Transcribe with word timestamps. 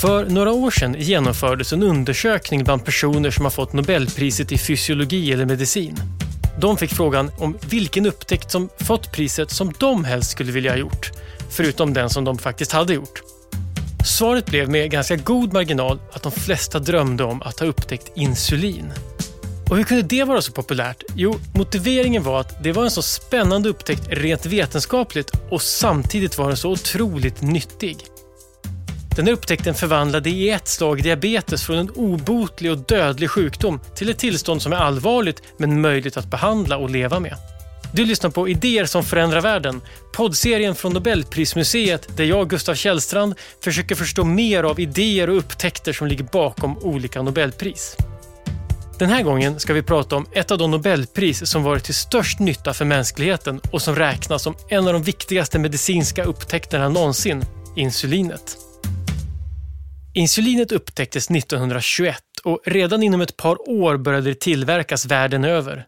För 0.00 0.24
några 0.24 0.52
år 0.52 0.70
sedan 0.70 0.96
genomfördes 0.98 1.72
en 1.72 1.82
undersökning 1.82 2.64
bland 2.64 2.84
personer 2.84 3.30
som 3.30 3.44
har 3.44 3.50
fått 3.50 3.72
Nobelpriset 3.72 4.52
i 4.52 4.58
fysiologi 4.58 5.32
eller 5.32 5.46
medicin. 5.46 5.96
De 6.60 6.76
fick 6.76 6.90
frågan 6.94 7.30
om 7.38 7.58
vilken 7.70 8.06
upptäckt 8.06 8.50
som 8.50 8.68
fått 8.78 9.12
priset 9.12 9.50
som 9.50 9.72
de 9.80 10.04
helst 10.04 10.30
skulle 10.30 10.52
vilja 10.52 10.70
ha 10.70 10.78
gjort, 10.78 11.10
förutom 11.50 11.94
den 11.94 12.10
som 12.10 12.24
de 12.24 12.38
faktiskt 12.38 12.72
hade 12.72 12.94
gjort. 12.94 13.22
Svaret 14.06 14.46
blev 14.46 14.68
med 14.68 14.90
ganska 14.90 15.16
god 15.16 15.52
marginal 15.52 15.98
att 16.12 16.22
de 16.22 16.32
flesta 16.32 16.78
drömde 16.78 17.24
om 17.24 17.42
att 17.42 17.60
ha 17.60 17.66
upptäckt 17.66 18.12
insulin. 18.16 18.92
Och 19.70 19.76
hur 19.76 19.84
kunde 19.84 20.02
det 20.02 20.24
vara 20.24 20.42
så 20.42 20.52
populärt? 20.52 21.02
Jo, 21.14 21.40
motiveringen 21.54 22.22
var 22.22 22.40
att 22.40 22.62
det 22.62 22.72
var 22.72 22.84
en 22.84 22.90
så 22.90 23.02
spännande 23.02 23.68
upptäckt 23.68 24.08
rent 24.08 24.46
vetenskapligt 24.46 25.30
och 25.50 25.62
samtidigt 25.62 26.38
var 26.38 26.48
den 26.48 26.56
så 26.56 26.70
otroligt 26.70 27.42
nyttig. 27.42 27.96
Den 29.16 29.26
här 29.26 29.32
upptäckten 29.32 29.74
förvandlade 29.74 30.30
i 30.30 30.50
ett 30.50 30.68
slag 30.68 31.02
diabetes 31.02 31.62
från 31.62 31.78
en 31.78 31.90
obotlig 31.90 32.72
och 32.72 32.78
dödlig 32.78 33.30
sjukdom 33.30 33.80
till 33.94 34.10
ett 34.10 34.18
tillstånd 34.18 34.62
som 34.62 34.72
är 34.72 34.76
allvarligt 34.76 35.42
men 35.56 35.80
möjligt 35.80 36.16
att 36.16 36.30
behandla 36.30 36.76
och 36.76 36.90
leva 36.90 37.20
med. 37.20 37.34
Du 37.92 38.04
lyssnar 38.04 38.30
på 38.30 38.48
Idéer 38.48 38.84
som 38.84 39.04
förändrar 39.04 39.40
världen, 39.40 39.80
poddserien 40.14 40.74
från 40.74 40.92
Nobelprismuseet 40.92 42.16
där 42.16 42.24
jag, 42.24 42.50
Gustav 42.50 42.74
Källstrand, 42.74 43.34
försöker 43.64 43.94
förstå 43.94 44.24
mer 44.24 44.64
av 44.64 44.80
idéer 44.80 45.30
och 45.30 45.36
upptäckter 45.36 45.92
som 45.92 46.06
ligger 46.06 46.24
bakom 46.24 46.78
olika 46.78 47.22
Nobelpris. 47.22 47.96
Den 48.98 49.10
här 49.10 49.22
gången 49.22 49.60
ska 49.60 49.72
vi 49.72 49.82
prata 49.82 50.16
om 50.16 50.26
ett 50.32 50.50
av 50.50 50.58
de 50.58 50.70
Nobelpris 50.70 51.50
som 51.50 51.62
varit 51.62 51.84
till 51.84 51.94
störst 51.94 52.38
nytta 52.38 52.74
för 52.74 52.84
mänskligheten 52.84 53.60
och 53.72 53.82
som 53.82 53.96
räknas 53.96 54.42
som 54.42 54.54
en 54.68 54.86
av 54.86 54.92
de 54.92 55.02
viktigaste 55.02 55.58
medicinska 55.58 56.24
upptäckterna 56.24 56.88
någonsin, 56.88 57.44
insulinet. 57.76 58.56
Insulinet 60.14 60.72
upptäcktes 60.72 61.30
1921 61.30 62.22
och 62.44 62.60
redan 62.64 63.02
inom 63.02 63.20
ett 63.20 63.36
par 63.36 63.70
år 63.70 63.96
började 63.96 64.30
det 64.30 64.40
tillverkas 64.40 65.06
världen 65.06 65.44
över. 65.44 65.86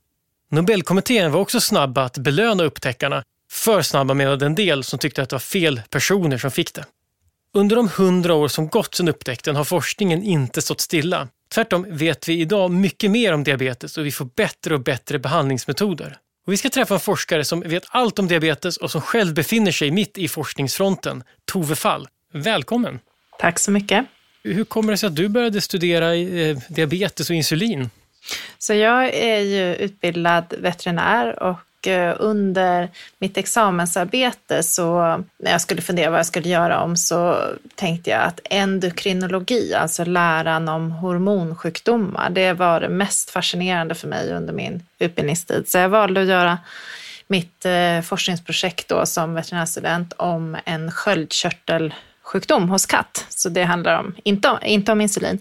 Nobelkommittén 0.51 1.33
var 1.33 1.41
också 1.41 1.61
snabba 1.61 2.03
att 2.03 2.19
belöna 2.19 2.63
upptäckarna. 2.63 3.23
För 3.53 3.83
snabba 3.83 4.15
menade 4.15 4.47
en 4.47 4.55
del 4.55 4.85
som 4.85 4.99
tyckte 4.99 5.23
att 5.23 5.29
det 5.29 5.35
var 5.35 5.41
fel 5.41 5.83
personer 5.91 6.39
som 6.39 6.51
fick 6.51 6.75
det. 6.75 6.85
Under 7.55 7.77
de 7.77 7.89
hundra 7.89 8.35
år 8.35 8.49
som 8.49 8.69
gått 8.69 8.95
sedan 8.95 9.09
upptäckten 9.09 9.57
har 9.57 9.65
forskningen 9.65 10.23
inte 10.23 10.63
stått 10.63 10.81
stilla. 10.81 11.29
Tvärtom 11.55 11.87
vet 11.89 12.29
vi 12.29 12.41
idag 12.41 12.71
mycket 12.71 13.11
mer 13.11 13.33
om 13.33 13.45
diabetes 13.45 13.99
och 13.99 14.07
vi 14.07 14.13
får 14.13 14.25
bättre 14.25 14.75
och 14.75 14.81
bättre 14.81 15.19
behandlingsmetoder. 15.19 16.17
Och 16.47 16.53
vi 16.53 16.57
ska 16.57 16.71
träffa 16.71 16.95
en 16.95 17.01
forskare 17.01 17.45
som 17.45 17.61
vet 17.61 17.85
allt 17.89 18.19
om 18.19 18.29
diabetes 18.29 18.77
och 18.77 18.91
som 18.91 19.01
själv 19.01 19.35
befinner 19.35 19.73
sig 19.73 19.91
mitt 19.91 20.19
i 20.19 20.29
forskningsfronten, 20.29 21.23
Tove 21.45 21.77
Fall. 21.77 22.09
Välkommen! 22.33 22.99
Tack 23.39 23.59
så 23.59 23.71
mycket. 23.71 24.07
Hur 24.43 24.65
kommer 24.65 24.93
det 24.93 24.97
sig 24.97 25.07
att 25.07 25.17
du 25.17 25.29
började 25.29 25.61
studera 25.61 26.15
eh, 26.15 26.59
diabetes 26.69 27.31
och 27.31 27.37
insulin? 27.37 27.91
Så 28.59 28.75
jag 28.75 29.15
är 29.15 29.41
ju 29.41 29.75
utbildad 29.75 30.55
veterinär 30.59 31.43
och 31.43 31.57
och 31.81 31.87
eh, 31.87 32.17
under 32.19 32.89
mitt 33.19 33.37
examensarbete 33.37 34.63
så 34.63 34.99
när 35.39 35.51
jag 35.51 35.61
skulle 35.61 35.83
fundera 35.83 36.11
vad 36.11 36.19
jag 36.19 36.27
skulle 36.27 36.49
göra 36.49 36.81
om 36.81 36.97
så 36.97 37.37
tänkte 37.75 38.11
jag 38.11 38.23
att 38.23 38.41
endokrinologi, 38.45 39.75
alltså 39.75 40.05
läran 40.05 40.69
om 40.69 40.91
hormonsjukdomar, 40.91 42.31
det 42.31 42.53
var 42.53 42.81
det 42.81 42.89
mest 42.89 43.31
fascinerande 43.31 43.95
för 43.95 44.09
mig 44.09 44.33
under 44.33 44.53
min 44.53 44.83
utbildningstid. 44.99 45.69
Så 45.69 45.79
jag 45.79 45.89
valde 45.89 46.21
att 46.21 46.27
göra 46.27 46.59
mitt 47.29 47.65
eh, 47.65 48.01
forskningsprojekt 48.01 48.89
då 48.89 49.07
som 49.07 49.35
veterinärstudent 49.35 50.13
om 50.17 50.57
en 50.65 50.91
sköldkörtel 50.91 51.95
sjukdom 52.33 52.69
hos 52.69 52.87
katt. 52.87 53.27
Så 53.29 53.49
det 53.49 53.65
handlar 53.65 53.99
om, 53.99 54.15
inte, 54.25 54.49
om, 54.49 54.59
inte 54.63 54.93
om 54.93 55.01
insulin. 55.01 55.39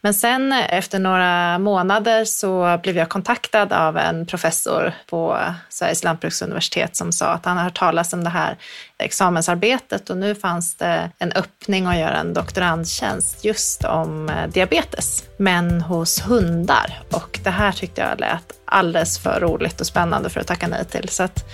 Men 0.00 0.14
sen 0.14 0.52
efter 0.52 0.98
några 0.98 1.58
månader 1.58 2.24
så 2.24 2.78
blev 2.82 2.96
jag 2.96 3.08
kontaktad 3.08 3.72
av 3.72 3.96
en 3.96 4.26
professor 4.26 4.92
på 5.06 5.38
Sveriges 5.68 6.04
lantbruksuniversitet 6.04 6.96
som 6.96 7.12
sa 7.12 7.26
att 7.26 7.44
han 7.44 7.56
har 7.56 7.64
hört 7.64 7.78
talas 7.78 8.12
om 8.12 8.24
det 8.24 8.30
här 8.30 8.56
examensarbetet 8.98 10.10
och 10.10 10.16
nu 10.16 10.34
fanns 10.34 10.74
det 10.74 11.10
en 11.18 11.32
öppning 11.32 11.86
att 11.86 11.98
göra 11.98 12.16
en 12.16 12.34
doktorandtjänst 12.34 13.44
just 13.44 13.84
om 13.84 14.28
eh, 14.28 14.48
diabetes, 14.48 15.24
men 15.36 15.80
hos 15.80 16.20
hundar. 16.20 17.02
Och 17.12 17.40
det 17.44 17.50
här 17.50 17.72
tyckte 17.72 18.00
jag 18.00 18.20
lät 18.20 18.52
alldeles 18.64 19.18
för 19.18 19.40
roligt 19.40 19.80
och 19.80 19.86
spännande 19.86 20.30
för 20.30 20.40
att 20.40 20.46
tacka 20.46 20.68
nej 20.68 20.84
till. 20.84 21.08
Så 21.08 21.22
att 21.22 21.44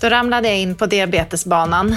då 0.00 0.08
ramlade 0.08 0.48
jag 0.48 0.58
in 0.58 0.74
på 0.74 0.86
diabetesbanan 0.86 1.96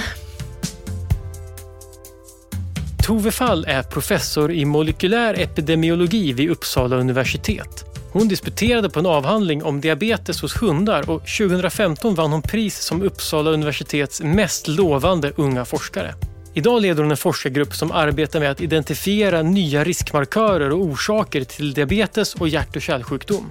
Tove 3.06 3.30
Fall 3.30 3.64
är 3.68 3.82
professor 3.82 4.52
i 4.52 4.64
molekylär 4.64 5.34
epidemiologi 5.40 6.32
vid 6.32 6.50
Uppsala 6.50 6.96
universitet. 6.96 7.84
Hon 8.12 8.28
disputerade 8.28 8.90
på 8.90 8.98
en 8.98 9.06
avhandling 9.06 9.62
om 9.64 9.80
diabetes 9.80 10.42
hos 10.42 10.62
hundar 10.62 11.10
och 11.10 11.20
2015 11.38 12.14
vann 12.14 12.32
hon 12.32 12.42
pris 12.42 12.78
som 12.78 13.02
Uppsala 13.02 13.50
universitets 13.50 14.22
mest 14.22 14.68
lovande 14.68 15.32
unga 15.36 15.64
forskare. 15.64 16.14
Idag 16.54 16.82
leder 16.82 17.02
hon 17.02 17.10
en 17.10 17.16
forskargrupp 17.16 17.74
som 17.74 17.92
arbetar 17.92 18.40
med 18.40 18.50
att 18.50 18.60
identifiera 18.60 19.42
nya 19.42 19.84
riskmarkörer 19.84 20.72
och 20.72 20.80
orsaker 20.80 21.44
till 21.44 21.74
diabetes 21.74 22.34
och 22.34 22.48
hjärt 22.48 22.76
och 22.76 22.82
kärlsjukdom. 22.82 23.50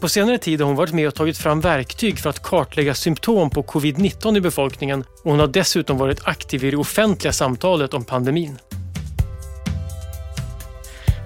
På 0.00 0.08
senare 0.08 0.38
tid 0.38 0.60
har 0.60 0.66
hon 0.66 0.76
varit 0.76 0.94
med 0.94 1.08
och 1.08 1.14
tagit 1.14 1.38
fram 1.38 1.60
verktyg 1.60 2.18
för 2.18 2.30
att 2.30 2.42
kartlägga 2.42 2.94
symptom 2.94 3.50
på 3.50 3.62
covid-19 3.62 4.36
i 4.36 4.40
befolkningen 4.40 5.04
och 5.22 5.30
hon 5.30 5.40
har 5.40 5.46
dessutom 5.46 5.98
varit 5.98 6.20
aktiv 6.24 6.64
i 6.64 6.70
det 6.70 6.76
offentliga 6.76 7.32
samtalet 7.32 7.94
om 7.94 8.04
pandemin. 8.04 8.58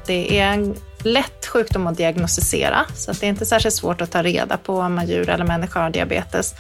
Det 0.09 0.39
är 0.39 0.53
en 0.53 0.77
lätt 1.03 1.47
sjukdom 1.47 1.87
att 1.87 1.97
diagnostisera, 1.97 2.87
så 2.95 3.11
att 3.11 3.21
det 3.21 3.27
är 3.27 3.29
inte 3.29 3.47
särskilt 3.47 3.75
svårt 3.75 4.01
att 4.01 4.11
ta 4.11 4.23
reda 4.23 4.57
på 4.57 4.79
om 4.79 4.95
man 4.95 5.09
djur 5.09 5.29
eller 5.29 5.45
människa 5.45 5.81
har 5.81 5.91
diabetes. 5.91 6.55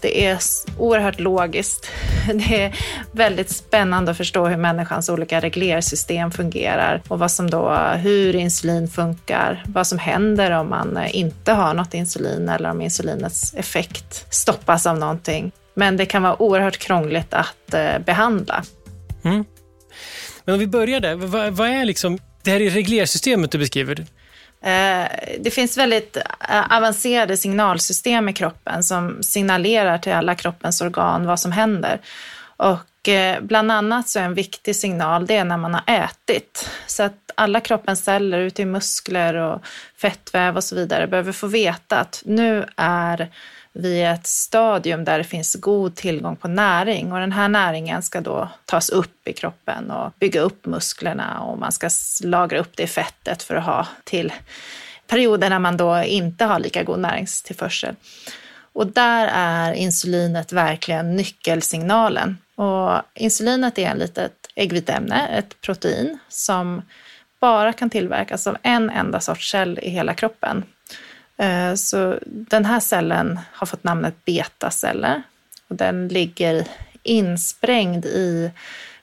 Det 0.00 0.26
är 0.26 0.38
oerhört 0.78 1.20
logiskt. 1.20 1.90
Det 2.34 2.62
är 2.62 2.74
väldigt 3.12 3.50
spännande 3.50 4.10
att 4.10 4.16
förstå 4.16 4.46
hur 4.46 4.56
människans 4.56 5.08
olika 5.08 5.40
reglersystem 5.40 6.30
fungerar 6.30 7.02
och 7.08 7.18
vad 7.18 7.30
som 7.30 7.50
då, 7.50 7.74
hur 7.96 8.36
insulin 8.36 8.88
funkar, 8.88 9.64
vad 9.66 9.86
som 9.86 9.98
händer 9.98 10.50
om 10.50 10.68
man 10.68 10.96
eh, 10.96 11.16
inte 11.16 11.52
har 11.52 11.74
något 11.74 11.94
insulin 11.94 12.48
eller 12.48 12.70
om 12.70 12.80
insulinets 12.80 13.54
effekt 13.54 14.26
stoppas 14.34 14.86
av 14.86 14.98
någonting. 14.98 15.52
Men 15.74 15.96
det 15.96 16.06
kan 16.06 16.22
vara 16.22 16.42
oerhört 16.42 16.78
krångligt 16.78 17.34
att 17.34 17.74
eh, 17.74 17.98
behandla. 17.98 18.64
Mm. 19.24 19.44
Men 20.44 20.52
om 20.52 20.58
vi 20.58 20.66
börjar 20.66 21.00
där, 21.00 21.14
vad, 21.14 21.52
vad 21.52 21.68
är 21.68 21.84
liksom 21.84 22.18
det 22.42 22.50
här 22.50 22.60
är 22.60 22.70
reglersystemet 22.70 23.50
du 23.50 23.58
beskriver. 23.58 24.06
Eh, 24.62 25.06
det 25.40 25.50
finns 25.52 25.78
väldigt 25.78 26.16
eh, 26.16 26.76
avancerade 26.76 27.36
signalsystem 27.36 28.28
i 28.28 28.32
kroppen 28.32 28.84
som 28.84 29.22
signalerar 29.22 29.98
till 29.98 30.12
alla 30.12 30.34
kroppens 30.34 30.80
organ 30.80 31.26
vad 31.26 31.40
som 31.40 31.52
händer. 31.52 32.00
Och 32.56 33.08
eh, 33.08 33.40
bland 33.40 33.72
annat 33.72 34.08
så 34.08 34.18
är 34.18 34.22
en 34.22 34.34
viktig 34.34 34.76
signal 34.76 35.26
det 35.26 35.36
är 35.36 35.44
när 35.44 35.56
man 35.56 35.74
har 35.74 35.82
ätit. 35.86 36.70
Så 36.86 37.02
att 37.02 37.30
alla 37.34 37.60
kroppens 37.60 38.04
celler 38.04 38.38
ute 38.38 38.62
i 38.62 38.64
muskler 38.64 39.34
och 39.34 39.64
fettväv 39.96 40.56
och 40.56 40.64
så 40.64 40.74
vidare 40.76 41.06
behöver 41.06 41.32
få 41.32 41.46
veta 41.46 41.98
att 41.98 42.22
nu 42.26 42.66
är 42.76 43.30
vid 43.72 44.04
ett 44.06 44.26
stadium 44.26 45.04
där 45.04 45.18
det 45.18 45.24
finns 45.24 45.54
god 45.54 45.94
tillgång 45.94 46.36
på 46.36 46.48
näring 46.48 47.12
och 47.12 47.18
den 47.18 47.32
här 47.32 47.48
näringen 47.48 48.02
ska 48.02 48.20
då 48.20 48.48
tas 48.64 48.90
upp 48.90 49.28
i 49.28 49.32
kroppen 49.32 49.90
och 49.90 50.12
bygga 50.18 50.40
upp 50.40 50.66
musklerna 50.66 51.40
och 51.40 51.58
man 51.58 51.72
ska 51.72 51.90
lagra 52.22 52.58
upp 52.58 52.76
det 52.76 52.82
i 52.82 52.86
fettet 52.86 53.42
för 53.42 53.54
att 53.54 53.64
ha 53.64 53.86
till 54.04 54.32
perioder 55.06 55.50
när 55.50 55.58
man 55.58 55.76
då 55.76 56.02
inte 56.02 56.44
har 56.44 56.58
lika 56.58 56.82
god 56.82 56.98
näringstillförsel. 56.98 57.94
Och 58.72 58.86
där 58.86 59.30
är 59.32 59.72
insulinet 59.72 60.52
verkligen 60.52 61.16
nyckelsignalen. 61.16 62.38
Och 62.54 63.02
insulinet 63.14 63.78
är 63.78 63.92
ett 63.92 63.98
litet 63.98 64.32
äggviteämne, 64.54 65.28
ett 65.28 65.60
protein 65.60 66.18
som 66.28 66.82
bara 67.40 67.72
kan 67.72 67.90
tillverkas 67.90 68.46
av 68.46 68.56
en 68.62 68.90
enda 68.90 69.20
sorts 69.20 69.50
cell 69.50 69.78
i 69.82 69.90
hela 69.90 70.14
kroppen. 70.14 70.64
Eh, 71.36 71.74
så 71.74 72.18
den 72.24 72.64
här 72.64 72.80
cellen 72.80 73.40
har 73.52 73.66
fått 73.66 73.84
namnet 73.84 74.24
betaceller 74.24 75.22
och 75.68 75.76
den 75.76 76.08
ligger 76.08 76.66
insprängd 77.02 78.06
i 78.06 78.50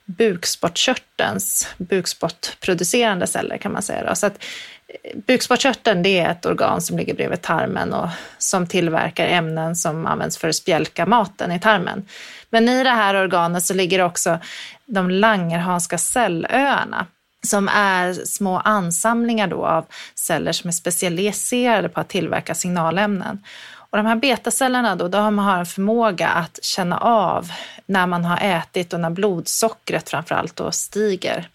bukspottkörtelns 0.04 1.68
bukspottproducerande 1.78 3.26
celler 3.26 3.58
kan 3.58 3.72
man 3.72 3.82
säga. 3.82 4.14
Så 4.14 4.26
att 4.26 4.44
eh, 4.88 5.18
bukspottkörteln 5.26 6.02
det 6.02 6.18
är 6.18 6.30
ett 6.30 6.46
organ 6.46 6.80
som 6.80 6.98
ligger 6.98 7.14
bredvid 7.14 7.42
tarmen 7.42 7.92
och 7.92 8.08
som 8.38 8.66
tillverkar 8.66 9.26
ämnen 9.26 9.76
som 9.76 10.06
används 10.06 10.38
för 10.38 10.48
att 10.48 10.56
spjälka 10.56 11.06
maten 11.06 11.52
i 11.52 11.60
tarmen. 11.60 12.08
Men 12.50 12.68
i 12.68 12.84
det 12.84 12.90
här 12.90 13.14
organet 13.14 13.64
så 13.64 13.74
ligger 13.74 14.00
också 14.00 14.38
de 14.86 15.10
Langerhanska 15.10 15.98
cellöarna 15.98 17.06
som 17.46 17.68
är 17.68 18.12
små 18.12 18.58
ansamlingar 18.58 19.46
då 19.46 19.66
av 19.66 19.86
celler 20.14 20.52
som 20.52 20.68
är 20.68 20.72
specialiserade 20.72 21.88
på 21.88 22.00
att 22.00 22.08
tillverka 22.08 22.54
signalämnen. 22.54 23.44
Och 23.90 23.96
de 23.96 24.06
här 24.06 24.16
betacellerna 24.16 24.96
då, 24.96 25.08
då 25.08 25.18
har 25.18 25.58
en 25.58 25.66
förmåga 25.66 26.28
att 26.28 26.58
känna 26.62 26.98
av 26.98 27.50
när 27.86 28.06
man 28.06 28.24
har 28.24 28.38
ätit 28.40 28.92
och 28.92 29.00
när 29.00 29.10
blodsockret 29.10 30.10
framförallt 30.10 30.56
då 30.56 30.70
stiger. 30.70 31.48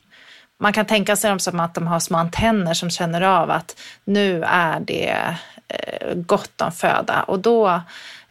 Man 0.60 0.74
kan 0.74 0.86
tänka 0.86 1.16
sig 1.16 1.30
dem 1.30 1.40
som 1.40 1.60
att 1.60 1.74
de 1.74 1.88
har 1.88 2.00
små 2.00 2.18
antenner 2.18 2.74
som 2.74 2.90
känner 2.90 3.22
av 3.22 3.52
att 3.52 3.80
nu 4.04 4.44
är 4.44 4.80
det 4.80 5.36
eh, 5.68 6.14
gott 6.16 6.62
om 6.62 6.72
föda 6.72 7.24
och 7.24 7.40
då 7.40 7.82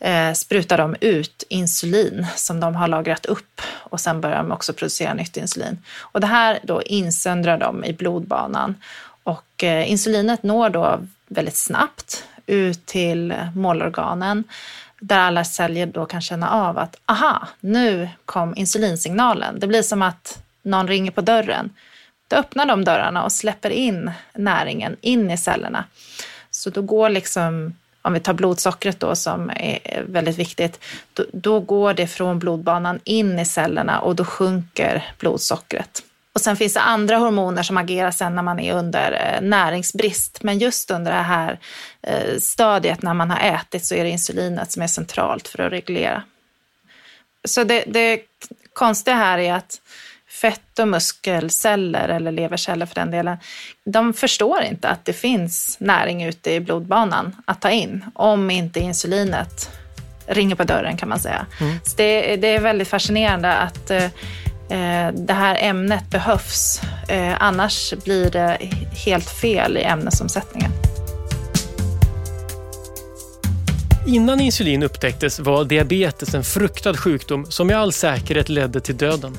eh, 0.04 0.32
sprutar 0.32 0.78
de 0.78 0.96
ut 1.00 1.44
insulin 1.48 2.26
som 2.36 2.60
de 2.60 2.74
har 2.74 2.88
lagrat 2.88 3.26
upp 3.26 3.60
och 3.66 4.00
sen 4.00 4.20
börjar 4.20 4.36
de 4.36 4.52
också 4.52 4.72
producera 4.72 5.14
nytt 5.14 5.36
insulin. 5.36 5.78
Och 5.98 6.20
det 6.20 6.26
här 6.26 6.58
då 6.62 6.82
insöndrar 6.82 7.58
de 7.58 7.84
i 7.84 7.92
blodbanan 7.92 8.74
och 9.22 9.64
eh, 9.64 9.90
insulinet 9.90 10.42
når 10.42 10.70
då 10.70 11.00
väldigt 11.28 11.56
snabbt 11.56 12.24
ut 12.46 12.86
till 12.86 13.34
målorganen 13.54 14.44
där 15.00 15.18
alla 15.18 15.44
celler 15.44 15.86
då 15.86 16.06
kan 16.06 16.20
känna 16.20 16.50
av 16.50 16.78
att 16.78 16.96
aha, 17.06 17.48
nu 17.60 18.08
kom 18.24 18.56
insulinsignalen. 18.56 19.60
Det 19.60 19.66
blir 19.66 19.82
som 19.82 20.02
att 20.02 20.42
någon 20.62 20.88
ringer 20.88 21.10
på 21.10 21.20
dörren. 21.20 21.70
Då 22.28 22.36
öppnar 22.36 22.66
de 22.66 22.84
dörrarna 22.84 23.24
och 23.24 23.32
släpper 23.32 23.70
in 23.70 24.10
näringen 24.34 24.96
in 25.00 25.30
i 25.30 25.38
cellerna. 25.38 25.84
Så 26.50 26.70
då 26.70 26.82
går 26.82 27.08
liksom, 27.08 27.74
om 28.04 28.12
vi 28.12 28.20
tar 28.20 28.32
blodsockret 28.32 29.00
då 29.00 29.16
som 29.16 29.50
är 29.50 30.04
väldigt 30.08 30.38
viktigt, 30.38 30.80
då, 31.12 31.24
då 31.32 31.60
går 31.60 31.94
det 31.94 32.06
från 32.06 32.38
blodbanan 32.38 33.00
in 33.04 33.38
i 33.38 33.44
cellerna 33.44 34.00
och 34.00 34.16
då 34.16 34.24
sjunker 34.24 35.14
blodsockret. 35.18 36.02
Och 36.32 36.40
sen 36.40 36.56
finns 36.56 36.74
det 36.74 36.80
andra 36.80 37.16
hormoner 37.16 37.62
som 37.62 37.76
agerar 37.76 38.10
sen 38.10 38.34
när 38.34 38.42
man 38.42 38.60
är 38.60 38.74
under 38.74 39.12
eh, 39.12 39.48
näringsbrist. 39.48 40.42
Men 40.42 40.58
just 40.58 40.90
under 40.90 41.12
det 41.12 41.22
här 41.22 41.58
eh, 42.02 42.38
stadiet 42.38 43.02
när 43.02 43.14
man 43.14 43.30
har 43.30 43.38
ätit 43.38 43.84
så 43.84 43.94
är 43.94 44.04
det 44.04 44.10
insulinet 44.10 44.72
som 44.72 44.82
är 44.82 44.86
centralt 44.86 45.48
för 45.48 45.62
att 45.62 45.72
reglera. 45.72 46.22
Så 47.44 47.64
det, 47.64 47.84
det 47.86 48.20
konstiga 48.72 49.16
här 49.16 49.38
är 49.38 49.54
att 49.54 49.80
fett 50.40 50.78
och 50.78 50.88
muskelceller, 50.88 52.08
eller 52.08 52.32
leverceller 52.32 52.86
för 52.86 52.94
den 52.94 53.10
delen, 53.10 53.36
de 53.84 54.12
förstår 54.12 54.62
inte 54.62 54.88
att 54.88 55.04
det 55.04 55.12
finns 55.12 55.76
näring 55.80 56.22
ute 56.22 56.52
i 56.52 56.60
blodbanan 56.60 57.36
att 57.44 57.60
ta 57.60 57.70
in 57.70 58.04
om 58.14 58.50
inte 58.50 58.80
insulinet 58.80 59.70
ringer 60.26 60.54
på 60.54 60.64
dörren 60.64 60.96
kan 60.96 61.08
man 61.08 61.18
säga. 61.18 61.46
Mm. 61.60 61.76
Så 61.84 61.96
det, 61.96 62.36
det, 62.36 62.48
är 62.48 62.60
väldigt 62.60 62.88
fascinerande 62.88 63.52
att 63.52 63.90
eh, 63.90 64.08
Eh, 64.68 65.12
det 65.14 65.32
här 65.32 65.56
ämnet 65.60 66.10
behövs. 66.10 66.80
Eh, 67.08 67.42
annars 67.42 67.94
blir 68.04 68.30
det 68.30 68.58
helt 69.06 69.30
fel 69.30 69.76
i 69.76 69.82
ämnesomsättningen. 69.82 70.70
Innan 74.06 74.40
insulin 74.40 74.82
upptäcktes 74.82 75.38
var 75.40 75.64
diabetes 75.64 76.34
en 76.34 76.44
fruktad 76.44 76.94
sjukdom 76.94 77.46
som 77.50 77.70
i 77.70 77.74
all 77.74 77.92
säkerhet 77.92 78.48
ledde 78.48 78.80
till 78.80 78.96
döden. 78.96 79.36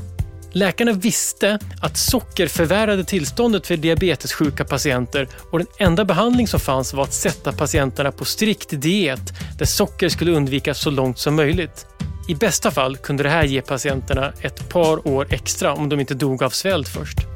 Läkarna 0.55 0.91
visste 0.91 1.59
att 1.81 1.97
socker 1.97 2.47
förvärrade 2.47 3.03
tillståndet 3.03 3.67
för 3.67 3.77
diabetessjuka 3.77 4.65
patienter 4.65 5.27
och 5.51 5.59
den 5.59 5.67
enda 5.79 6.05
behandling 6.05 6.47
som 6.47 6.59
fanns 6.59 6.93
var 6.93 7.03
att 7.03 7.13
sätta 7.13 7.51
patienterna 7.51 8.11
på 8.11 8.25
strikt 8.25 8.81
diet 8.81 9.33
där 9.57 9.65
socker 9.65 10.09
skulle 10.09 10.31
undvikas 10.31 10.79
så 10.79 10.89
långt 10.89 11.19
som 11.19 11.35
möjligt. 11.35 11.85
I 12.27 12.35
bästa 12.35 12.71
fall 12.71 12.97
kunde 12.97 13.23
det 13.23 13.29
här 13.29 13.43
ge 13.43 13.61
patienterna 13.61 14.33
ett 14.41 14.69
par 14.69 15.07
år 15.07 15.27
extra 15.29 15.73
om 15.73 15.89
de 15.89 15.99
inte 15.99 16.13
dog 16.13 16.43
av 16.43 16.49
svält 16.49 16.87
först. 16.87 17.34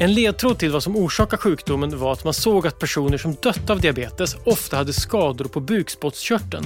En 0.00 0.14
ledtråd 0.14 0.58
till 0.58 0.70
vad 0.70 0.82
som 0.82 0.96
orsakar 0.96 1.36
sjukdomen 1.36 1.98
var 1.98 2.12
att 2.12 2.24
man 2.24 2.34
såg 2.34 2.66
att 2.66 2.78
personer 2.78 3.18
som 3.18 3.34
dött 3.34 3.70
av 3.70 3.80
diabetes 3.80 4.36
ofta 4.44 4.76
hade 4.76 4.92
skador 4.92 5.44
på 5.44 5.60
bukspottkörteln. 5.60 6.64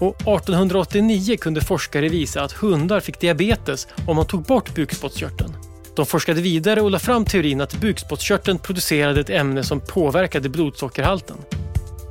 Och 0.00 0.16
1889 0.16 1.36
kunde 1.40 1.60
forskare 1.60 2.08
visa 2.08 2.42
att 2.42 2.52
hundar 2.52 3.00
fick 3.00 3.20
diabetes 3.20 3.88
om 4.06 4.16
man 4.16 4.26
tog 4.26 4.42
bort 4.42 4.74
bukspottkörteln. 4.74 5.52
De 5.96 6.06
forskade 6.06 6.40
vidare 6.40 6.80
och 6.80 6.90
la 6.90 6.98
fram 6.98 7.24
teorin 7.24 7.60
att 7.60 7.80
bukspottkörteln 7.80 8.58
producerade 8.58 9.20
ett 9.20 9.30
ämne 9.30 9.64
som 9.64 9.80
påverkade 9.80 10.48
blodsockerhalten. 10.48 11.36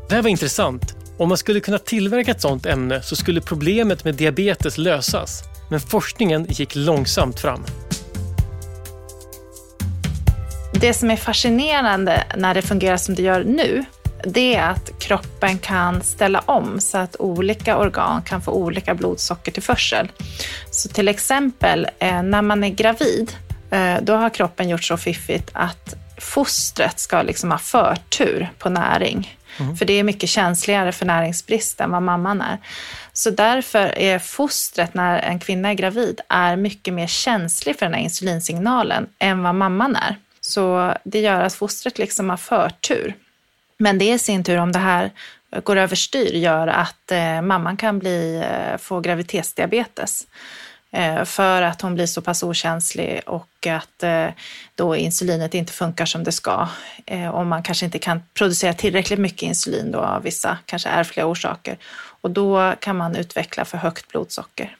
Det 0.10 0.16
här 0.16 0.22
var 0.22 0.30
intressant 0.30 0.96
om 1.18 1.30
man 1.30 1.38
skulle 1.38 1.60
kunna 1.60 1.80
tillverka 1.80 2.32
ett 2.32 2.42
sådant 2.42 2.66
ämne 2.66 3.02
så 3.02 3.16
skulle 3.16 3.42
problemet 3.42 4.04
med 4.04 4.16
diabetes 4.16 4.78
lösas. 4.78 5.44
Men 5.70 5.80
forskningen 5.80 6.46
gick 6.50 6.76
långsamt 6.76 7.40
fram. 7.40 7.66
Det 10.74 10.94
som 10.94 11.12
är 11.12 11.16
fascinerande 11.16 12.24
när 12.38 12.54
det 12.54 12.62
fungerar 12.62 12.98
som 12.98 13.16
det 13.16 13.22
gör 13.22 13.44
nu, 13.44 13.86
det 14.24 14.56
är 14.56 14.70
att 14.70 15.00
kroppen 15.00 15.58
kan 15.58 16.02
ställa 16.04 16.40
om 16.40 16.80
så 16.80 16.98
att 16.98 17.16
olika 17.20 17.78
organ 17.78 18.22
kan 18.22 18.42
få 18.42 18.52
olika 18.52 18.96
blodsockertillförsel. 18.96 20.12
Så 20.72 20.90
till 20.90 21.08
exempel 21.08 21.88
eh, 22.00 22.24
när 22.24 22.42
man 22.42 22.64
är 22.64 22.70
gravid, 22.70 23.36
eh, 23.72 23.96
då 24.02 24.16
har 24.16 24.30
kroppen 24.30 24.70
gjort 24.70 24.84
så 24.84 24.98
fiffigt 24.98 25.50
att 25.54 25.96
fostret 26.18 27.00
ska 27.00 27.22
liksom 27.22 27.52
ha 27.52 27.58
förtur 27.58 28.50
på 28.60 28.70
näring. 28.70 29.38
Mm. 29.60 29.78
För 29.78 29.86
det 29.86 29.94
är 29.94 30.04
mycket 30.04 30.30
känsligare 30.30 30.92
för 30.92 31.06
näringsbrist 31.06 31.82
än 31.82 31.92
vad 31.92 32.02
mamman 32.02 32.42
är. 32.42 32.58
Så 33.14 33.30
därför 33.30 34.00
är 34.00 34.20
fostret 34.20 34.94
när 34.94 35.20
en 35.20 35.40
kvinna 35.40 35.70
är 35.70 35.74
gravid 35.74 36.22
är 36.30 36.56
mycket 36.56 36.94
mer 36.94 37.08
känslig 37.08 37.80
för 37.80 37.86
den 37.86 37.94
här 37.94 38.02
insulinsignalen 38.02 39.08
än 39.20 39.44
vad 39.44 39.56
mamman 39.56 39.96
är. 39.96 40.18
Så 40.48 40.94
det 41.04 41.20
gör 41.20 41.42
att 41.42 41.54
fostret 41.54 41.98
liksom 41.98 42.30
har 42.30 42.38
förtur. 42.38 43.16
Men 43.78 43.98
det 43.98 44.10
i 44.10 44.20
sin 44.20 44.44
tur, 44.44 44.58
om 44.58 44.72
det 44.72 44.80
här 44.80 45.12
går 45.64 45.76
överstyr, 45.76 46.34
gör 46.36 46.68
att 46.68 47.12
eh, 47.12 47.42
mamman 47.42 47.78
kan 47.78 48.00
bli, 48.00 48.44
eh, 48.50 48.78
få 48.78 49.00
graviditetsdiabetes. 49.00 50.28
Eh, 50.92 51.24
för 51.24 51.62
att 51.62 51.82
hon 51.82 51.96
blir 51.96 52.06
så 52.06 52.22
pass 52.22 52.44
okänslig 52.44 53.22
och 53.26 53.68
att 53.68 54.04
eh, 54.04 54.28
då 54.76 54.96
insulinet 54.96 55.54
inte 55.54 55.74
funkar 55.74 56.06
som 56.06 56.24
det 56.24 56.32
ska. 56.32 56.68
Eh, 57.06 57.28
och 57.28 57.46
man 57.46 57.64
kanske 57.64 57.86
inte 57.86 58.00
kan 58.00 58.24
producera 58.34 58.74
tillräckligt 58.74 59.20
mycket 59.20 59.42
insulin 59.42 59.92
då 59.92 60.00
av 60.00 60.24
vissa 60.24 60.58
kanske 60.66 60.90
ärftliga 60.90 61.26
orsaker. 61.26 61.78
Och 62.22 62.32
då 62.32 62.74
kan 62.80 62.98
man 62.98 63.16
utveckla 63.16 63.66
för 63.66 63.78
högt 63.78 64.08
blodsocker. 64.08 64.78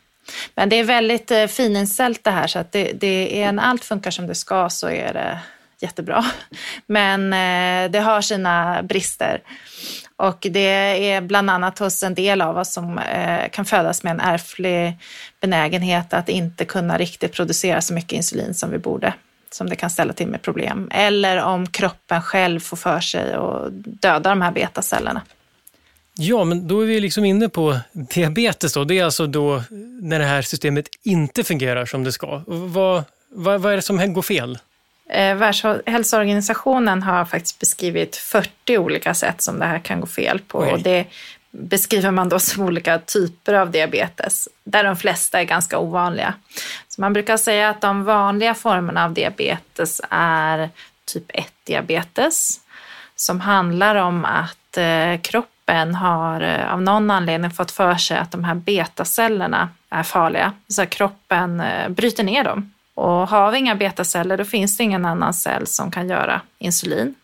Men 0.56 0.70
det 0.70 0.76
är 0.76 0.84
väldigt 0.84 1.32
eh, 1.32 1.48
fininställt 1.48 2.24
det 2.24 2.32
här 2.32 2.48
så 2.48 2.60
att 2.60 2.72
det, 2.72 2.92
det 2.94 3.44
är 3.44 3.52
när 3.52 3.64
allt 3.64 3.86
funkar 3.86 4.12
som 4.12 4.28
det 4.28 4.36
ska 4.36 4.70
så 4.70 4.90
är 4.90 5.14
det 5.14 5.40
jättebra. 5.84 6.26
Men 6.86 7.34
eh, 7.34 7.92
det 7.92 8.00
har 8.00 8.22
sina 8.22 8.84
brister. 8.84 9.42
Och 10.16 10.48
det 10.52 11.10
är 11.10 11.22
bland 11.22 11.50
annat 11.50 11.80
hos 11.80 12.04
en 12.04 12.16
del 12.16 12.42
av 12.42 12.58
oss 12.58 12.74
som 12.74 13.00
eh, 13.00 13.50
kan 13.52 13.66
födas 13.66 14.04
med 14.04 14.12
en 14.12 14.20
ärftlig 14.20 14.98
benägenhet 15.42 16.14
att 16.14 16.30
inte 16.30 16.66
kunna 16.66 16.98
riktigt 16.98 17.34
producera 17.34 17.82
så 17.82 17.94
mycket 17.94 18.14
insulin 18.14 18.54
som 18.54 18.72
vi 18.72 18.78
borde, 18.78 19.14
som 19.52 19.70
det 19.70 19.76
kan 19.76 19.90
ställa 19.90 20.14
till 20.14 20.28
med 20.28 20.42
problem. 20.42 20.90
Eller 20.94 21.44
om 21.44 21.68
kroppen 21.68 22.22
själv 22.22 22.60
får 22.60 22.78
för 22.78 23.00
sig 23.00 23.38
och 23.38 23.72
döda 23.74 24.30
de 24.30 24.42
här 24.42 24.52
betacellerna. 24.52 25.22
Ja, 26.16 26.44
men 26.44 26.68
då 26.68 26.82
är 26.82 26.86
vi 26.86 27.00
liksom 27.00 27.26
inne 27.26 27.50
på 27.50 27.80
diabetes 27.92 28.74
då. 28.74 28.84
Det 28.84 29.00
är 29.00 29.06
alltså 29.06 29.28
då 29.28 29.64
när 30.02 30.20
det 30.20 30.26
här 30.26 30.42
systemet 30.42 30.86
inte 31.04 31.44
fungerar 31.44 31.86
som 31.86 32.04
det 32.04 32.12
ska. 32.12 32.42
Vad, 32.48 33.04
vad, 33.30 33.62
vad 33.62 33.72
är 33.72 33.76
det 33.76 33.82
som 33.82 34.14
går 34.14 34.22
fel? 34.22 34.60
Eh, 35.10 35.36
Världshälsoorganisationen 35.36 37.04
har 37.04 37.26
faktiskt 37.26 37.60
beskrivit 37.60 38.16
40 38.16 38.78
olika 38.78 39.14
sätt 39.14 39.42
som 39.42 39.60
det 39.60 39.66
här 39.66 39.80
kan 39.80 40.00
gå 40.00 40.08
fel 40.08 40.40
på. 40.40 40.58
Och 40.58 40.80
det 40.80 41.08
beskriver 41.52 42.12
man 42.12 42.30
då 42.30 42.40
som 42.40 42.64
olika 42.64 43.00
typer 43.00 43.54
av 43.54 43.72
diabetes, 43.72 44.48
där 44.64 44.84
de 44.84 44.96
flesta 44.96 45.40
är 45.40 45.44
ganska 45.44 45.80
ovanliga. 45.80 46.34
Så 46.88 47.02
man 47.02 47.14
brukar 47.14 47.38
säga 47.38 47.70
att 47.70 47.82
de 47.82 48.04
vanliga 48.04 48.54
formerna 48.54 49.06
av 49.06 49.14
diabetes 49.14 50.02
är 50.10 50.70
typ 51.06 51.32
1-diabetes, 51.32 52.60
som 53.16 53.40
handlar 53.40 53.96
om 53.96 54.26
att 54.26 54.78
eh, 54.78 55.22
kroppen 55.22 55.96
har 55.96 56.42
eh, 56.42 56.74
av 56.74 56.82
någon 56.82 57.12
anledning 57.12 57.52
fått 57.52 57.72
för 57.72 57.96
sig 57.96 58.18
att 58.18 58.32
de 58.32 58.44
här 58.44 58.56
betacellerna 58.56 59.70
är 59.90 60.04
farliga. 60.04 60.54
Så 60.68 60.86
kroppen 60.86 61.60
eh, 61.60 61.90
bryter 61.90 62.24
ner 62.24 62.44
dem 62.44 62.72
och 62.94 63.28
har 63.30 63.52
vi 63.52 63.58
inga 63.58 63.76
betaceller 63.76 64.38
då 64.38 64.46
finns 64.46 64.78
det 64.78 64.84
ingen 64.84 65.06
annan 65.06 65.34
cell 65.34 65.68
som 65.68 65.92
kan 65.92 66.10
göra 66.10 66.42
insulin. 66.60 67.16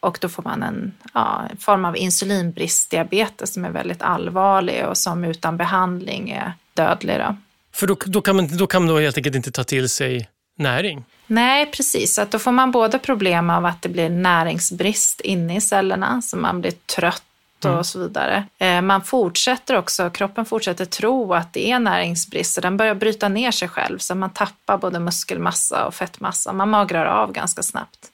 Och 0.00 0.18
då 0.20 0.28
får 0.28 0.42
man 0.42 0.62
en 0.62 0.92
ja, 1.14 1.48
form 1.58 1.84
av 1.84 1.96
insulinbristdiabetes 1.96 3.54
som 3.54 3.64
är 3.64 3.70
väldigt 3.70 4.02
allvarlig 4.02 4.86
och 4.86 4.98
som 4.98 5.24
utan 5.24 5.56
behandling 5.56 6.30
är 6.30 6.52
dödlig. 6.74 7.18
Då. 7.18 7.36
För 7.72 7.86
då, 7.86 7.96
då, 8.06 8.20
kan 8.20 8.36
man, 8.36 8.56
då 8.56 8.66
kan 8.66 8.82
man 8.82 8.94
då 8.94 9.00
helt 9.00 9.16
enkelt 9.16 9.36
inte 9.36 9.50
ta 9.50 9.64
till 9.64 9.88
sig 9.88 10.28
näring? 10.56 11.04
Nej, 11.26 11.66
precis. 11.66 12.14
Så 12.14 12.24
då 12.30 12.38
får 12.38 12.52
man 12.52 12.70
både 12.70 12.98
problem 12.98 13.50
av 13.50 13.66
att 13.66 13.82
det 13.82 13.88
blir 13.88 14.08
näringsbrist 14.08 15.20
inne 15.20 15.56
i 15.56 15.60
cellerna, 15.60 16.22
så 16.22 16.36
man 16.36 16.60
blir 16.60 16.70
trött 16.70 17.22
mm. 17.68 17.78
och 17.78 17.86
så 17.86 17.98
vidare. 17.98 18.44
Eh, 18.58 18.80
man 18.80 19.02
fortsätter 19.02 19.76
också, 19.76 20.10
kroppen 20.10 20.44
fortsätter 20.44 20.84
tro 20.84 21.34
att 21.34 21.52
det 21.52 21.70
är 21.70 21.78
näringsbrist 21.78 22.56
och 22.56 22.62
den 22.62 22.76
börjar 22.76 22.94
bryta 22.94 23.28
ner 23.28 23.50
sig 23.50 23.68
själv 23.68 23.98
så 23.98 24.14
man 24.14 24.30
tappar 24.30 24.78
både 24.78 25.00
muskelmassa 25.00 25.86
och 25.86 25.94
fettmassa. 25.94 26.52
Man 26.52 26.70
magrar 26.70 27.06
av 27.06 27.32
ganska 27.32 27.62
snabbt. 27.62 28.10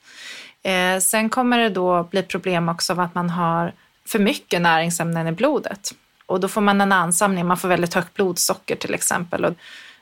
Eh, 0.62 0.98
sen 1.00 1.28
kommer 1.28 1.58
det 1.58 1.68
då 1.68 2.02
bli 2.02 2.22
problem 2.22 2.68
också 2.68 2.92
av 2.92 3.00
att 3.00 3.14
man 3.14 3.30
har 3.30 3.72
för 4.06 4.18
mycket 4.18 4.62
näringsämnen 4.62 5.26
i 5.26 5.32
blodet. 5.32 5.94
Och 6.26 6.40
då 6.40 6.48
får 6.48 6.60
man 6.60 6.80
en 6.80 6.92
ansamling, 6.92 7.46
man 7.46 7.56
får 7.56 7.68
väldigt 7.68 7.94
högt 7.94 8.14
blodsocker 8.14 8.76
till 8.76 8.94
exempel. 8.94 9.44
Och 9.44 9.54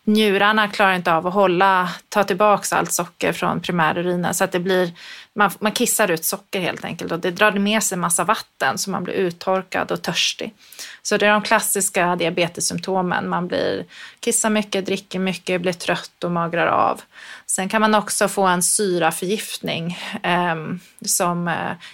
njurarna 0.08 0.68
klarar 0.68 0.94
inte 0.94 1.12
av 1.12 1.26
att 1.26 1.34
hålla, 1.34 1.90
ta 2.08 2.24
tillbaka 2.24 2.76
allt 2.76 2.92
socker 2.92 3.32
från 3.32 3.60
primärurinen 3.60 4.34
så 4.34 4.44
att 4.44 4.52
det 4.52 4.60
blir, 4.60 4.92
man, 5.34 5.50
man 5.58 5.72
kissar 5.72 6.10
ut 6.10 6.24
socker 6.24 6.60
helt 6.60 6.84
enkelt 6.84 7.12
och 7.12 7.18
det 7.18 7.30
drar 7.30 7.52
med 7.52 7.82
sig 7.82 7.98
massa 7.98 8.24
vatten 8.24 8.78
så 8.78 8.90
man 8.90 9.04
blir 9.04 9.14
uttorkad 9.14 9.92
och 9.92 10.02
törstig. 10.02 10.54
Så 11.02 11.16
det 11.16 11.26
är 11.26 11.32
de 11.32 11.42
klassiska 11.42 12.16
diabetessymptomen. 12.16 13.28
Man 13.28 13.48
blir, 13.48 13.84
kissar 14.20 14.50
mycket, 14.50 14.86
dricker 14.86 15.18
mycket, 15.18 15.60
blir 15.60 15.72
trött 15.72 16.24
och 16.24 16.30
magrar 16.30 16.66
av. 16.66 17.00
Sen 17.46 17.68
kan 17.68 17.80
man 17.80 17.94
också 17.94 18.28
få 18.28 18.46
en 18.46 18.62
syraförgiftning 18.62 19.98
eh, 20.22 20.56
som 21.04 21.48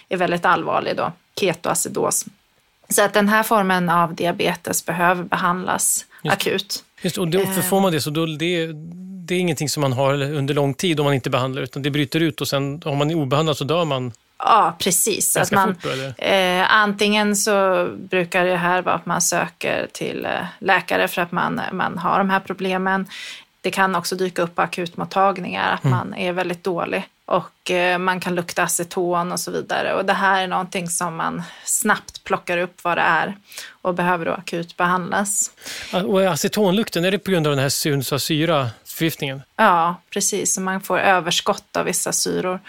är 0.09 0.17
väldigt 0.17 0.45
allvarlig 0.45 0.97
då, 0.97 1.11
ketoacidos. 1.39 2.25
Så 2.89 3.01
att 3.01 3.13
den 3.13 3.29
här 3.29 3.43
formen 3.43 3.89
av 3.89 4.15
diabetes 4.15 4.85
behöver 4.85 5.23
behandlas 5.23 6.05
Just. 6.23 6.35
akut. 6.35 6.83
Just, 7.01 7.17
och 7.17 7.27
då, 7.27 7.39
för 7.39 7.61
får 7.61 7.81
man 7.81 7.91
det 7.91 8.01
så 8.01 8.09
då, 8.09 8.25
det, 8.25 8.69
det 9.25 9.35
är 9.35 9.39
ingenting 9.39 9.69
som 9.69 9.81
man 9.81 9.93
har 9.93 10.13
under 10.13 10.53
lång 10.53 10.73
tid 10.73 10.99
om 10.99 11.03
man 11.03 11.13
inte 11.13 11.29
behandlar 11.29 11.61
utan 11.61 11.81
det 11.81 11.91
bryter 11.91 12.19
ut 12.19 12.41
och 12.41 12.47
sen 12.47 12.81
om 12.85 12.97
man 12.97 13.11
är 13.11 13.15
obehandlad 13.15 13.57
så 13.57 13.63
dör 13.63 13.85
man 13.85 14.11
Ja, 14.37 14.75
precis. 14.79 15.37
Att 15.37 15.51
man, 15.51 15.75
fort, 15.75 15.91
eh, 16.17 16.73
antingen 16.75 17.35
så 17.35 17.87
brukar 17.97 18.45
det 18.45 18.57
här 18.57 18.81
vara 18.81 18.95
att 18.95 19.05
man 19.05 19.21
söker 19.21 19.87
till 19.91 20.25
eh, 20.25 20.45
läkare 20.59 21.07
för 21.07 21.21
att 21.21 21.31
man, 21.31 21.61
man 21.71 21.97
har 21.97 22.17
de 22.17 22.29
här 22.29 22.39
problemen. 22.39 23.07
Det 23.61 23.71
kan 23.71 23.95
också 23.95 24.15
dyka 24.15 24.41
upp 24.41 24.55
på 24.55 24.61
akutmottagningar 24.61 25.73
att 25.73 25.83
mm. 25.83 25.97
man 25.97 26.13
är 26.13 26.33
väldigt 26.33 26.63
dålig 26.63 27.05
och 27.25 27.71
eh, 27.71 27.97
man 27.97 28.19
kan 28.19 28.35
lukta 28.35 28.63
aceton 28.63 29.31
och 29.31 29.39
så 29.39 29.51
vidare. 29.51 29.93
Och 29.93 30.05
det 30.05 30.13
här 30.13 30.43
är 30.43 30.47
någonting 30.47 30.89
som 30.89 31.15
man 31.15 31.43
snabbt 31.63 32.23
plockar 32.23 32.57
upp 32.57 32.83
vad 32.83 32.97
det 32.97 33.01
är 33.01 33.37
och 33.81 33.93
behöver 33.93 34.25
då 34.25 34.31
akut 34.31 34.77
behandlas. 34.77 35.51
Och 36.05 36.21
acetonlukten, 36.21 37.05
är 37.05 37.11
det 37.11 37.19
på 37.19 37.31
grund 37.31 37.47
av 37.47 37.51
den 37.51 37.59
här 37.59 37.69
sunsasyra-förgiftningen? 37.69 39.41
Ja, 39.55 39.95
precis. 40.09 40.53
Så 40.53 40.61
man 40.61 40.81
får 40.81 40.99
överskott 40.99 41.77
av 41.77 41.85
vissa 41.85 42.11
syror. 42.11 42.59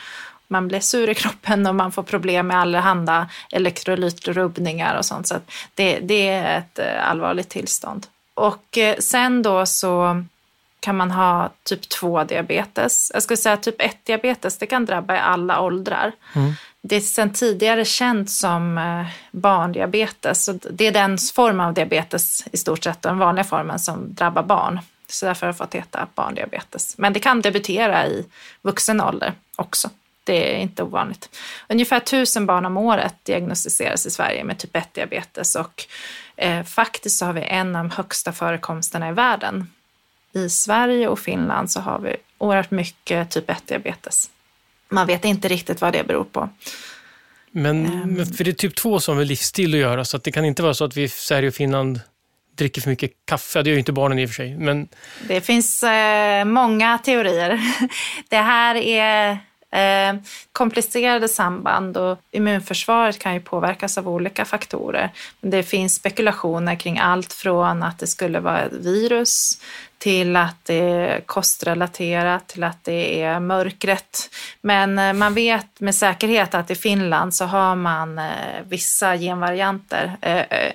Man 0.49 0.69
blir 0.69 0.81
sur 0.81 1.11
i 1.11 1.15
kroppen 1.15 1.67
och 1.67 1.75
man 1.75 1.93
får 1.93 2.03
problem 2.03 2.47
med 2.47 2.61
allehanda 2.61 3.29
elektrolytrubbningar 3.53 4.99
och 4.99 5.05
sånt. 5.05 5.29
Så 5.29 5.35
det, 5.75 5.99
det 5.99 6.29
är 6.29 6.59
ett 6.59 6.79
eh, 6.79 7.11
allvarligt 7.11 7.49
tillstånd. 7.49 8.07
Och 8.35 8.79
eh, 8.79 8.97
sen 8.99 9.43
då 9.43 9.67
så 9.67 10.25
kan 10.87 10.97
man 10.97 11.11
ha 11.11 11.51
typ 11.63 11.89
2 11.89 12.25
diabetes. 12.25 13.11
Jag 13.15 13.23
skulle 13.23 13.37
säga 13.37 13.57
typ 13.57 13.83
1 13.83 13.97
diabetes, 14.05 14.59
det 14.59 14.67
kan 14.67 14.85
drabba 14.85 15.17
i 15.17 15.19
alla 15.19 15.61
åldrar. 15.61 16.13
Mm. 16.35 16.53
Det 16.83 16.97
är 16.97 17.01
sedan 17.01 17.33
tidigare 17.33 17.85
känt 17.85 18.31
som 18.31 18.79
eh, 18.79 19.07
barndiabetes. 19.31 20.51
det 20.71 20.87
är 20.87 20.93
den 20.93 21.19
form 21.19 21.61
av 21.61 21.75
diabetes 21.75 22.45
i 22.53 22.57
stort 22.57 22.85
sett, 22.85 23.03
den 23.03 23.19
vanliga 23.19 23.45
formen 23.45 23.79
som 23.79 24.15
drabbar 24.15 24.43
barn. 24.43 24.81
Så 25.09 25.27
därför 25.27 25.47
har 25.47 25.53
det 25.53 25.59
fått 25.59 25.75
heta 25.75 26.07
barndiabetes. 26.15 26.99
Men 26.99 27.13
det 27.13 27.21
kan 27.21 27.41
debutera 27.41 28.07
i 28.07 28.27
vuxen 28.63 29.01
ålder 29.01 29.33
också. 29.57 29.91
Det 30.25 30.55
är 30.55 30.59
inte 30.59 30.83
ovanligt. 30.83 31.39
Ungefär 31.69 32.01
tusen 32.01 32.47
barn 32.47 32.67
om 32.67 32.77
året 32.77 33.15
diagnostiseras 33.23 34.07
i 34.07 34.11
Sverige 34.11 34.45
med 34.45 34.59
typ 34.59 34.77
1-diabetes 34.77 35.57
och 35.57 35.85
eh, 36.37 36.65
faktiskt 36.65 37.19
så 37.19 37.27
har 37.27 37.33
vi 37.33 37.43
en 37.43 37.77
av 37.77 37.85
de 37.85 37.91
högsta 37.91 38.33
förekomsterna 38.33 39.09
i 39.09 39.13
världen 39.13 39.67
i 40.33 40.49
Sverige 40.49 41.09
och 41.09 41.19
Finland 41.19 41.71
så 41.71 41.81
har 41.81 41.99
vi 41.99 42.17
oerhört 42.39 42.71
mycket 42.71 43.31
typ 43.31 43.51
1-diabetes. 43.51 44.31
Man 44.89 45.07
vet 45.07 45.25
inte 45.25 45.49
riktigt 45.49 45.81
vad 45.81 45.93
det 45.93 46.05
beror 46.05 46.25
på. 46.25 46.49
Men, 47.51 47.87
um, 47.87 48.27
för 48.27 48.45
det 48.45 48.51
är 48.51 48.53
typ 48.53 48.75
2 48.75 49.01
som 49.01 49.17
har 49.17 49.25
livsstil 49.25 49.75
att 49.75 49.81
göra, 49.81 50.05
så 50.05 50.17
att 50.17 50.25
det 50.25 50.33
kan 50.33 50.45
inte 50.45 50.63
vara 50.63 50.75
så 50.75 50.85
att 50.85 50.97
vi 50.97 51.03
i 51.03 51.09
Sverige 51.09 51.49
och 51.49 51.55
Finland 51.55 52.01
dricker 52.55 52.81
för 52.81 52.91
mycket 52.91 53.11
kaffe. 53.25 53.63
Det 53.63 53.71
gör 53.71 53.75
ju 53.75 53.79
inte 53.79 53.93
barnen 53.93 54.19
i 54.19 54.25
och 54.25 54.31
för 54.31 54.35
sig. 54.35 54.57
Men... 54.57 54.89
Det 55.29 55.41
finns 55.41 55.83
eh, 55.83 56.45
många 56.45 56.99
teorier. 56.99 57.61
det 58.29 58.37
här 58.37 58.75
är 58.75 59.39
Eh, 59.71 60.15
komplicerade 60.53 61.29
samband 61.29 61.97
och 61.97 62.19
immunförsvaret 62.31 63.19
kan 63.19 63.35
ju 63.35 63.41
påverkas 63.41 63.99
av 63.99 64.09
olika 64.09 64.45
faktorer. 64.45 65.11
Det 65.41 65.63
finns 65.63 65.95
spekulationer 65.95 66.75
kring 66.75 66.99
allt 66.99 67.33
från 67.33 67.83
att 67.83 67.99
det 67.99 68.07
skulle 68.07 68.41
vara 68.41 68.61
ett 68.61 68.73
virus 68.73 69.61
till 69.99 70.37
att 70.37 70.65
det 70.65 70.75
är 70.75 71.21
kostrelaterat, 71.21 72.47
till 72.47 72.65
att 72.65 72.85
det 72.85 73.23
är 73.23 73.41
mörkret. 73.41 74.31
Men 74.61 74.99
eh, 74.99 75.13
man 75.13 75.35
vet 75.35 75.81
med 75.81 75.95
säkerhet 75.95 76.55
att 76.55 76.71
i 76.71 76.75
Finland 76.75 77.35
så 77.35 77.45
har 77.45 77.77
man 77.77 78.19
eh, 78.19 78.25
vissa 78.65 79.17
genvarianter, 79.17 80.17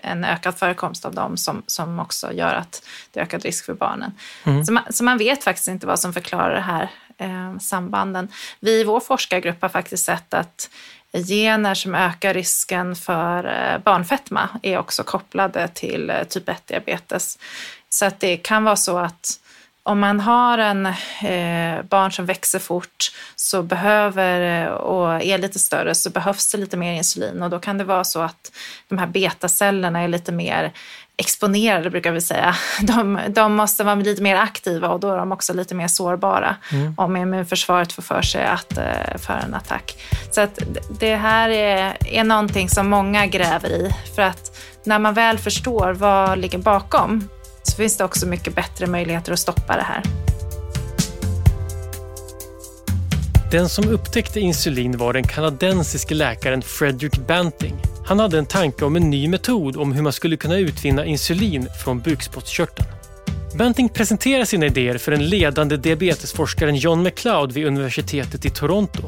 en 0.02 0.26
ökad 0.26 0.58
förekomst 0.58 1.06
av 1.06 1.16
dem 1.16 1.38
som, 1.38 1.64
som 1.68 2.00
också 2.00 2.34
gör 2.34 2.54
att 2.54 2.84
det 3.12 3.20
är 3.20 3.24
ökad 3.24 3.44
risk 3.44 3.66
för 3.66 3.74
barnen. 3.74 4.12
Mm. 4.44 4.66
Så, 4.66 4.74
man, 4.74 4.84
så 4.90 5.04
man 5.04 5.18
vet 5.18 5.44
faktiskt 5.44 5.68
inte 5.68 5.88
vad 5.88 6.00
som 6.00 6.14
förklarar 6.14 6.56
det 6.56 6.62
här 6.62 6.90
eh, 7.22 7.58
sambanden. 7.58 8.28
Vi 8.60 8.82
i 8.82 8.84
vår 8.84 9.00
forskargrupp 9.00 9.62
har 9.62 9.70
faktiskt 9.70 10.06
sett 10.06 10.34
att 10.34 10.70
gener 11.28 11.74
som 11.74 11.96
ökar 11.96 12.34
risken 12.34 12.96
för 12.96 13.46
eh, 13.46 13.78
barnfetma 13.84 14.50
är 14.64 14.78
också 14.78 15.04
kopplade 15.04 15.68
till 15.68 16.10
eh, 16.10 16.24
typ 16.24 16.50
1-diabetes. 16.50 17.40
Så 17.90 18.06
att 18.06 18.20
det 18.20 18.38
kan 18.38 18.64
vara 18.64 18.76
så 18.76 18.98
att 18.98 19.40
om 19.84 20.00
man 20.00 20.20
har 20.20 20.58
en 20.58 20.86
eh, 20.86 21.84
barn 21.84 22.12
som 22.12 22.26
växer 22.26 22.60
fort 22.60 23.12
så 23.36 23.64
behöver, 23.64 24.66
eh, 24.66 24.72
och 24.72 25.24
är 25.24 25.38
lite 25.38 25.60
större 25.60 25.96
så 25.96 26.10
behövs 26.10 26.52
det 26.52 26.58
lite 26.58 26.78
mer 26.78 26.94
insulin 26.94 27.44
och 27.44 27.50
då 27.50 27.60
kan 27.60 27.78
det 27.78 27.84
vara 27.84 28.04
så 28.04 28.22
att 28.22 28.52
de 28.88 28.98
här 28.98 29.08
betacellerna 29.08 30.00
är 30.00 30.08
lite 30.08 30.32
mer 30.32 30.72
exponerade 31.22 31.90
brukar 31.90 32.12
vi 32.12 32.22
säga. 32.22 32.56
De, 32.82 33.20
de, 33.30 33.56
måste 33.56 33.84
vara 33.84 33.96
lite 33.96 34.22
mer 34.22 34.36
aktiva 34.36 34.90
och 34.90 35.00
då 35.00 35.12
är 35.12 35.18
de 35.18 35.32
också 35.32 35.54
lite 35.54 35.76
mer 35.76 35.88
sårbara 35.88 36.56
mm. 36.72 36.94
om 36.98 37.18
immunförsvaret 37.18 37.94
får 37.94 38.02
för 38.02 38.22
sig 38.22 38.46
att 38.46 38.78
uh, 38.78 39.18
föra 39.18 39.40
en 39.40 39.54
attack. 39.54 39.98
Så 40.32 40.42
att 40.42 40.60
det 41.00 41.16
här 41.16 41.50
är, 41.50 41.98
är 42.06 42.24
någonting 42.24 42.70
som 42.70 42.90
många 42.90 43.26
gräver 43.26 43.70
i 43.70 43.96
för 44.16 44.22
att 44.22 44.58
när 44.84 45.00
man 45.00 45.14
väl 45.14 45.38
förstår 45.38 45.94
vad 45.94 46.40
ligger 46.40 46.58
bakom 46.58 47.30
så 47.64 47.78
finns 47.78 47.98
det 47.98 48.04
också 48.04 48.28
mycket 48.28 48.56
bättre 48.56 48.88
möjligheter 48.88 49.34
att 49.34 49.40
stoppa 49.40 49.76
det 49.76 49.84
här. 49.84 50.04
Den 53.52 53.70
som 53.70 53.90
upptäckte 53.90 54.40
insulin 54.40 54.98
var 54.98 55.14
den 55.14 55.24
kanadensiske 55.24 56.16
läkaren 56.16 56.62
Frederick 56.62 57.18
Banting. 57.28 57.91
Han 58.06 58.20
hade 58.20 58.38
en 58.38 58.46
tanke 58.46 58.86
om 58.86 58.96
en 58.96 59.10
ny 59.10 59.28
metod 59.28 59.78
om 59.78 59.92
hur 59.92 60.02
man 60.02 60.14
skulle 60.14 60.38
kunna 60.38 60.58
utvinna 60.58 61.06
insulin 61.06 61.68
från 61.84 62.00
bukspottkörteln. 62.00 62.88
Banting 63.58 63.90
presenterade 63.90 64.46
sina 64.46 64.66
idéer 64.66 64.98
för 64.98 65.12
den 65.12 65.30
ledande 65.30 65.78
diabetesforskaren 65.78 66.76
John 66.76 67.04
McLeod 67.04 67.52
vid 67.52 67.68
universitetet 67.68 68.46
i 68.46 68.50
Toronto. 68.50 69.04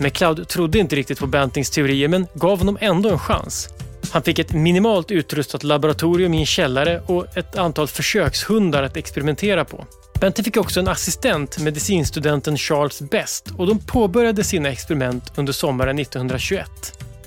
McLeod 0.00 0.48
trodde 0.48 0.78
inte 0.78 0.96
riktigt 0.96 1.18
på 1.18 1.26
Bantings 1.26 1.70
teorier 1.70 2.08
men 2.08 2.26
gav 2.34 2.58
honom 2.58 2.78
ändå 2.80 3.10
en 3.10 3.18
chans. 3.18 3.68
Han 4.10 4.22
fick 4.22 4.38
ett 4.38 4.52
minimalt 4.52 5.10
utrustat 5.10 5.64
laboratorium 5.64 6.34
i 6.34 6.40
en 6.40 6.46
källare 6.46 7.02
och 7.06 7.36
ett 7.36 7.58
antal 7.58 7.86
försökshundar 7.86 8.82
att 8.82 8.96
experimentera 8.96 9.64
på. 9.64 9.86
Banting 10.20 10.44
fick 10.44 10.56
också 10.56 10.80
en 10.80 10.88
assistent, 10.88 11.58
medicinstudenten 11.58 12.56
Charles 12.56 13.00
Best 13.02 13.50
och 13.56 13.66
de 13.66 13.78
påbörjade 13.78 14.44
sina 14.44 14.68
experiment 14.68 15.32
under 15.36 15.52
sommaren 15.52 15.98
1921. 15.98 16.68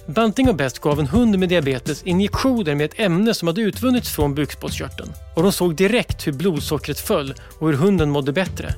Banting 0.06 0.50
och 0.50 0.56
Best 0.56 0.80
gav 0.80 1.00
en 1.00 1.08
hund 1.08 1.40
med 1.40 1.50
diabetes 1.50 2.04
injektioner 2.04 2.76
med 2.76 2.86
ett 2.86 3.00
ämne 3.00 3.34
som 3.34 3.48
hade 3.48 3.62
utvunnits 3.62 4.10
från 4.10 4.36
bukspottkörteln 4.36 5.12
och 5.36 5.44
de 5.44 5.52
såg 5.52 5.76
direkt 5.76 6.28
hur 6.28 6.32
blodsockret 6.32 7.00
föll 7.00 7.34
och 7.60 7.68
hur 7.68 7.76
hunden 7.76 8.10
mådde 8.10 8.32
bättre. 8.32 8.76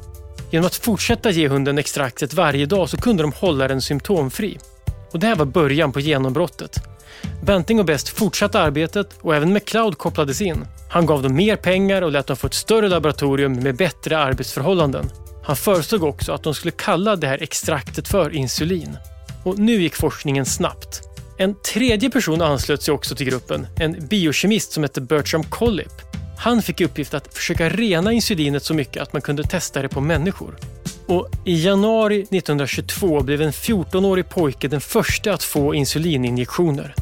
Genom 0.51 0.65
att 0.65 0.75
fortsätta 0.75 1.31
ge 1.31 1.47
hunden 1.47 1.77
extraktet 1.77 2.33
varje 2.33 2.65
dag 2.65 2.89
så 2.89 2.97
kunde 2.97 3.23
de 3.23 3.31
hålla 3.31 3.67
den 3.67 3.81
symptomfri. 3.81 4.57
Och 5.11 5.19
det 5.19 5.27
här 5.27 5.35
var 5.35 5.45
början 5.45 5.91
på 5.91 5.99
genombrottet. 5.99 6.79
Banting 7.43 7.79
och 7.79 7.85
Best 7.85 8.09
fortsatte 8.09 8.59
arbetet 8.59 9.09
och 9.21 9.35
även 9.35 9.53
McCloud 9.53 9.97
kopplades 9.97 10.41
in. 10.41 10.65
Han 10.89 11.05
gav 11.05 11.23
dem 11.23 11.35
mer 11.35 11.55
pengar 11.55 12.01
och 12.01 12.11
lät 12.11 12.27
dem 12.27 12.37
få 12.37 12.47
ett 12.47 12.53
större 12.53 12.89
laboratorium 12.89 13.53
med 13.53 13.75
bättre 13.75 14.17
arbetsförhållanden. 14.17 15.09
Han 15.43 15.55
föreslog 15.55 16.03
också 16.03 16.31
att 16.31 16.43
de 16.43 16.53
skulle 16.53 16.71
kalla 16.71 17.15
det 17.15 17.27
här 17.27 17.43
extraktet 17.43 18.07
för 18.07 18.35
insulin. 18.35 18.97
Och 19.43 19.59
nu 19.59 19.81
gick 19.81 19.95
forskningen 19.95 20.45
snabbt. 20.45 21.12
En 21.43 21.55
tredje 21.55 22.09
person 22.09 22.41
anslöt 22.41 22.81
sig 22.81 22.93
också 22.93 23.15
till 23.15 23.25
gruppen, 23.25 23.67
en 23.75 24.07
biokemist 24.07 24.71
som 24.71 24.83
hette 24.83 25.01
Bertram 25.01 25.43
Collip. 25.43 25.91
Han 26.37 26.61
fick 26.61 26.81
i 26.81 26.85
uppgift 26.85 27.13
att 27.13 27.33
försöka 27.33 27.69
rena 27.69 28.11
insulinet 28.11 28.63
så 28.63 28.73
mycket 28.73 29.01
att 29.01 29.13
man 29.13 29.21
kunde 29.21 29.43
testa 29.43 29.81
det 29.81 29.89
på 29.89 30.01
människor. 30.01 30.55
Och 31.07 31.29
I 31.45 31.65
januari 31.65 32.19
1922 32.19 33.21
blev 33.21 33.41
en 33.41 33.51
14-årig 33.51 34.29
pojke 34.29 34.67
den 34.67 34.81
första 34.81 35.33
att 35.33 35.43
få 35.43 35.75
insulininjektioner. 35.75 36.95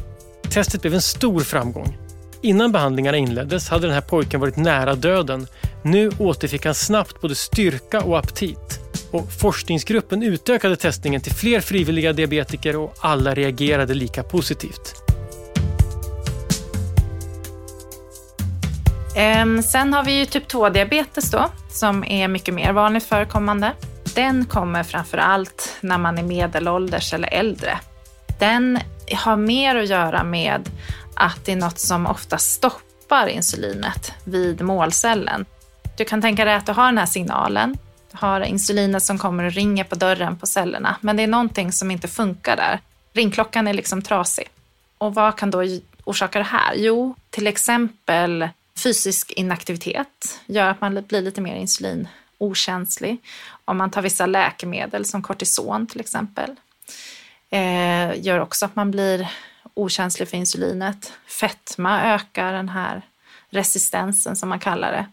Testet 0.50 0.80
blev 0.80 0.94
en 0.94 1.02
stor 1.02 1.40
framgång. 1.40 1.98
Innan 2.42 2.72
behandlingarna 2.72 3.16
inleddes 3.18 3.68
hade 3.68 3.86
den 3.86 3.94
här 3.94 4.00
pojken 4.00 4.40
varit 4.40 4.56
nära 4.56 4.94
döden. 4.94 5.46
Nu 5.82 6.10
återfick 6.18 6.64
han 6.64 6.74
snabbt 6.74 7.20
både 7.20 7.34
styrka 7.34 8.00
och 8.00 8.18
aptit. 8.18 8.80
Och 9.12 9.32
forskningsgruppen 9.32 10.22
utökade 10.22 10.76
testningen 10.76 11.20
till 11.20 11.32
fler 11.32 11.60
frivilliga 11.60 12.12
diabetiker 12.12 12.76
och 12.76 12.94
alla 13.00 13.34
reagerade 13.34 13.94
lika 13.94 14.22
positivt. 14.22 14.94
Ehm, 19.16 19.62
sen 19.62 19.92
har 19.92 20.04
vi 20.04 20.18
ju 20.18 20.26
typ 20.26 20.52
2-diabetes 20.52 21.30
då, 21.30 21.50
som 21.70 22.04
är 22.04 22.28
mycket 22.28 22.54
mer 22.54 22.72
vanligt 22.72 23.04
förekommande. 23.04 23.72
Den 24.14 24.44
kommer 24.44 24.82
framför 24.82 25.18
allt 25.18 25.76
när 25.80 25.98
man 25.98 26.18
är 26.18 26.22
medelålders 26.22 27.14
eller 27.14 27.28
äldre. 27.28 27.78
Den 28.40 28.78
har 29.14 29.36
mer 29.36 29.76
att 29.76 29.88
göra 29.88 30.24
med 30.24 30.68
att 31.14 31.44
det 31.44 31.52
är 31.52 31.56
något 31.56 31.78
som 31.78 32.06
ofta 32.06 32.38
stoppar 32.38 33.26
insulinet 33.26 34.12
vid 34.24 34.62
målcellen. 34.62 35.44
Du 35.96 36.04
kan 36.04 36.22
tänka 36.22 36.44
dig 36.44 36.54
att 36.54 36.66
du 36.66 36.72
har 36.72 36.86
den 36.86 36.98
här 36.98 37.06
signalen, 37.06 37.76
har 38.12 38.40
insulinet 38.40 39.02
som 39.02 39.18
kommer 39.18 39.44
och 39.44 39.52
ringer 39.52 39.84
på 39.84 39.94
dörren 39.94 40.36
på 40.36 40.46
cellerna, 40.46 40.96
men 41.00 41.16
det 41.16 41.22
är 41.22 41.26
någonting 41.26 41.72
som 41.72 41.90
inte 41.90 42.08
funkar 42.08 42.56
där. 42.56 42.80
Ringklockan 43.12 43.68
är 43.68 43.72
liksom 43.72 44.02
trasig. 44.02 44.48
Och 44.98 45.14
vad 45.14 45.36
kan 45.36 45.50
då 45.50 45.62
orsaka 46.04 46.38
det 46.38 46.44
här? 46.44 46.74
Jo, 46.76 47.14
till 47.30 47.46
exempel 47.46 48.48
fysisk 48.76 49.32
inaktivitet 49.32 50.40
gör 50.46 50.70
att 50.70 50.80
man 50.80 51.04
blir 51.08 51.22
lite 51.22 51.40
mer 51.40 51.56
insulinokänslig. 51.56 53.18
Om 53.64 53.76
man 53.76 53.90
tar 53.90 54.02
vissa 54.02 54.26
läkemedel 54.26 55.04
som 55.04 55.22
kortison 55.22 55.86
till 55.86 56.00
exempel 56.00 56.50
eh, 57.50 58.20
gör 58.24 58.38
också 58.38 58.64
att 58.64 58.76
man 58.76 58.90
blir 58.90 59.28
okänslig 59.74 60.28
för 60.28 60.36
insulinet. 60.36 61.12
Fetma 61.26 62.02
ökar 62.02 62.52
den 62.52 62.68
här 62.68 63.02
resistensen 63.50 64.36
som 64.36 64.48
man 64.48 64.58
kallar 64.58 64.92
det. 64.92 65.06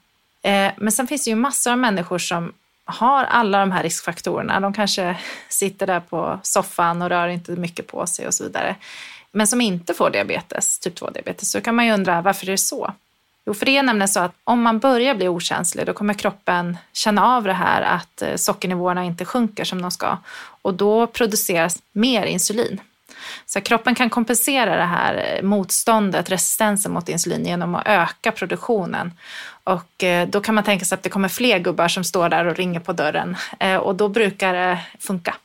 Eh, 0.49 0.71
men 0.77 0.91
sen 0.91 1.07
finns 1.07 1.23
det 1.23 1.29
ju 1.29 1.35
massor 1.35 1.71
av 1.71 1.77
människor 1.77 2.17
som 2.17 2.53
har 2.89 3.23
alla 3.23 3.59
de 3.59 3.71
här 3.71 3.83
riskfaktorerna. 3.83 4.59
De 4.59 4.73
kanske 4.73 5.17
sitter 5.49 5.87
där 5.87 5.99
på 5.99 6.39
soffan 6.43 7.01
och 7.01 7.09
rör 7.09 7.27
inte 7.27 7.51
mycket 7.51 7.87
på 7.87 8.07
sig 8.07 8.27
och 8.27 8.33
så 8.33 8.43
vidare. 8.43 8.75
Men 9.31 9.47
som 9.47 9.61
inte 9.61 9.93
får 9.93 10.09
diabetes, 10.09 10.79
typ 10.79 10.99
2-diabetes, 11.01 11.51
så 11.51 11.61
kan 11.61 11.75
man 11.75 11.85
ju 11.85 11.91
undra 11.91 12.21
varför 12.21 12.45
det 12.45 12.51
är 12.51 12.57
så. 12.57 12.93
Jo, 13.45 13.53
för 13.53 13.65
det 13.65 13.77
är 13.77 13.83
nämligen 13.83 14.07
så 14.07 14.19
att 14.19 14.31
om 14.43 14.61
man 14.61 14.79
börjar 14.79 15.15
bli 15.15 15.27
okänslig, 15.27 15.85
då 15.85 15.93
kommer 15.93 16.13
kroppen 16.13 16.77
känna 16.93 17.35
av 17.35 17.43
det 17.43 17.53
här 17.53 17.81
att 17.81 18.21
eh, 18.21 18.35
sockernivåerna 18.35 19.03
inte 19.03 19.25
sjunker 19.25 19.63
som 19.63 19.81
de 19.81 19.91
ska. 19.91 20.17
Och 20.61 20.73
då 20.73 21.07
produceras 21.07 21.77
mer 21.91 22.25
insulin. 22.25 22.81
Så 23.45 23.61
kroppen 23.61 23.95
kan 23.95 24.09
kompensera 24.09 24.77
det 24.77 24.83
här 24.83 25.37
eh, 25.37 25.43
motståndet, 25.43 26.31
resistensen 26.31 26.91
mot 26.91 27.09
insulin 27.09 27.45
genom 27.45 27.75
att 27.75 27.87
öka 27.87 28.31
produktionen. 28.31 29.11
Och 29.69 30.03
eh, 30.03 30.27
då 30.27 30.41
kan 30.41 30.55
man 30.55 30.63
tänka 30.63 30.85
sig 30.85 30.95
att 30.95 31.03
det 31.03 31.09
kommer 31.09 31.29
fler 31.29 31.59
gubbar 31.59 31.87
som 31.87 32.03
står 32.03 32.29
där 32.29 32.45
och 32.45 32.55
ringer 32.55 32.79
på 32.79 32.93
dörren 32.93 33.37
eh, 33.59 33.75
och 33.75 33.95
då 33.95 34.07
brukar 34.07 34.53
det 34.53 34.79
funka. 34.99 35.35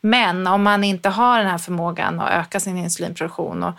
Men 0.00 0.46
om 0.46 0.62
man 0.62 0.84
inte 0.84 1.08
har 1.08 1.38
den 1.38 1.48
här 1.48 1.58
förmågan 1.58 2.20
att 2.20 2.30
öka 2.30 2.60
sin 2.60 2.78
insulinproduktion 2.78 3.62
och, 3.62 3.74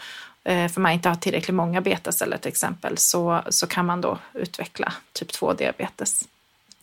eh, 0.52 0.72
för 0.72 0.82
man 0.82 0.92
inte 0.92 1.10
har 1.10 1.16
tillräckligt 1.16 1.56
många 1.56 1.82
betaceller 1.82 2.38
till 2.38 2.50
exempel, 2.50 2.98
så, 2.98 3.42
så 3.50 3.68
kan 3.68 3.86
man 3.86 4.02
då 4.02 4.18
utveckla 4.34 4.94
typ 5.14 5.32
2-diabetes. 5.32 6.24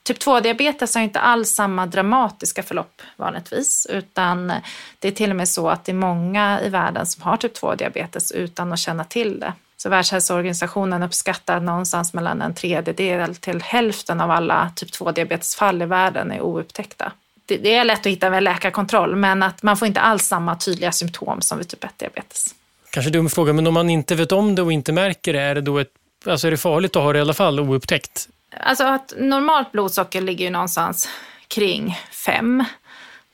Typ 0.03 0.19
2-diabetes 0.19 0.95
har 0.95 1.03
inte 1.03 1.21
alls 1.21 1.51
samma 1.51 1.87
dramatiska 1.87 2.63
förlopp 2.63 3.03
vanligtvis, 3.17 3.87
utan 3.91 4.53
det 4.99 5.09
är 5.09 5.13
till 5.13 5.31
och 5.31 5.37
med 5.37 5.49
så 5.49 5.69
att 5.69 5.85
det 5.85 5.93
är 5.93 5.97
många 5.97 6.61
i 6.61 6.69
världen 6.69 7.07
som 7.07 7.23
har 7.23 7.37
typ 7.37 7.57
2-diabetes 7.61 8.33
utan 8.33 8.73
att 8.73 8.79
känna 8.79 9.05
till 9.05 9.41
det. 9.41 9.53
Så 9.77 9.89
Världshälsoorganisationen 9.89 11.03
uppskattar 11.03 11.57
att 11.57 11.63
någonstans 11.63 12.13
mellan 12.13 12.43
en 12.43 12.55
tredjedel 12.55 13.37
till 13.37 13.63
hälften 13.63 14.21
av 14.21 14.31
alla 14.31 14.71
typ 14.77 14.91
2-diabetesfall 14.91 15.83
i 15.83 15.87
världen 15.87 16.33
är 16.33 16.41
oupptäckta. 16.41 17.13
Det, 17.47 17.57
det 17.57 17.75
är 17.75 17.85
lätt 17.85 18.01
att 18.01 18.07
hitta 18.07 18.31
med 18.31 18.43
läkarkontroll, 18.43 19.17
men 19.17 19.43
att 19.43 19.63
man 19.63 19.77
får 19.77 19.89
inte 19.89 20.01
alls 20.01 20.27
samma 20.27 20.57
tydliga 20.57 20.93
symptom 20.93 21.41
som 21.41 21.59
vid 21.59 21.69
typ 21.69 21.85
1-diabetes. 21.85 22.55
Kanske 22.91 23.11
dum 23.11 23.31
fråga, 23.31 23.53
men 23.53 23.67
om 23.67 23.75
man 23.75 23.91
inte 23.91 24.15
vet 24.15 24.33
om 24.33 24.55
det 24.55 24.63
och 24.63 24.73
inte 24.73 24.93
märker 24.93 25.33
det, 25.33 25.41
är 25.41 25.55
det 25.55 25.61
då 25.61 25.79
ett, 25.79 25.91
alltså 26.27 26.47
är 26.47 26.51
det 26.51 26.57
farligt 26.57 26.97
att 26.97 27.03
ha 27.03 27.13
det 27.13 27.19
i 27.19 27.23
alla 27.23 27.35
fall 27.35 27.61
oupptäckt? 27.61 28.29
Alltså 28.61 28.85
att 28.85 29.15
normalt 29.19 29.73
blodsocker 29.73 30.21
ligger 30.21 30.45
ju 30.45 30.51
någonstans 30.51 31.09
kring 31.49 31.99
5. 32.27 32.65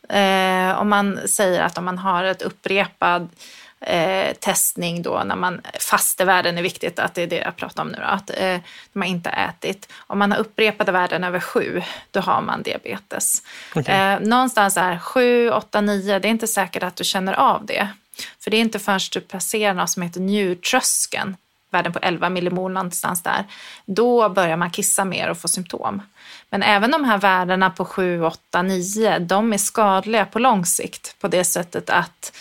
Eh, 0.09 0.81
om 0.81 0.88
man 0.88 1.18
säger 1.29 1.61
att 1.61 1.79
om 1.79 1.85
man 1.85 1.98
har 1.98 2.24
ett 2.24 2.42
upprepad 2.42 3.29
eh, 3.80 4.34
testning 4.34 5.02
då 5.02 5.22
när 5.24 5.36
man, 5.36 5.60
faste 5.80 6.24
värden 6.24 6.58
är 6.58 6.62
viktigt, 6.62 6.98
att 6.98 7.14
det 7.14 7.22
är 7.22 7.26
det 7.26 7.36
jag 7.36 7.56
pratar 7.56 7.82
om 7.82 7.88
nu 7.88 7.98
då, 7.98 8.04
att 8.04 8.30
eh, 8.36 8.58
man 8.92 9.08
inte 9.08 9.30
ätit. 9.30 9.92
Om 9.96 10.18
man 10.18 10.32
har 10.32 10.38
upprepade 10.38 10.92
värden 10.92 11.24
över 11.24 11.40
7, 11.40 11.82
då 12.10 12.20
har 12.20 12.42
man 12.42 12.62
diabetes. 12.62 13.42
Okay. 13.74 13.94
Eh, 13.94 14.20
någonstans 14.20 14.76
här 14.76 14.98
7, 14.98 15.50
8, 15.50 15.80
9, 15.80 16.18
det 16.18 16.28
är 16.28 16.30
inte 16.30 16.46
säkert 16.46 16.82
att 16.82 16.96
du 16.96 17.04
känner 17.04 17.32
av 17.32 17.66
det. 17.66 17.88
För 18.38 18.50
det 18.50 18.56
är 18.56 18.60
inte 18.60 18.78
förrän 18.78 19.00
du 19.12 19.20
passerar 19.20 19.74
något 19.74 19.90
som 19.90 20.02
heter 20.02 20.20
njurtröskeln, 20.20 21.36
värden 21.70 21.92
på 21.92 21.98
11 21.98 22.28
millimol 22.30 22.72
någonstans 22.72 23.22
där, 23.22 23.44
då 23.84 24.28
börjar 24.28 24.56
man 24.56 24.70
kissa 24.70 25.04
mer 25.04 25.30
och 25.30 25.38
få 25.38 25.48
symptom. 25.48 26.02
Men 26.50 26.62
även 26.62 26.90
de 26.90 27.04
här 27.04 27.18
värdena 27.18 27.70
på 27.70 27.84
7, 27.84 28.24
8, 28.24 28.62
9, 28.62 29.18
de 29.18 29.52
är 29.52 29.58
skadliga 29.58 30.26
på 30.26 30.38
lång 30.38 30.66
sikt 30.66 31.16
på 31.20 31.28
det 31.28 31.44
sättet 31.44 31.90
att 31.90 32.32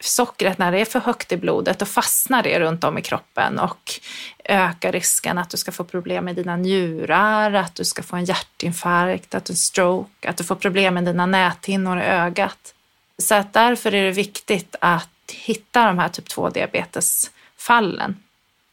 sockret, 0.00 0.58
när 0.58 0.72
det 0.72 0.80
är 0.80 0.84
för 0.84 1.00
högt 1.00 1.32
i 1.32 1.36
blodet, 1.36 1.78
då 1.78 1.86
fastnar 1.86 2.42
det 2.42 2.60
runt 2.60 2.84
om 2.84 2.98
i 2.98 3.02
kroppen 3.02 3.58
och 3.58 4.00
ökar 4.44 4.92
risken 4.92 5.38
att 5.38 5.50
du 5.50 5.56
ska 5.56 5.72
få 5.72 5.84
problem 5.84 6.24
med 6.24 6.36
dina 6.36 6.56
njurar, 6.56 7.52
att 7.52 7.74
du 7.74 7.84
ska 7.84 8.02
få 8.02 8.16
en 8.16 8.24
hjärtinfarkt, 8.24 9.34
att 9.34 9.44
du 9.44 9.54
stroke, 9.54 10.28
att 10.28 10.36
du 10.36 10.44
får 10.44 10.54
problem 10.54 10.94
med 10.94 11.04
dina 11.04 11.26
näthinnor 11.26 11.98
i 11.98 12.02
ögat. 12.02 12.74
Så 13.18 13.34
att 13.34 13.52
därför 13.52 13.94
är 13.94 14.04
det 14.04 14.10
viktigt 14.10 14.76
att 14.80 15.08
hitta 15.32 15.86
de 15.86 15.98
här 15.98 16.08
typ 16.08 16.28
2-diabetesfallen. 16.28 18.14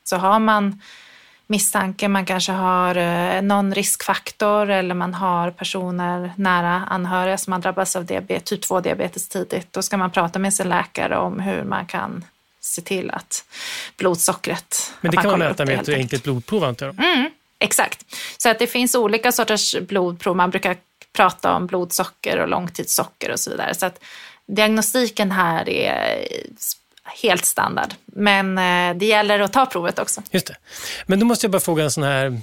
Så 0.04 0.18
har 0.18 0.40
man 0.40 0.82
misstanke, 1.48 2.08
man 2.08 2.26
kanske 2.26 2.52
har 2.52 2.96
eh, 2.96 3.42
någon 3.42 3.74
riskfaktor 3.76 4.70
eller 4.70 4.96
man 4.96 5.14
har 5.14 5.52
personer 5.52 6.34
nära 6.36 6.74
anhöriga 6.90 7.38
som 7.38 7.54
har 7.54 7.60
drabbats 7.60 7.96
av 7.96 8.06
diabetes, 8.06 8.50
typ 8.50 8.64
2-diabetes 8.64 9.28
tidigt, 9.28 9.74
då 9.74 9.82
ska 9.82 9.98
man 9.98 10.12
prata 10.12 10.40
med 10.40 10.54
sin 10.54 10.70
läkare 10.70 11.18
om 11.18 11.40
hur 11.40 11.64
man 11.64 11.86
kan 11.86 12.26
se 12.60 12.82
till 12.82 13.12
att 13.12 13.46
blodsockret... 13.98 14.94
Men 15.02 15.12
det 15.12 15.18
kan 15.18 15.32
man 15.32 15.40
mäta 15.40 15.66
med 15.66 15.80
ett 15.80 15.90
enkelt 15.90 16.24
blodprov 16.24 16.64
antar 16.64 16.86
jag? 16.86 17.00
Mm, 17.00 17.30
exakt. 17.60 18.06
Så 18.38 18.50
att 18.50 18.60
det 18.60 18.68
finns 18.68 18.96
olika 18.96 19.32
sorters 19.32 19.76
blodprov. 19.80 20.36
Man 20.36 20.50
brukar 20.50 20.78
prata 21.14 21.56
om 21.56 21.68
blodsocker 21.68 22.40
och 22.40 22.48
långtidssocker 22.48 23.32
och 23.32 23.40
så 23.40 23.52
vidare. 23.52 23.76
Så 23.76 23.86
att 23.86 24.04
diagnostiken 24.48 25.32
här 25.32 25.70
är 25.70 26.28
helt 27.24 27.46
standard. 27.46 27.94
Men 28.06 28.58
eh, 28.58 28.98
det 28.98 29.06
gäller 29.06 29.40
att 29.40 29.54
ta 29.54 29.66
provet 29.66 30.00
också. 30.00 30.22
Just 30.32 30.48
det. 30.48 30.56
Men 31.06 31.20
då 31.20 31.26
måste 31.26 31.46
jag 31.46 31.52
bara 31.52 31.60
fråga 31.60 31.84
en 31.84 31.92
sån 31.92 32.04
här 32.04 32.42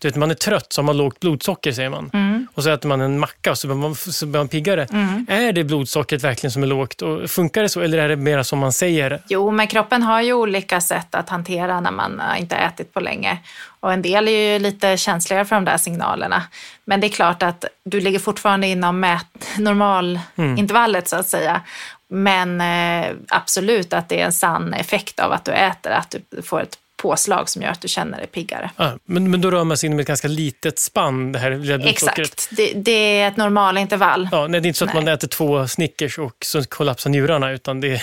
du 0.00 0.08
vet, 0.08 0.16
man 0.16 0.30
är 0.30 0.34
trött 0.34 0.72
så 0.72 0.80
har 0.80 0.84
man 0.84 0.96
lågt 0.96 1.20
blodsocker 1.20 1.72
säger 1.72 1.90
man. 1.90 2.10
Mm. 2.12 2.29
Och 2.60 2.64
så 2.64 2.70
äter 2.70 2.88
man 2.88 3.00
en 3.00 3.18
macka 3.18 3.50
och 3.50 3.58
så 3.58 3.66
blir 3.66 3.76
man, 3.76 3.94
så 3.94 4.26
blir 4.26 4.40
man 4.40 4.48
piggare. 4.48 4.86
Mm. 4.92 5.26
Är 5.28 5.52
det 5.52 5.64
blodsockret 5.64 6.24
verkligen 6.24 6.50
som 6.50 6.62
är 6.62 6.66
lågt? 6.66 7.02
Och 7.02 7.30
funkar 7.30 7.62
det 7.62 7.68
så 7.68 7.80
eller 7.80 7.98
är 7.98 8.08
det 8.08 8.16
mer 8.16 8.42
som 8.42 8.58
man 8.58 8.72
säger? 8.72 9.22
Jo, 9.28 9.50
men 9.50 9.66
kroppen 9.66 10.02
har 10.02 10.22
ju 10.22 10.32
olika 10.32 10.80
sätt 10.80 11.14
att 11.14 11.28
hantera 11.28 11.80
när 11.80 11.90
man 11.90 12.22
inte 12.38 12.56
har 12.56 12.62
ätit 12.62 12.94
på 12.94 13.00
länge. 13.00 13.38
Och 13.80 13.92
en 13.92 14.02
del 14.02 14.28
är 14.28 14.52
ju 14.52 14.58
lite 14.58 14.96
känsligare 14.96 15.44
för 15.44 15.56
de 15.56 15.64
där 15.64 15.76
signalerna. 15.76 16.42
Men 16.84 17.00
det 17.00 17.06
är 17.06 17.08
klart 17.08 17.42
att 17.42 17.64
du 17.84 18.00
ligger 18.00 18.18
fortfarande 18.18 18.66
inom 18.66 19.00
mät 19.00 19.26
normalintervallet 19.58 21.02
mm. 21.02 21.06
så 21.06 21.16
att 21.16 21.28
säga. 21.28 21.60
Men 22.08 22.60
eh, 22.60 23.16
absolut 23.28 23.92
att 23.92 24.08
det 24.08 24.20
är 24.20 24.24
en 24.24 24.32
sann 24.32 24.74
effekt 24.74 25.20
av 25.20 25.32
att 25.32 25.44
du 25.44 25.52
äter, 25.52 25.90
att 25.90 26.14
du 26.30 26.42
får 26.42 26.62
ett 26.62 26.78
påslag 27.02 27.48
som 27.48 27.62
gör 27.62 27.70
att 27.70 27.80
du 27.80 27.88
känner 27.88 28.18
dig 28.18 28.26
piggare. 28.26 28.70
Ah, 28.76 28.90
men, 29.04 29.30
men 29.30 29.40
då 29.40 29.50
rör 29.50 29.64
man 29.64 29.76
sig 29.76 29.86
inom 29.86 29.98
ett 29.98 30.06
ganska 30.06 30.28
litet 30.28 30.78
spann, 30.78 31.32
det 31.32 31.38
här 31.38 31.86
Exakt, 31.86 32.48
det, 32.50 32.72
det, 32.72 33.20
är 33.20 33.28
ett 33.28 33.36
normalintervall. 33.36 34.28
Ja, 34.32 34.46
nej, 34.46 34.60
det 34.60 34.66
är 34.66 34.68
inte 34.68 34.78
så 34.78 34.84
att 34.84 34.94
nej. 34.94 35.04
man 35.04 35.14
äter 35.14 35.28
två 35.28 35.68
Snickers 35.68 36.18
och 36.18 36.36
så 36.44 36.64
kollapsar 36.64 37.10
njurarna, 37.10 37.50
utan 37.50 37.80
det, 37.80 38.02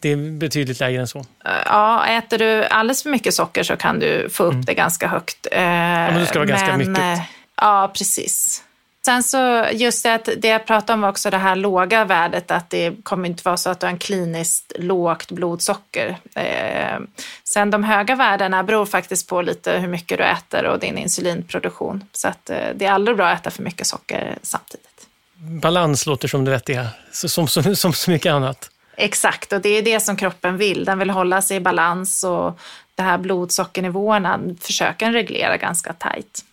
det 0.00 0.08
är 0.08 0.16
betydligt 0.38 0.80
lägre 0.80 1.00
än 1.00 1.08
så. 1.08 1.26
Ja, 1.44 2.06
äter 2.06 2.38
du 2.38 2.64
alldeles 2.64 3.02
för 3.02 3.10
mycket 3.10 3.34
socker 3.34 3.62
så 3.62 3.76
kan 3.76 3.98
du 3.98 4.28
få 4.30 4.44
upp 4.44 4.52
mm. 4.52 4.64
det 4.64 4.74
ganska 4.74 5.08
högt. 5.08 5.46
Ja, 5.50 5.58
men 5.58 6.20
det 6.20 6.26
ska 6.26 6.38
vara 6.38 6.48
ganska 6.48 6.76
men, 6.76 6.92
mycket. 6.92 7.20
Ja, 7.56 7.92
precis. 7.94 8.62
Sen 9.04 9.22
så 9.22 9.66
just 9.72 10.02
det 10.02 10.14
att 10.14 10.28
det 10.36 10.48
jag 10.48 10.66
pratade 10.66 10.92
om 10.92 11.00
var 11.00 11.08
också 11.08 11.30
det 11.30 11.38
här 11.38 11.56
låga 11.56 12.04
värdet, 12.04 12.50
att 12.50 12.70
det 12.70 12.94
kommer 13.02 13.28
inte 13.28 13.42
vara 13.44 13.56
så 13.56 13.70
att 13.70 13.80
du 13.80 13.86
har 13.86 13.92
en 13.92 13.98
kliniskt 13.98 14.72
lågt 14.78 15.30
blodsocker. 15.30 16.16
Eh, 16.34 16.98
sen 17.44 17.70
de 17.70 17.84
höga 17.84 18.14
värdena 18.14 18.62
beror 18.62 18.86
faktiskt 18.86 19.28
på 19.28 19.42
lite 19.42 19.72
hur 19.78 19.88
mycket 19.88 20.18
du 20.18 20.24
äter 20.24 20.64
och 20.64 20.78
din 20.78 20.98
insulinproduktion. 20.98 22.04
Så 22.12 22.28
att 22.28 22.50
eh, 22.50 22.56
det 22.74 22.84
är 22.84 22.92
aldrig 22.92 23.16
bra 23.16 23.28
att 23.28 23.40
äta 23.40 23.50
för 23.50 23.62
mycket 23.62 23.86
socker 23.86 24.38
samtidigt. 24.42 25.06
Balans 25.34 26.06
låter 26.06 26.28
som 26.28 26.44
det 26.44 26.50
vettiga, 26.50 26.86
som, 27.12 27.48
som, 27.48 27.76
som 27.76 27.92
så 27.92 28.10
mycket 28.10 28.32
annat. 28.32 28.70
Exakt, 28.96 29.52
och 29.52 29.60
det 29.60 29.68
är 29.68 29.82
det 29.82 30.00
som 30.00 30.16
kroppen 30.16 30.56
vill. 30.56 30.84
Den 30.84 30.98
vill 30.98 31.10
hålla 31.10 31.42
sig 31.42 31.56
i 31.56 31.60
balans 31.60 32.24
och 32.24 32.58
det 32.94 33.02
här 33.02 33.18
blodsockernivåerna 33.18 34.40
försöker 34.60 35.06
den 35.06 35.12
reglera 35.12 35.56
ganska 35.56 35.92
tajt. 35.92 36.44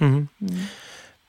Mm. 0.00 0.28
Mm. 0.40 0.66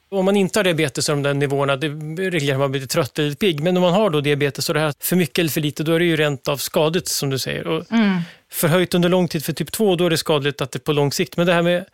Om 0.10 0.26
man 0.26 0.36
inte 0.36 0.60
har 0.60 0.64
diabetes 0.64 1.10
är 1.10 1.14
de 1.14 1.24
där 1.24 1.34
nivåerna, 1.34 1.76
det 1.76 1.88
reglerar 2.30 2.58
man 2.58 2.72
blir 2.72 2.86
trött 2.86 3.20
eller 3.20 3.36
pigg. 3.36 3.60
Men 3.60 3.78
om 3.78 3.84
man 3.84 3.94
har 3.94 4.10
då 4.10 4.22
diabetes 4.22 4.66
så 4.66 4.74
det 4.74 4.80
här 4.80 4.94
för 5.00 5.16
mycket 5.16 5.40
eller 5.40 5.50
för 5.50 5.62
lite, 5.62 5.84
då 5.84 5.94
är 5.94 6.00
det 6.00 6.06
ju 6.06 6.16
rent 6.16 6.48
av 6.48 6.58
skadligt 6.58 7.08
som 7.08 7.30
du 7.30 7.40
säger. 7.40 7.68
Och 7.68 7.92
mm. 7.92 8.20
Förhöjt 8.52 8.94
under 8.94 9.10
lång 9.10 9.28
tid 9.28 9.46
för 9.46 9.54
typ 9.54 9.72
2, 9.72 9.96
då 9.96 10.06
är 10.06 10.10
det 10.10 10.18
skadligt 10.18 10.62
att 10.62 10.72
det 10.72 10.80
på 10.80 10.92
lång 10.92 11.12
sikt. 11.12 11.38
Men 11.38 11.48
det 11.48 11.54
här 11.54 11.62
med 11.62 11.86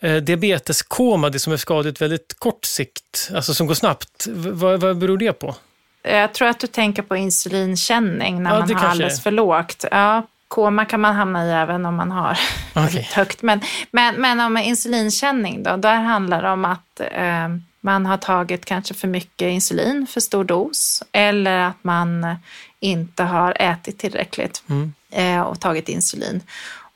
eh, 0.00 0.16
diabeteskoma, 0.16 1.30
det 1.30 1.38
som 1.38 1.52
är 1.52 1.56
skadligt 1.56 2.00
väldigt 2.00 2.34
kort 2.38 2.64
sikt, 2.64 3.30
alltså 3.34 3.54
som 3.54 3.66
går 3.66 3.74
snabbt, 3.74 4.26
vad, 4.30 4.80
vad 4.80 4.98
beror 4.98 5.18
det 5.18 5.32
på? 5.32 5.54
Jag 6.02 6.34
tror 6.34 6.48
att 6.48 6.60
du 6.60 6.66
tänker 6.66 7.02
på 7.02 7.16
insulinkänning 7.16 8.42
när 8.42 8.50
ja, 8.50 8.60
man 8.60 8.74
har 8.74 8.88
alldeles 8.88 9.18
är. 9.18 9.22
för 9.22 9.30
lågt. 9.30 9.84
Ja, 9.90 10.26
koma 10.50 10.84
kan 10.84 11.00
man 11.00 11.14
hamna 11.14 11.46
i 11.46 11.52
även 11.52 11.86
om 11.86 11.96
man 11.96 12.10
har 12.10 12.38
okay. 12.86 13.06
högt. 13.12 13.42
Men, 13.42 13.60
men, 13.90 14.14
men 14.20 14.40
om 14.40 14.56
insulinkänning 14.56 15.62
då, 15.62 15.76
där 15.76 15.94
handlar 15.94 16.42
det 16.42 16.50
om 16.50 16.64
att 16.64 17.00
eh, 17.00 17.48
man 17.80 18.06
har 18.06 18.16
tagit 18.16 18.64
kanske 18.64 18.94
för 18.94 19.08
mycket 19.08 19.46
insulin, 19.46 20.06
för 20.06 20.20
stor 20.20 20.44
dos, 20.44 21.02
eller 21.12 21.58
att 21.58 21.84
man 21.84 22.36
inte 22.80 23.22
har 23.22 23.56
ätit 23.60 23.98
tillräckligt 23.98 24.62
mm. 24.68 24.92
eh, 25.10 25.40
och 25.40 25.60
tagit 25.60 25.88
insulin. 25.88 26.42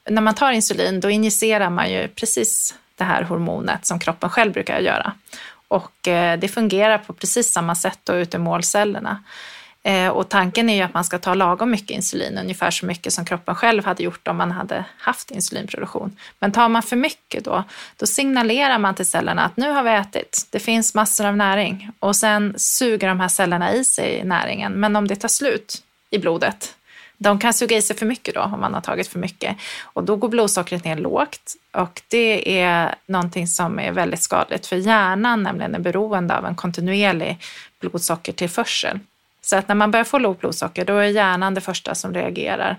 När 0.09 0.23
man 0.23 0.35
tar 0.35 0.53
insulin 0.53 1.01
då 1.01 1.11
injicerar 1.11 1.71
man 1.71 1.91
ju 1.91 2.09
precis 2.09 2.75
det 2.97 3.05
här 3.05 3.23
hormonet 3.23 3.87
som 3.87 3.99
kroppen 3.99 4.31
själv 4.31 4.53
brukar 4.53 4.81
göra. 4.81 5.13
Och 5.69 6.09
eh, 6.09 6.39
det 6.39 6.49
fungerar 6.49 6.99
på 6.99 7.13
precis 7.13 7.53
samma 7.53 7.75
sätt 7.75 7.99
då 8.05 8.15
ute 8.15 8.37
i 8.37 8.41
målcellerna. 8.41 9.23
Eh, 9.87 10.09
och 10.09 10.29
tanken 10.29 10.71
är 10.71 10.75
ju 10.75 10.83
att 10.83 10.95
man 10.95 11.05
ska 11.05 11.19
ta 11.19 11.35
lagom 11.35 11.71
mycket 11.71 11.91
insulin, 11.91 12.39
ungefär 12.39 12.71
så 12.71 12.87
mycket 12.87 13.13
som 13.13 13.25
kroppen 13.25 13.55
själv 13.55 13.85
hade 13.85 14.03
gjort 14.03 14.29
om 14.29 14.37
man 14.37 14.51
hade 14.51 14.85
haft 14.99 15.31
insulinproduktion. 15.31 16.17
Men 16.39 16.53
tar 16.53 16.69
man 16.69 16.83
för 16.83 16.97
mycket 16.97 17.45
då, 17.45 17.65
då 17.97 18.07
signalerar 18.07 18.79
man 18.79 18.95
till 18.95 19.07
cellerna 19.07 19.45
att 19.45 19.57
nu 19.57 19.71
har 19.71 19.83
vi 19.83 19.91
ätit, 19.91 20.47
det 20.51 20.59
finns 20.59 20.95
massor 20.95 21.27
av 21.27 21.37
näring 21.37 21.91
och 21.99 22.17
sen 22.17 22.55
suger 22.57 23.09
de 23.09 23.21
här 23.21 23.29
cellerna 23.29 23.75
i 23.75 23.85
sig 23.85 24.25
näringen. 24.25 24.73
Men 24.73 24.97
om 24.97 25.09
det 25.09 25.17
tar 25.17 25.29
slut 25.29 25.83
i 26.11 26.19
blodet, 26.19 26.75
de 27.19 27.39
kan 27.39 27.55
suga 27.55 27.77
i 27.77 27.83
sig 27.83 27.97
för 27.97 28.07
mycket 28.07 28.35
då 28.35 28.41
om 28.41 28.61
man 28.61 28.75
har 28.75 28.81
tagit 28.81 29.09
för 29.09 29.19
mycket 29.19 29.57
och 29.83 30.05
då 30.05 30.17
går 30.17 30.29
blodsockret 30.29 30.85
ner 30.85 30.97
lågt 30.97 31.55
och 31.73 32.03
det 32.09 32.61
är 32.61 32.95
någonting 33.07 33.47
som 33.47 33.79
är 33.79 33.93
väldigt 33.93 34.23
skadligt 34.23 34.67
för 34.67 34.77
hjärnan 34.77 35.43
nämligen 35.43 35.75
är 35.75 35.79
beroende 35.79 36.37
av 36.37 36.47
en 36.47 36.55
kontinuerlig 36.55 37.39
blodsockertillförsel. 37.81 39.01
Så 39.45 39.57
att 39.57 39.69
när 39.69 39.75
man 39.75 39.91
börjar 39.91 40.05
få 40.05 40.19
lågt 40.19 40.41
blodsocker, 40.41 40.85
då 40.85 40.97
är 40.97 41.05
hjärnan 41.05 41.55
det 41.55 41.61
första 41.61 41.95
som 41.95 42.15
reagerar. 42.15 42.79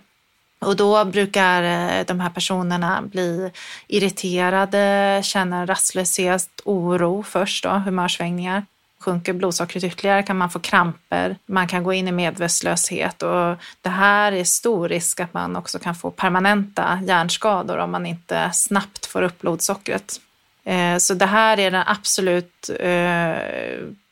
Och 0.59 0.75
då 0.75 1.05
brukar 1.05 1.63
eh, 1.63 2.05
de 2.05 2.19
här 2.19 2.29
personerna 2.29 3.01
bli 3.01 3.51
irriterade, 3.87 5.21
känna 5.23 5.65
rastlöshet, 5.65 6.49
oro 6.63 7.23
först 7.23 7.63
då, 7.63 7.69
humörsvängningar. 7.69 8.65
Sjunker 8.99 9.33
blodsockret 9.33 9.83
ytterligare 9.83 10.23
kan 10.23 10.37
man 10.37 10.49
få 10.49 10.59
kramper, 10.59 11.37
man 11.45 11.67
kan 11.67 11.83
gå 11.83 11.93
in 11.93 12.07
i 12.07 12.11
medvetslöshet 12.11 13.23
och 13.23 13.55
det 13.81 13.89
här 13.89 14.31
är 14.31 14.43
stor 14.43 14.89
risk 14.89 15.19
att 15.19 15.33
man 15.33 15.55
också 15.55 15.79
kan 15.79 15.95
få 15.95 16.11
permanenta 16.11 16.99
hjärnskador 17.03 17.77
om 17.77 17.91
man 17.91 18.05
inte 18.05 18.49
snabbt 18.53 19.05
får 19.05 19.21
upp 19.21 19.41
blodsockret. 19.41 20.21
Eh, 20.63 20.97
så 20.97 21.13
det 21.13 21.25
här 21.25 21.59
är 21.59 21.71
den 21.71 21.83
absolut 21.85 22.69
eh, 22.79 23.35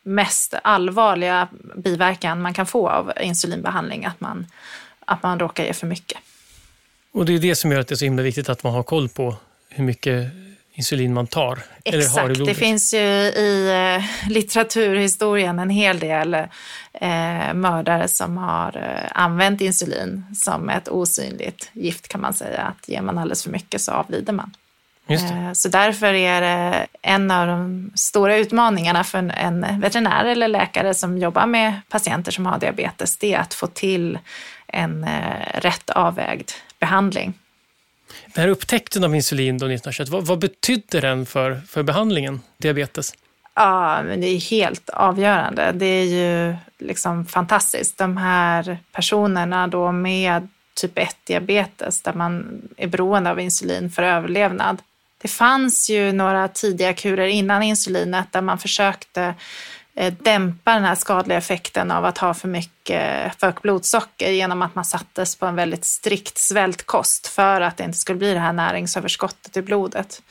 mest 0.04 0.54
allvarliga 0.64 1.48
biverkan 1.76 2.42
man 2.42 2.54
kan 2.54 2.66
få 2.66 2.90
av 2.90 3.12
insulinbehandling, 3.22 4.06
att 4.06 4.22
man, 4.22 4.48
att 5.06 5.24
man 5.24 5.40
råkar 5.40 5.64
ge 5.64 5.74
för 5.74 5.88
mycket. 5.88 6.18
Och 7.12 7.26
det 7.26 7.34
är 7.34 7.40
det 7.40 7.56
som 7.56 7.72
gör 7.72 7.80
att 7.80 7.88
det 7.88 7.94
är 7.94 7.98
så 7.98 8.06
himla 8.06 8.24
viktigt 8.24 8.50
att 8.50 8.64
man 8.64 8.74
har 8.74 8.84
koll 8.84 9.10
på 9.10 9.36
hur 9.70 9.84
mycket 9.84 10.32
insulin 10.74 11.14
man 11.14 11.28
tar. 11.28 11.60
Exakt, 11.84 12.18
eller 12.18 12.22
har 12.22 12.30
i 12.30 12.34
blodet. 12.34 12.56
det 12.56 12.60
finns 12.60 12.94
ju 12.94 12.98
i 12.98 13.70
eh, 13.96 14.30
litteraturhistorien 14.32 15.60
en 15.60 15.70
hel 15.70 16.00
del 16.00 16.34
eh, 16.94 17.54
mördare 17.54 18.08
som 18.08 18.38
har 18.38 18.78
eh, 18.78 19.22
använt 19.22 19.62
insulin 19.62 20.26
som 20.36 20.70
ett 20.70 20.88
osynligt 20.88 21.70
gift 21.74 22.08
kan 22.08 22.22
man 22.22 22.34
säga. 22.34 22.62
Att 22.62 22.90
ger 22.90 23.02
man 23.02 23.18
alldeles 23.18 23.44
för 23.44 23.50
mycket 23.50 23.82
så 23.82 23.92
avlider 23.92 24.34
man. 24.34 24.52
Eh, 25.08 25.54
så 25.54 25.70
därför 25.70 26.14
är 26.14 26.42
det 26.42 26.88
en 27.02 27.32
av 27.32 27.48
de 27.48 27.92
stora 27.96 28.38
utmaningarna 28.38 29.04
för 29.04 29.18
en 29.38 29.80
veterinär 29.80 30.26
eller 30.26 30.48
läkare 30.48 30.94
som 30.94 31.18
jobbar 31.18 31.46
med 31.46 31.82
patienter 31.90 32.32
som 32.32 32.46
har 32.46 32.60
diabetes, 32.60 33.18
det 33.18 33.34
är 33.34 33.40
att 33.40 33.54
få 33.54 33.68
till 33.68 34.20
en 34.68 35.04
eh, 35.04 35.60
rätt 35.62 35.90
avvägd 35.90 36.52
behandling. 36.80 37.34
Den 38.34 38.42
här 38.42 38.50
upptäckten 38.50 39.04
av 39.04 39.16
insulin 39.16 39.58
då 39.58 39.66
1921, 39.66 40.10
vad, 40.10 40.26
vad 40.26 40.40
betydde 40.40 41.00
den 41.00 41.26
för, 41.26 41.62
för 41.68 41.84
behandlingen, 41.84 42.42
diabetes? 42.58 43.14
Ja, 43.56 44.04
men 44.04 44.22
det 44.22 44.28
är 44.28 44.40
helt 44.40 44.90
avgörande. 44.90 45.72
Det 45.72 45.86
är 45.86 46.06
ju 46.06 46.56
liksom 46.80 47.26
fantastiskt. 47.26 47.98
De 47.98 48.18
här 48.18 48.78
personerna 48.92 49.68
då 49.68 49.92
med 49.92 50.48
typ 50.74 50.98
1-diabetes 50.98 52.02
där 52.04 52.14
man 52.14 52.62
är 52.78 52.88
beroende 52.88 53.30
av 53.30 53.40
insulin 53.40 53.90
för 53.90 54.04
överlevnad 54.04 54.82
det 55.24 55.30
fanns 55.30 55.90
ju 55.90 56.12
några 56.12 56.48
tidiga 56.48 56.94
kurer 56.94 57.28
innan 57.28 57.64
insulinet 57.64 58.32
där 58.32 58.42
man 58.42 58.58
försökte 58.58 59.34
eh, 59.96 60.14
dämpa 60.14 60.74
den 60.74 60.84
här 60.84 60.96
skadliga 60.96 61.38
effekten 61.38 61.92
av 61.92 62.06
att 62.06 62.18
ha 62.18 62.34
för 62.34 62.48
mycket 62.48 63.40
för 63.40 63.54
blodsocker 63.62 64.32
genom 64.32 64.62
att 64.62 64.76
man 64.76 64.86
sattes 64.86 65.36
på 65.36 65.46
en 65.46 65.56
väldigt 65.56 65.86
strikt 65.86 66.38
svältkost 66.38 67.28
för 67.28 67.62
att 67.62 67.78
det 67.78 67.84
inte 67.84 67.98
skulle 67.98 68.18
bli 68.18 68.34
det 68.34 68.40
här 68.40 68.54
näringsöverskottet 68.54 69.58
i 69.58 69.62
blodet. 69.62 70.22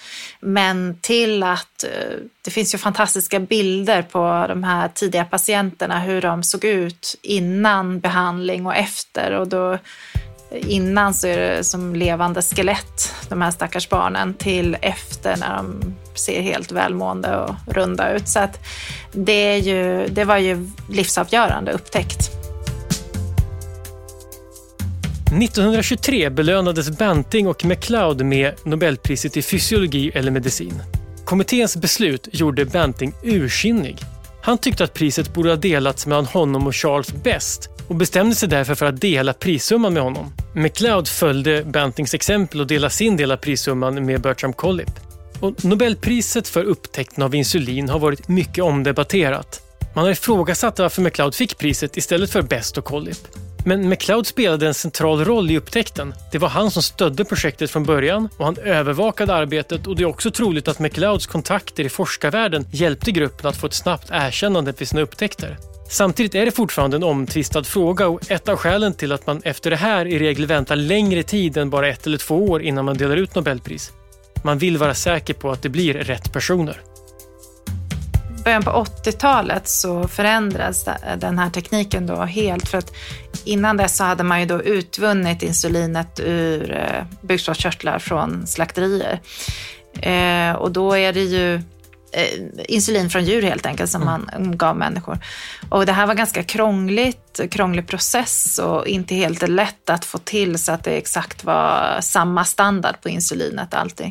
Men 0.40 0.98
till 1.00 1.42
att 1.42 1.84
eh, 1.84 2.16
det 2.42 2.50
finns 2.50 2.74
ju 2.74 2.78
fantastiska 2.78 3.40
bilder 3.40 4.02
på 4.02 4.44
de 4.48 4.64
här 4.64 4.88
tidiga 4.88 5.24
patienterna, 5.24 6.00
hur 6.00 6.22
de 6.22 6.42
såg 6.42 6.64
ut 6.64 7.18
innan 7.22 8.00
behandling 8.00 8.66
och 8.66 8.76
efter 8.76 9.32
och 9.32 9.48
då 9.48 9.78
Innan 10.54 11.14
så 11.14 11.26
är 11.26 11.38
det 11.38 11.64
som 11.64 11.96
levande 11.96 12.42
skelett, 12.42 13.14
de 13.28 13.42
här 13.42 13.50
stackars 13.50 13.88
barnen, 13.88 14.34
till 14.34 14.76
efter 14.80 15.36
när 15.36 15.56
de 15.56 15.94
ser 16.14 16.42
helt 16.42 16.72
välmående 16.72 17.36
och 17.36 17.54
runda 17.66 18.12
ut. 18.12 18.28
Så 18.28 18.38
att 18.38 18.58
det, 19.12 19.32
är 19.32 19.56
ju, 19.56 20.08
det 20.08 20.24
var 20.24 20.38
ju 20.38 20.70
livsavgörande 20.88 21.72
upptäckt. 21.72 22.30
1923 25.32 26.30
belönades 26.30 26.98
Banting 26.98 27.48
och 27.48 27.64
MacLeod 27.64 28.24
med 28.24 28.54
Nobelpriset 28.64 29.36
i 29.36 29.42
fysiologi 29.42 30.10
eller 30.14 30.30
medicin. 30.30 30.82
Kommitténs 31.24 31.76
beslut 31.76 32.28
gjorde 32.32 32.64
Banting 32.64 33.12
ursinnig. 33.22 33.98
Han 34.42 34.58
tyckte 34.58 34.84
att 34.84 34.94
priset 34.94 35.34
borde 35.34 35.48
ha 35.48 35.56
delats 35.56 36.06
mellan 36.06 36.26
honom 36.26 36.66
och 36.66 36.76
Charles 36.76 37.12
Best 37.12 37.70
och 37.88 37.94
bestämde 37.94 38.34
sig 38.34 38.48
därför 38.48 38.74
för 38.74 38.86
att 38.86 39.00
dela 39.00 39.32
prissumman 39.32 39.94
med 39.94 40.02
honom. 40.02 40.32
McLeod 40.54 41.08
följde 41.08 41.64
Bantings 41.64 42.14
exempel 42.14 42.60
och 42.60 42.66
delade 42.66 42.94
sin 42.94 43.16
del 43.16 43.32
av 43.32 43.36
prissumman 43.36 44.06
med 44.06 44.20
Bertram 44.20 44.52
Collip. 44.52 44.90
Och 45.40 45.64
Nobelpriset 45.64 46.48
för 46.48 46.64
upptäckten 46.64 47.22
av 47.24 47.34
insulin 47.34 47.88
har 47.88 47.98
varit 47.98 48.28
mycket 48.28 48.64
omdebatterat. 48.64 49.60
Man 49.94 50.04
har 50.04 50.12
ifrågasatt 50.12 50.78
varför 50.78 51.02
McLeod 51.02 51.34
fick 51.34 51.58
priset 51.58 51.96
istället 51.96 52.30
för 52.30 52.42
Best 52.42 52.78
och 52.78 52.84
Collip. 52.84 53.18
Men 53.64 53.88
McLeod 53.88 54.26
spelade 54.26 54.66
en 54.66 54.74
central 54.74 55.24
roll 55.24 55.50
i 55.50 55.58
upptäckten. 55.58 56.14
Det 56.32 56.38
var 56.38 56.48
han 56.48 56.70
som 56.70 56.82
stödde 56.82 57.24
projektet 57.24 57.70
från 57.70 57.84
början 57.84 58.28
och 58.36 58.44
han 58.44 58.56
övervakade 58.58 59.34
arbetet 59.34 59.86
och 59.86 59.96
det 59.96 60.02
är 60.02 60.06
också 60.06 60.30
troligt 60.30 60.68
att 60.68 60.78
McLeods 60.78 61.26
kontakter 61.26 61.84
i 61.84 61.88
forskarvärlden 61.88 62.66
hjälpte 62.70 63.10
gruppen 63.10 63.46
att 63.46 63.56
få 63.56 63.66
ett 63.66 63.74
snabbt 63.74 64.08
erkännande 64.10 64.72
för 64.72 64.84
sina 64.84 65.00
upptäckter. 65.00 65.58
Samtidigt 65.88 66.34
är 66.34 66.44
det 66.44 66.50
fortfarande 66.50 66.96
en 66.96 67.02
omtvistad 67.02 67.64
fråga 67.64 68.08
och 68.08 68.30
ett 68.30 68.48
av 68.48 68.56
skälen 68.56 68.94
till 68.94 69.12
att 69.12 69.26
man 69.26 69.42
efter 69.44 69.70
det 69.70 69.76
här 69.76 70.06
i 70.06 70.18
regel 70.18 70.46
väntar 70.46 70.76
längre 70.76 71.22
tid 71.22 71.56
än 71.56 71.70
bara 71.70 71.88
ett 71.88 72.06
eller 72.06 72.18
två 72.18 72.44
år 72.44 72.62
innan 72.62 72.84
man 72.84 72.96
delar 72.96 73.16
ut 73.16 73.34
Nobelpris. 73.34 73.92
Man 74.44 74.58
vill 74.58 74.78
vara 74.78 74.94
säker 74.94 75.34
på 75.34 75.50
att 75.50 75.62
det 75.62 75.68
blir 75.68 75.94
rätt 75.94 76.32
personer. 76.32 76.80
I 78.42 78.44
början 78.44 78.62
på 78.62 78.70
80-talet 78.70 79.68
så 79.68 80.08
förändrades 80.08 80.88
den 81.18 81.38
här 81.38 81.50
tekniken 81.50 82.06
då 82.06 82.16
helt 82.16 82.68
för 82.68 82.78
att 82.78 82.92
innan 83.44 83.76
dess 83.76 83.96
så 83.96 84.04
hade 84.04 84.24
man 84.24 84.40
ju 84.40 84.46
då 84.46 84.62
utvunnit 84.62 85.42
insulinet 85.42 86.20
ur 86.20 86.72
eh, 86.72 87.04
bukspottkörtlar 87.20 87.98
från 87.98 88.46
slakterier. 88.46 89.20
Eh, 90.00 90.56
och 90.56 90.72
då 90.72 90.96
är 90.96 91.12
det 91.12 91.20
ju 91.20 91.62
insulin 92.68 93.10
från 93.10 93.24
djur 93.24 93.42
helt 93.42 93.66
enkelt 93.66 93.90
som 93.90 94.02
mm. 94.02 94.26
man 94.34 94.56
gav 94.56 94.76
människor. 94.76 95.18
Och 95.68 95.86
det 95.86 95.92
här 95.92 96.06
var 96.06 96.14
ganska 96.14 96.42
krångligt, 96.42 97.40
krånglig 97.50 97.86
process 97.86 98.58
och 98.58 98.86
inte 98.86 99.14
helt 99.14 99.48
lätt 99.48 99.90
att 99.90 100.04
få 100.04 100.18
till 100.18 100.58
så 100.58 100.72
att 100.72 100.84
det 100.84 100.90
exakt 100.90 101.44
var 101.44 101.98
samma 102.00 102.44
standard 102.44 103.00
på 103.02 103.08
insulinet 103.08 103.74
alltid. 103.74 104.06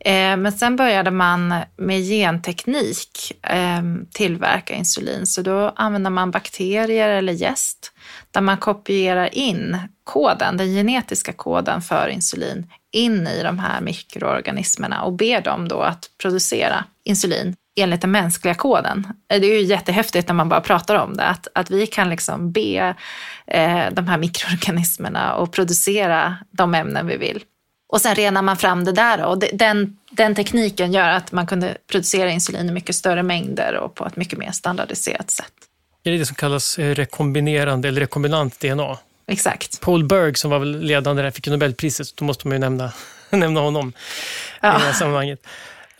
Eh, 0.00 0.36
men 0.36 0.52
sen 0.52 0.76
började 0.76 1.10
man 1.10 1.54
med 1.76 2.02
genteknik 2.02 3.32
eh, 3.42 3.82
tillverka 4.12 4.74
insulin, 4.74 5.26
så 5.26 5.42
då 5.42 5.72
använder 5.76 6.10
man 6.10 6.30
bakterier 6.30 7.08
eller 7.08 7.32
gäst 7.32 7.92
där 8.30 8.40
man 8.40 8.56
kopierar 8.56 9.34
in 9.34 9.78
koden, 10.04 10.56
den 10.56 10.66
genetiska 10.66 11.32
koden 11.32 11.82
för 11.82 12.08
insulin 12.08 12.66
in 12.92 13.26
i 13.26 13.42
de 13.42 13.58
här 13.58 13.80
mikroorganismerna 13.80 15.02
och 15.02 15.12
ber 15.12 15.40
dem 15.40 15.68
då 15.68 15.80
att 15.80 16.10
producera 16.22 16.84
insulin 17.08 17.56
enligt 17.80 18.00
den 18.00 18.10
mänskliga 18.10 18.54
koden. 18.54 19.06
Det 19.26 19.34
är 19.34 19.40
ju 19.40 19.62
jättehäftigt 19.62 20.28
när 20.28 20.34
man 20.34 20.48
bara 20.48 20.60
pratar 20.60 20.94
om 20.94 21.16
det, 21.16 21.24
att, 21.24 21.48
att 21.54 21.70
vi 21.70 21.86
kan 21.86 22.10
liksom 22.10 22.52
be 22.52 22.94
eh, 23.46 23.86
de 23.92 24.08
här 24.08 24.18
mikroorganismerna 24.18 25.32
att 25.32 25.52
producera 25.52 26.36
de 26.50 26.74
ämnen 26.74 27.06
vi 27.06 27.16
vill. 27.16 27.42
Och 27.88 28.00
sen 28.00 28.14
renar 28.14 28.42
man 28.42 28.56
fram 28.56 28.84
det 28.84 28.92
där 28.92 29.24
och 29.24 29.38
den, 29.38 29.96
den 30.10 30.34
tekniken 30.34 30.92
gör 30.92 31.08
att 31.08 31.32
man 31.32 31.46
kunde 31.46 31.76
producera 31.90 32.30
insulin 32.30 32.68
i 32.68 32.72
mycket 32.72 32.96
större 32.96 33.22
mängder 33.22 33.76
och 33.76 33.94
på 33.94 34.06
ett 34.06 34.16
mycket 34.16 34.38
mer 34.38 34.50
standardiserat 34.50 35.30
sätt. 35.30 35.52
Är 36.04 36.10
det 36.10 36.18
det 36.18 36.26
som 36.26 36.34
kallas 36.34 36.78
eh, 36.78 36.94
rekombinerande 36.94 37.88
eller 37.88 38.00
rekombinant 38.00 38.60
DNA? 38.60 38.98
Exakt. 39.26 39.80
Paul 39.80 40.04
Berg 40.04 40.34
som 40.34 40.50
var 40.50 40.58
väl 40.58 40.80
ledande 40.80 41.22
där 41.22 41.30
fick 41.30 41.46
Nobelpriset, 41.46 42.16
då 42.16 42.24
måste 42.24 42.48
man 42.48 42.54
ju 42.54 42.58
nämna, 42.58 42.92
nämna 43.30 43.60
honom 43.60 43.92
ja. 44.60 44.76
i 44.76 44.78
det 44.78 44.86
här 44.86 44.92
sammanhanget. 44.92 45.46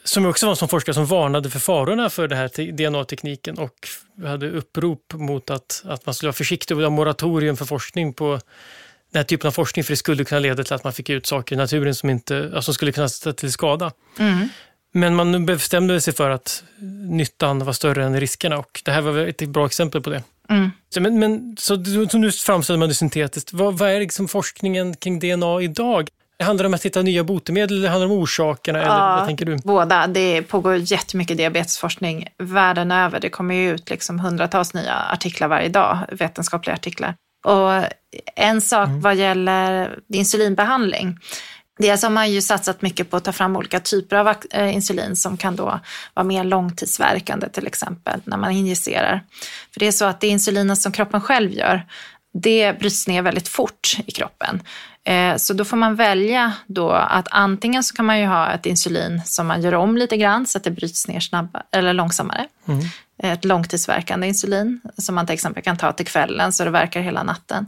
Som 0.08 0.26
också 0.26 0.46
var 0.46 0.50
en 0.50 0.56
sån 0.56 0.68
forskare 0.68 0.94
som 0.94 1.06
varnade 1.06 1.50
för 1.50 1.58
farorna 1.58 2.10
för 2.10 2.28
den 2.28 2.38
här 2.38 2.72
DNA-tekniken 2.72 3.58
och 3.58 3.88
hade 4.26 4.50
upprop 4.50 5.14
mot 5.14 5.50
att, 5.50 5.82
att 5.84 6.06
man 6.06 6.14
skulle 6.14 6.28
vara 6.28 6.32
försiktig 6.32 6.76
och 6.76 6.82
ha 6.82 6.90
moratorium 6.90 7.56
för 7.56 7.64
forskning 7.64 8.12
på 8.12 8.30
den 9.12 9.20
här 9.20 9.24
typen 9.24 9.48
av 9.48 9.52
forskning 9.52 9.84
för 9.84 9.92
det 9.92 9.96
skulle 9.96 10.24
kunna 10.24 10.38
leda 10.38 10.64
till 10.64 10.74
att 10.74 10.84
man 10.84 10.92
fick 10.92 11.10
ut 11.10 11.26
saker 11.26 11.54
i 11.54 11.58
naturen 11.58 11.94
som, 11.94 12.10
inte, 12.10 12.62
som 12.62 12.74
skulle 12.74 12.92
kunna 12.92 13.08
ställa 13.08 13.34
till 13.34 13.52
skada. 13.52 13.92
Mm. 14.18 14.48
Men 14.92 15.14
man 15.14 15.46
bestämde 15.46 16.00
sig 16.00 16.14
för 16.14 16.30
att 16.30 16.64
nyttan 17.10 17.64
var 17.64 17.72
större 17.72 18.04
än 18.04 18.20
riskerna 18.20 18.58
och 18.58 18.82
det 18.84 18.90
här 18.90 19.00
var 19.00 19.18
ett 19.18 19.48
bra 19.48 19.66
exempel 19.66 20.02
på 20.02 20.10
det. 20.10 20.22
Mm. 20.48 20.70
Så, 20.88 21.00
men, 21.00 21.18
men, 21.18 21.56
så, 21.58 21.84
så 22.10 22.18
nu 22.18 22.32
framställer 22.32 22.78
man 22.78 22.88
det 22.88 22.94
syntetiskt. 22.94 23.52
Vad, 23.52 23.78
vad 23.78 23.90
är 23.90 24.00
liksom 24.00 24.28
forskningen 24.28 24.96
kring 24.96 25.18
DNA 25.18 25.62
idag? 25.62 26.08
Handlar 26.42 26.62
det 26.62 26.66
om 26.66 26.74
att 26.74 26.86
hitta 26.86 27.02
nya 27.02 27.24
botemedel 27.24 27.78
eller 27.78 27.88
handlar 27.88 28.06
om 28.06 28.12
orsakerna? 28.12 28.78
Eller 28.78 29.16
vad 29.16 29.26
tänker 29.26 29.44
du? 29.44 29.56
Båda. 29.64 30.06
Det 30.06 30.42
pågår 30.42 30.76
jättemycket 30.76 31.36
diabetesforskning 31.36 32.28
världen 32.38 32.90
över. 32.90 33.20
Det 33.20 33.30
kommer 33.30 33.54
ju 33.54 33.74
ut 33.74 33.90
liksom 33.90 34.20
hundratals 34.20 34.74
nya 34.74 34.94
artiklar 34.94 35.48
varje 35.48 35.68
dag, 35.68 35.98
vetenskapliga 36.12 36.74
artiklar. 36.74 37.14
Och 37.44 37.84
en 38.36 38.60
sak 38.60 38.88
mm. 38.88 39.00
vad 39.00 39.16
gäller 39.16 39.98
insulinbehandling 40.12 41.18
Dels 41.78 42.02
har 42.02 42.10
man 42.10 42.32
ju 42.32 42.42
satsat 42.42 42.82
mycket 42.82 43.10
på 43.10 43.16
att 43.16 43.24
ta 43.24 43.32
fram 43.32 43.56
olika 43.56 43.80
typer 43.80 44.16
av 44.16 44.34
eh, 44.50 44.74
insulin 44.74 45.16
som 45.16 45.36
kan 45.36 45.56
då 45.56 45.80
vara 46.14 46.24
mer 46.24 46.44
långtidsverkande 46.44 47.48
till 47.48 47.66
exempel 47.66 48.20
när 48.24 48.36
man 48.36 48.50
injicerar. 48.50 49.24
För 49.72 49.80
det 49.80 49.86
är 49.86 49.92
så 49.92 50.04
att 50.04 50.20
det 50.20 50.28
insulinet 50.28 50.78
som 50.78 50.92
kroppen 50.92 51.20
själv 51.20 51.52
gör, 51.52 51.86
det 52.40 52.78
bryts 52.78 53.08
ner 53.08 53.22
väldigt 53.22 53.48
fort 53.48 53.96
i 54.06 54.12
kroppen. 54.12 54.62
Eh, 55.04 55.36
så 55.36 55.54
då 55.54 55.64
får 55.64 55.76
man 55.76 55.94
välja 55.94 56.52
då 56.66 56.90
att 56.90 57.28
antingen 57.30 57.84
så 57.84 57.96
kan 57.96 58.04
man 58.04 58.20
ju 58.20 58.26
ha 58.26 58.50
ett 58.52 58.66
insulin 58.66 59.22
som 59.24 59.46
man 59.46 59.62
gör 59.62 59.74
om 59.74 59.96
lite 59.96 60.16
grann 60.16 60.46
så 60.46 60.58
att 60.58 60.64
det 60.64 60.70
bryts 60.70 61.08
ner 61.08 61.20
snabbare 61.20 61.62
eller 61.72 61.92
långsammare. 61.92 62.46
Mm. 62.68 62.84
Ett 63.18 63.44
långtidsverkande 63.44 64.26
insulin 64.26 64.80
som 64.98 65.14
man 65.14 65.26
till 65.26 65.34
exempel 65.34 65.62
kan 65.62 65.76
ta 65.76 65.92
till 65.92 66.06
kvällen 66.06 66.52
så 66.52 66.64
det 66.64 66.70
verkar 66.70 67.00
hela 67.00 67.22
natten. 67.22 67.66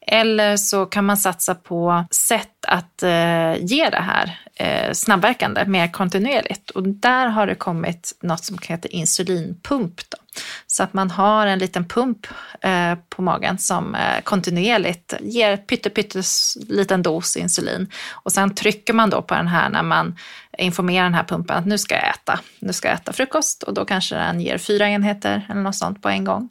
Eller 0.00 0.56
så 0.56 0.86
kan 0.86 1.04
man 1.04 1.16
satsa 1.16 1.54
på 1.54 2.04
sätt 2.10 2.64
att 2.68 3.02
eh, 3.02 3.64
ge 3.64 3.90
det 3.90 4.02
här 4.02 4.40
eh, 4.54 4.92
snabbverkande 4.92 5.64
mer 5.64 5.88
kontinuerligt. 5.88 6.70
Och 6.70 6.88
där 6.88 7.26
har 7.26 7.46
det 7.46 7.54
kommit 7.54 8.18
något 8.22 8.44
som 8.44 8.58
heter 8.62 8.94
insulinpump. 8.94 10.00
Då. 10.10 10.18
Så 10.66 10.82
att 10.82 10.94
man 10.94 11.10
har 11.10 11.46
en 11.46 11.58
liten 11.58 11.84
pump 11.84 12.26
eh, 12.60 12.94
på 13.08 13.22
magen 13.22 13.58
som 13.58 13.94
eh, 13.94 14.20
kontinuerligt 14.22 15.14
ger 15.20 15.56
pytteliten 15.56 16.22
liten 16.68 17.02
dos 17.02 17.36
insulin. 17.36 17.90
Och 18.10 18.32
sen 18.32 18.54
trycker 18.54 18.92
man 18.92 19.10
då 19.10 19.22
på 19.22 19.34
den 19.34 19.48
här 19.48 19.68
när 19.68 19.82
man 19.82 20.16
informera 20.58 21.04
den 21.04 21.14
här 21.14 21.24
pumpen 21.24 21.56
att 21.56 21.66
nu 21.66 21.78
ska 21.78 21.94
jag 21.94 22.08
äta. 22.08 22.40
Nu 22.58 22.72
ska 22.72 22.88
jag 22.88 22.94
äta 22.94 23.12
frukost 23.12 23.62
och 23.62 23.74
då 23.74 23.84
kanske 23.84 24.14
den 24.14 24.40
ger 24.40 24.58
fyra 24.58 24.88
enheter 24.88 25.46
eller 25.50 25.60
något 25.60 25.76
sånt 25.76 26.02
på 26.02 26.08
en 26.08 26.24
gång. 26.24 26.48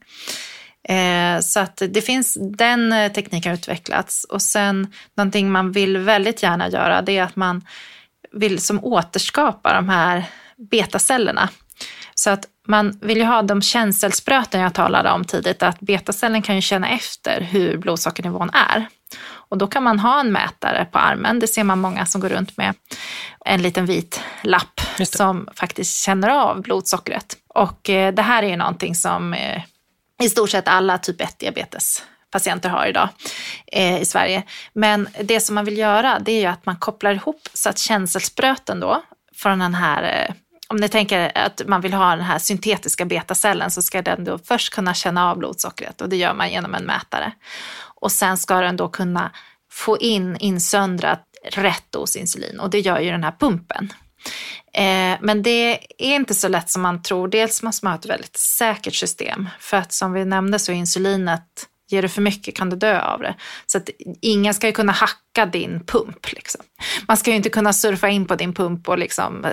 Eh, 0.89 1.39
så 1.39 1.60
att 1.60 1.82
det 1.89 2.02
finns, 2.02 2.38
den 2.39 2.93
eh, 2.93 3.12
tekniken 3.12 3.50
har 3.50 3.58
utvecklats 3.58 4.24
och 4.24 4.41
sen 4.41 4.93
någonting 5.15 5.52
man 5.52 5.72
vill 5.72 5.98
väldigt 5.98 6.43
gärna 6.43 6.70
göra 6.70 7.02
det 7.02 7.17
är 7.17 7.24
att 7.24 7.36
man 7.36 7.65
vill 8.32 8.60
som 8.60 8.84
återskapa 8.84 9.74
de 9.74 9.89
här 9.89 10.26
betacellerna. 10.58 11.50
Så 12.15 12.30
att 12.30 12.46
man 12.67 13.00
vill 13.02 13.17
ju 13.17 13.24
ha 13.24 13.41
de 13.41 13.62
känselspröten 13.62 14.62
jag 14.62 14.74
talade 14.74 15.12
om 15.12 15.26
tidigt, 15.26 15.63
att 15.63 15.80
betacellen 15.80 16.41
kan 16.41 16.56
ju 16.56 16.62
känna 16.62 16.89
efter 16.89 17.41
hur 17.41 17.78
blodsockernivån 17.78 18.50
är. 18.54 18.88
Och 19.50 19.58
då 19.58 19.67
kan 19.67 19.84
man 19.84 20.00
ha 20.00 20.20
en 20.20 20.32
mätare 20.32 20.86
på 20.91 21.00
armen, 21.00 21.39
det 21.39 21.48
ser 21.48 21.63
man 21.63 21.80
många 21.80 22.06
som 22.06 22.22
går 22.22 22.30
runt 22.30 22.58
med, 22.58 22.76
en 23.46 23.62
liten 23.62 23.86
vit 23.86 24.22
lapp 24.43 24.82
som 25.04 25.50
faktiskt 25.54 26.04
känner 26.04 26.30
av 26.30 26.62
blodsockret. 26.62 27.38
Och 27.48 27.89
eh, 27.89 28.13
det 28.13 28.22
här 28.22 28.43
är 28.43 28.48
ju 28.48 28.56
någonting 28.56 28.96
som 28.96 29.34
eh, 29.34 29.62
i 30.24 30.30
stort 30.30 30.50
sett 30.50 30.67
alla 30.67 30.98
typ 30.98 31.22
1 31.22 31.39
diabetespatienter 31.39 32.70
har 32.70 32.86
idag 32.86 33.10
eh, 33.67 34.02
i 34.02 34.06
Sverige. 34.06 34.43
Men 34.74 35.08
det 35.24 35.39
som 35.39 35.56
man 35.56 35.65
vill 35.65 35.78
göra 35.78 36.20
det 36.20 36.32
är 36.32 36.39
ju 36.39 36.46
att 36.46 36.65
man 36.65 36.76
kopplar 36.76 37.12
ihop 37.12 37.50
så 37.54 37.70
att 37.70 37.78
känselspröten 37.78 38.80
då 38.80 39.04
från 39.36 39.60
den 39.60 39.76
här 39.76 40.34
om 40.70 40.78
ni 40.78 40.89
tänker 40.89 41.38
att 41.38 41.62
man 41.67 41.82
vill 41.82 41.93
ha 41.93 42.15
den 42.15 42.26
här 42.26 42.39
syntetiska 42.39 43.06
betacellen 43.06 43.72
så 43.72 43.82
ska 43.82 44.02
den 44.02 44.24
då 44.24 44.38
först 44.38 44.74
kunna 44.74 44.93
känna 44.93 45.32
av 45.32 45.38
blodsockret 45.38 46.02
och 46.02 46.10
det 46.10 46.17
gör 46.17 46.34
man 46.34 46.50
genom 46.50 46.76
en 46.76 46.86
mätare. 46.86 47.32
Och 48.01 48.12
sen 48.12 48.38
ska 48.38 48.62
den 48.62 48.77
då 48.77 48.88
kunna 48.88 49.31
få 49.71 49.97
in 49.97 50.38
insöndrat 50.38 51.23
rätt 51.51 51.86
dos 51.89 52.15
insulin 52.15 52.60
och 52.60 52.69
det 52.69 52.79
gör 52.79 52.99
ju 52.99 53.12
den 53.12 53.23
här 53.23 53.36
pumpen. 53.39 53.93
Eh, 54.73 55.17
men 55.21 55.43
det 55.43 55.79
är 55.97 56.15
inte 56.15 56.33
så 56.33 56.47
lätt 56.47 56.69
som 56.69 56.81
man 56.81 57.01
tror. 57.01 57.27
Dels 57.27 57.63
måste 57.63 57.86
man 57.86 57.93
ha 57.93 57.99
ett 57.99 58.05
väldigt 58.05 58.38
säkert 58.38 58.95
system 58.95 59.49
för 59.60 59.77
att 59.77 59.93
som 59.93 60.13
vi 60.13 60.25
nämnde 60.25 60.60
så 60.60 60.71
är 60.71 60.75
insulinet 60.75 61.67
Ger 61.89 62.01
du 62.01 62.10
för 62.10 62.21
mycket 62.21 62.55
kan 62.55 62.69
du 62.69 62.75
dö 62.75 63.01
av 63.01 63.19
det. 63.19 63.36
Så 63.65 63.77
att 63.77 63.89
ingen 64.21 64.53
ska 64.53 64.67
ju 64.67 64.73
kunna 64.73 64.91
hacka 64.91 65.17
din 65.45 65.86
pump. 65.86 66.32
Liksom. 66.32 66.62
Man 67.08 67.17
ska 67.17 67.32
ju 67.32 67.38
inte 67.38 67.50
kunna 67.50 67.73
surfa 67.73 68.10
in 68.10 68.26
på 68.26 68.36
din 68.36 68.54
pump 68.54 68.89
och 68.89 68.97
liksom 68.97 69.45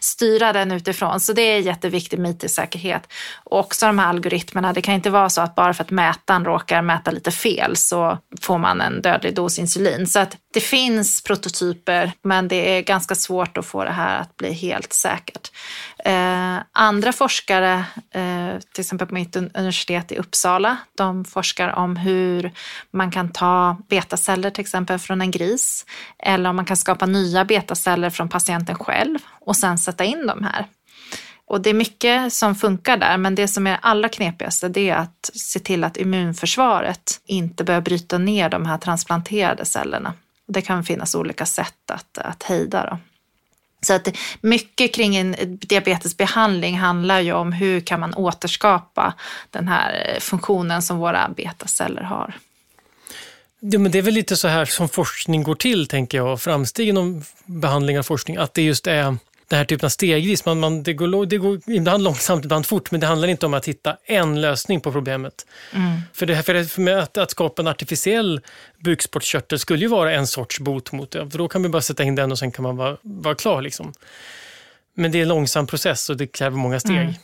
styra 0.00 0.52
den 0.52 0.72
utifrån. 0.72 1.20
Så 1.20 1.32
det 1.32 1.42
är 1.42 1.58
jätteviktig 1.58 2.18
med 2.18 2.30
IT-säkerhet. 2.30 3.12
Och 3.44 3.58
också 3.58 3.86
de 3.86 3.98
här 3.98 4.08
algoritmerna. 4.08 4.72
Det 4.72 4.82
kan 4.82 4.94
inte 4.94 5.10
vara 5.10 5.28
så 5.28 5.40
att 5.40 5.54
bara 5.54 5.74
för 5.74 5.84
att 5.84 5.90
mätaren 5.90 6.44
råkar 6.44 6.82
mäta 6.82 7.10
lite 7.10 7.30
fel 7.30 7.76
så 7.76 8.18
får 8.40 8.58
man 8.58 8.80
en 8.80 9.02
dödlig 9.02 9.34
dos 9.34 9.58
insulin. 9.58 10.06
Så 10.06 10.18
att 10.18 10.36
det 10.54 10.60
finns 10.60 11.22
prototyper 11.22 12.12
men 12.22 12.48
det 12.48 12.78
är 12.78 12.82
ganska 12.82 13.14
svårt 13.14 13.58
att 13.58 13.66
få 13.66 13.84
det 13.84 13.90
här 13.90 14.20
att 14.20 14.36
bli 14.36 14.52
helt 14.52 14.92
säkert. 14.92 15.50
Eh, 16.04 16.56
andra 16.72 17.12
forskare, 17.12 17.84
eh, 18.10 18.58
till 18.72 18.80
exempel 18.80 19.08
på 19.08 19.14
mitt 19.14 19.36
universitet 19.36 20.12
i 20.12 20.16
Uppsala, 20.16 20.76
de 20.96 21.24
forskar 21.24 21.68
om 21.68 21.96
hur 21.96 22.52
man 22.90 23.10
kan 23.10 23.32
ta 23.32 23.76
betaceller 23.88 24.50
till 24.50 24.60
exempel 24.60 24.98
från 25.06 25.20
en 25.20 25.30
gris 25.30 25.86
eller 26.18 26.50
om 26.50 26.56
man 26.56 26.64
kan 26.64 26.76
skapa 26.76 27.06
nya 27.06 27.44
betaceller 27.44 28.10
från 28.10 28.28
patienten 28.28 28.74
själv 28.74 29.18
och 29.40 29.56
sen 29.56 29.78
sätta 29.78 30.04
in 30.04 30.26
dem 30.26 30.42
här. 30.42 30.66
Och 31.48 31.60
det 31.60 31.70
är 31.70 31.74
mycket 31.74 32.32
som 32.32 32.54
funkar 32.54 32.96
där, 32.96 33.16
men 33.16 33.34
det 33.34 33.48
som 33.48 33.66
är 33.66 33.78
allra 33.82 34.08
knepigaste 34.08 34.68
det 34.68 34.90
är 34.90 34.96
att 34.96 35.30
se 35.34 35.58
till 35.58 35.84
att 35.84 35.96
immunförsvaret 35.96 37.20
inte 37.26 37.64
börjar 37.64 37.80
bryta 37.80 38.18
ner 38.18 38.48
de 38.48 38.66
här 38.66 38.78
transplanterade 38.78 39.64
cellerna. 39.64 40.14
Det 40.48 40.62
kan 40.62 40.84
finnas 40.84 41.14
olika 41.14 41.46
sätt 41.46 41.90
att, 41.90 42.18
att 42.18 42.42
hejda. 42.42 42.86
Då. 42.90 42.98
Så 43.80 43.94
att 43.94 44.08
mycket 44.40 44.94
kring 44.94 45.16
en 45.16 45.36
diabetesbehandling 45.60 46.78
handlar 46.78 47.20
ju 47.20 47.32
om 47.32 47.52
hur 47.52 47.80
kan 47.80 48.00
man 48.00 48.14
återskapa 48.14 49.14
den 49.50 49.68
här 49.68 50.12
eh, 50.14 50.20
funktionen 50.20 50.82
som 50.82 50.98
våra 50.98 51.28
betaceller 51.28 52.02
har. 52.02 52.34
Ja, 53.72 53.78
men 53.78 53.92
det 53.92 53.98
är 53.98 54.02
väl 54.02 54.14
lite 54.14 54.36
så 54.36 54.48
här 54.48 54.64
som 54.64 54.88
forskning 54.88 55.42
går 55.42 55.54
till, 55.54 55.86
tänker 55.86 56.18
jag, 56.18 56.40
framstegen 56.40 56.88
inom 56.88 57.22
behandling 57.46 57.98
av 57.98 58.02
forskning, 58.02 58.36
att 58.36 58.54
det 58.54 58.62
just 58.62 58.86
är 58.86 59.16
den 59.48 59.58
här 59.58 59.64
typen 59.64 59.86
av 59.86 59.90
stegvis. 59.90 60.44
Man, 60.44 60.60
man, 60.60 60.82
det, 60.82 60.92
går, 60.92 61.26
det 61.26 61.38
går 61.38 61.60
ibland 61.66 62.02
långsamt, 62.02 62.44
ibland 62.44 62.66
fort, 62.66 62.90
men 62.90 63.00
det 63.00 63.06
handlar 63.06 63.28
inte 63.28 63.46
om 63.46 63.54
att 63.54 63.68
hitta 63.68 63.96
en 64.04 64.40
lösning 64.40 64.80
på 64.80 64.92
problemet. 64.92 65.46
Mm. 65.72 66.00
För, 66.12 66.26
det, 66.26 66.42
för, 66.42 66.64
för 66.64 66.96
att, 66.96 67.18
att, 67.18 67.30
skapa 67.30 67.62
en 67.62 67.68
artificiell 67.68 68.40
bukspottkörtel 68.78 69.58
skulle 69.58 69.80
ju 69.80 69.88
vara 69.88 70.12
en 70.12 70.26
sorts 70.26 70.60
bot 70.60 70.92
mot 70.92 71.10
det. 71.10 71.30
För 71.30 71.38
då 71.38 71.48
kan 71.48 71.62
man 71.62 71.70
bara 71.70 71.82
sätta 71.82 72.02
in 72.02 72.14
den 72.14 72.32
och 72.32 72.38
sen 72.38 72.52
kan 72.52 72.62
man 72.62 72.76
vara, 72.76 72.96
vara 73.02 73.34
klar. 73.34 73.62
Liksom. 73.62 73.92
Men 74.94 75.12
det 75.12 75.18
är 75.18 75.22
en 75.22 75.28
långsam 75.28 75.66
process 75.66 76.10
och 76.10 76.16
det 76.16 76.26
kräver 76.26 76.56
många 76.56 76.80
steg. 76.80 76.96
Mm. 76.96 77.14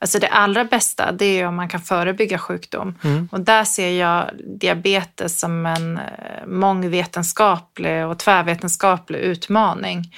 Alltså 0.00 0.18
det 0.18 0.28
allra 0.28 0.64
bästa 0.64 1.12
det 1.12 1.40
är 1.40 1.46
om 1.46 1.56
man 1.56 1.68
kan 1.68 1.80
förebygga 1.80 2.38
sjukdom. 2.38 2.98
Mm. 3.02 3.28
Och 3.32 3.40
där 3.40 3.64
ser 3.64 3.90
jag 3.90 4.30
diabetes 4.60 5.40
som 5.40 5.66
en 5.66 5.96
eh, 5.96 6.46
mångvetenskaplig 6.46 8.06
och 8.06 8.18
tvärvetenskaplig 8.18 9.18
utmaning. 9.18 10.14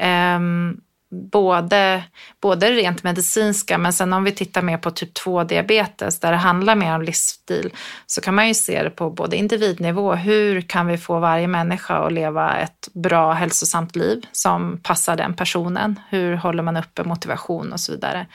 Um, 0.00 0.80
både, 1.10 2.02
både 2.40 2.70
rent 2.70 3.02
medicinska, 3.02 3.78
men 3.78 3.92
sen 3.92 4.12
om 4.12 4.24
vi 4.24 4.32
tittar 4.32 4.62
mer 4.62 4.78
på 4.78 4.90
typ 4.90 5.18
2-diabetes, 5.18 6.20
där 6.20 6.30
det 6.30 6.36
handlar 6.36 6.74
mer 6.74 6.94
om 6.94 7.02
livsstil, 7.02 7.70
så 8.06 8.20
kan 8.20 8.34
man 8.34 8.48
ju 8.48 8.54
se 8.54 8.82
det 8.82 8.90
på 8.90 9.10
både 9.10 9.36
individnivå, 9.36 10.14
hur 10.14 10.60
kan 10.60 10.86
vi 10.86 10.98
få 10.98 11.18
varje 11.18 11.46
människa 11.46 11.94
att 11.94 12.12
leva 12.12 12.56
ett 12.56 12.88
bra 12.94 13.32
hälsosamt 13.32 13.96
liv 13.96 14.26
som 14.32 14.80
passar 14.82 15.16
den 15.16 15.34
personen? 15.34 16.00
Hur 16.10 16.36
håller 16.36 16.62
man 16.62 16.76
uppe 16.76 17.04
motivation 17.04 17.72
och 17.72 17.80
så 17.80 17.92
vidare? 17.92 18.26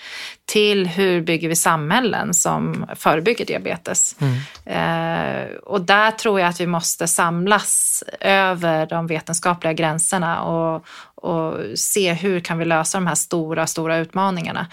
Till 0.45 0.87
hur 0.87 1.21
bygger 1.21 1.49
vi 1.49 1.55
samhällen 1.55 2.33
som 2.33 2.85
förebygger 2.95 3.45
diabetes? 3.45 4.15
Mm. 4.19 4.33
Eh, 4.65 5.55
och 5.55 5.81
där 5.81 6.11
tror 6.11 6.39
jag 6.39 6.49
att 6.49 6.59
vi 6.59 6.67
måste 6.67 7.07
samlas 7.07 8.03
över 8.19 8.85
de 8.85 9.07
vetenskapliga 9.07 9.73
gränserna 9.73 10.41
och, 10.41 10.85
och 11.23 11.79
se 11.79 12.13
hur 12.13 12.39
kan 12.39 12.57
vi 12.57 12.65
lösa 12.65 12.97
de 12.97 13.07
här 13.07 13.15
stora, 13.15 13.67
stora 13.67 13.97
utmaningarna. 13.97 14.67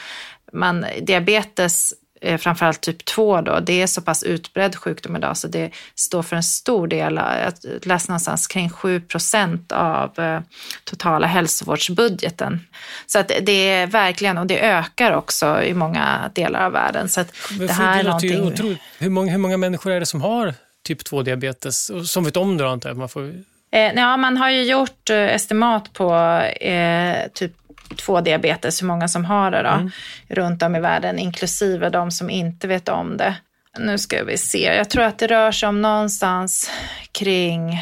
Men 0.52 0.86
diabetes 1.00 1.94
framförallt 2.38 2.80
typ 2.80 3.04
2 3.04 3.40
då, 3.40 3.60
det 3.60 3.82
är 3.82 3.86
så 3.86 4.02
pass 4.02 4.22
utbredd 4.22 4.76
sjukdom 4.76 5.16
idag 5.16 5.36
så 5.36 5.48
det 5.48 5.70
står 5.94 6.22
för 6.22 6.36
en 6.36 6.42
stor 6.42 6.86
del, 6.86 7.16
jag 7.16 7.52
läste 7.82 8.10
någonstans 8.10 8.46
kring 8.46 8.70
7 8.70 9.00
procent 9.00 9.72
av 9.72 10.18
eh, 10.18 10.40
totala 10.84 11.26
hälsovårdsbudgeten. 11.26 12.60
Så 13.06 13.18
att 13.18 13.28
det 13.42 13.68
är 13.68 13.86
verkligen, 13.86 14.38
och 14.38 14.46
det 14.46 14.60
ökar 14.60 15.12
också 15.12 15.62
i 15.62 15.74
många 15.74 16.30
delar 16.34 16.66
av 16.66 16.72
världen. 16.72 17.08
Så 17.08 17.20
att 17.20 17.34
det 17.58 17.72
här 17.72 17.94
det 17.94 18.00
är 18.00 18.04
någonting... 18.04 18.42
Otroligt. 18.42 18.80
Hur 18.98 19.10
många, 19.10 19.32
hur 19.32 19.38
många 19.38 19.56
människor 19.56 19.90
är 19.90 20.00
det 20.00 20.06
som 20.06 20.20
har 20.20 20.54
typ 20.84 21.02
2-diabetes? 21.02 22.04
Som 22.04 22.24
vet 22.24 22.36
om 22.36 22.56
det 22.56 22.68
antar 22.68 22.90
jag? 22.90 22.96
Man 22.96 23.08
får 23.08 23.32
Eh, 23.72 23.92
ja, 23.94 24.16
man 24.16 24.37
har 24.37 24.50
ju 24.50 24.62
gjort 24.62 25.11
eh, 25.11 25.35
estimat 25.35 25.92
på 25.92 26.14
eh, 26.61 27.28
typ 27.35 27.52
2-diabetes, 27.90 28.83
hur 28.83 28.87
många 28.87 29.09
som 29.09 29.24
har 29.24 29.50
det 29.50 29.62
då, 29.62 29.68
mm. 29.68 29.90
runt 30.28 30.62
om 30.62 30.76
i 30.76 30.80
världen, 30.80 31.18
inklusive 31.18 31.90
de 31.90 32.11
som 32.11 32.30
inte 32.30 32.68
vet 32.68 32.88
om 32.88 33.16
det. 33.16 33.35
Nu 33.78 33.98
ska 33.98 34.24
vi 34.24 34.38
se, 34.38 34.74
jag 34.76 34.90
tror 34.90 35.04
att 35.04 35.18
det 35.18 35.26
rör 35.26 35.52
sig 35.52 35.68
om 35.68 35.83
någonstans 35.83 36.70
kring, 37.12 37.80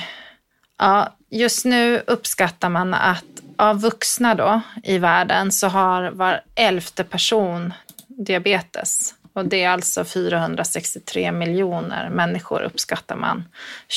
ja, 0.79 1.15
just 1.31 1.65
nu 1.65 2.03
uppskattar 2.07 2.69
man 2.69 2.95
att 2.95 3.25
av 3.57 3.81
vuxna 3.81 4.35
då 4.35 4.61
i 4.83 4.99
världen 4.99 5.53
så 5.53 5.69
har 5.69 6.11
var 6.11 6.41
elfte 6.55 7.05
person 7.05 7.73
diabetes. 8.09 9.15
Och 9.33 9.45
det 9.45 9.65
är 9.65 9.71
alltså 9.71 10.05
463 10.05 11.33
miljoner 11.33 12.11
människor 12.11 12.63
uppskattar 12.63 13.17
man 13.17 13.45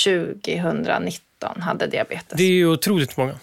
2019 0.05 1.21
17 1.41 1.61
hade 1.61 1.87
diabetes. 1.87 2.37
Det 2.37 2.43
är 2.43 2.51
ju 2.51 2.67
otroligt 2.67 3.17
många. 3.17 3.39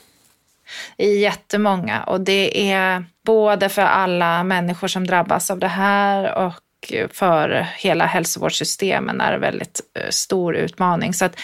Jättemånga 0.98 2.02
och 2.02 2.20
det 2.20 2.70
är 2.70 3.04
både 3.24 3.68
för 3.68 3.82
alla 3.82 4.44
människor 4.44 4.88
som 4.88 5.06
drabbas 5.06 5.50
av 5.50 5.58
det 5.58 5.68
här 5.68 6.34
och 6.34 6.92
för 7.12 7.66
hela 7.76 8.06
hälsovårdssystemen 8.06 9.20
är 9.20 9.32
det 9.32 9.38
väldigt 9.38 9.80
eh, 9.94 10.10
stor 10.10 10.56
utmaning. 10.56 11.14
Så 11.14 11.24
att 11.24 11.40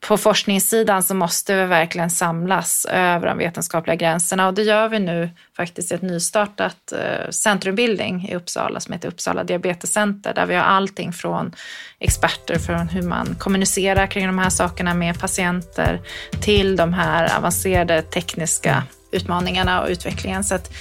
på 0.00 0.16
forskningssidan 0.16 1.02
så 1.02 1.14
måste 1.14 1.54
vi 1.54 1.64
verkligen 1.66 2.10
samlas 2.10 2.86
över 2.90 3.26
de 3.26 3.38
vetenskapliga 3.38 3.96
gränserna 3.96 4.48
och 4.48 4.54
det 4.54 4.62
gör 4.62 4.88
vi 4.88 4.98
nu 4.98 5.30
faktiskt 5.56 5.92
i 5.92 5.94
ett 5.94 6.02
nystartat 6.02 6.92
eh, 6.92 7.30
centrumbildning 7.30 8.28
i 8.28 8.34
Uppsala 8.34 8.80
som 8.80 8.92
heter 8.92 9.08
Uppsala 9.08 9.44
Diabetescenter 9.44 10.34
där 10.34 10.46
vi 10.46 10.54
har 10.54 10.62
allting 10.62 11.12
från 11.12 11.52
experter 11.98 12.58
från 12.58 12.88
hur 12.88 13.02
man 13.02 13.36
kommunicerar 13.38 14.06
kring 14.06 14.26
de 14.26 14.38
här 14.38 14.50
sakerna 14.50 14.94
med 14.94 15.20
patienter 15.20 16.00
till 16.40 16.76
de 16.76 16.92
här 16.92 17.36
avancerade 17.36 18.02
tekniska 18.02 18.82
utmaningarna 19.12 19.82
och 19.82 19.88
utvecklingen. 19.88 20.44
Så 20.44 20.54
att 20.54 20.72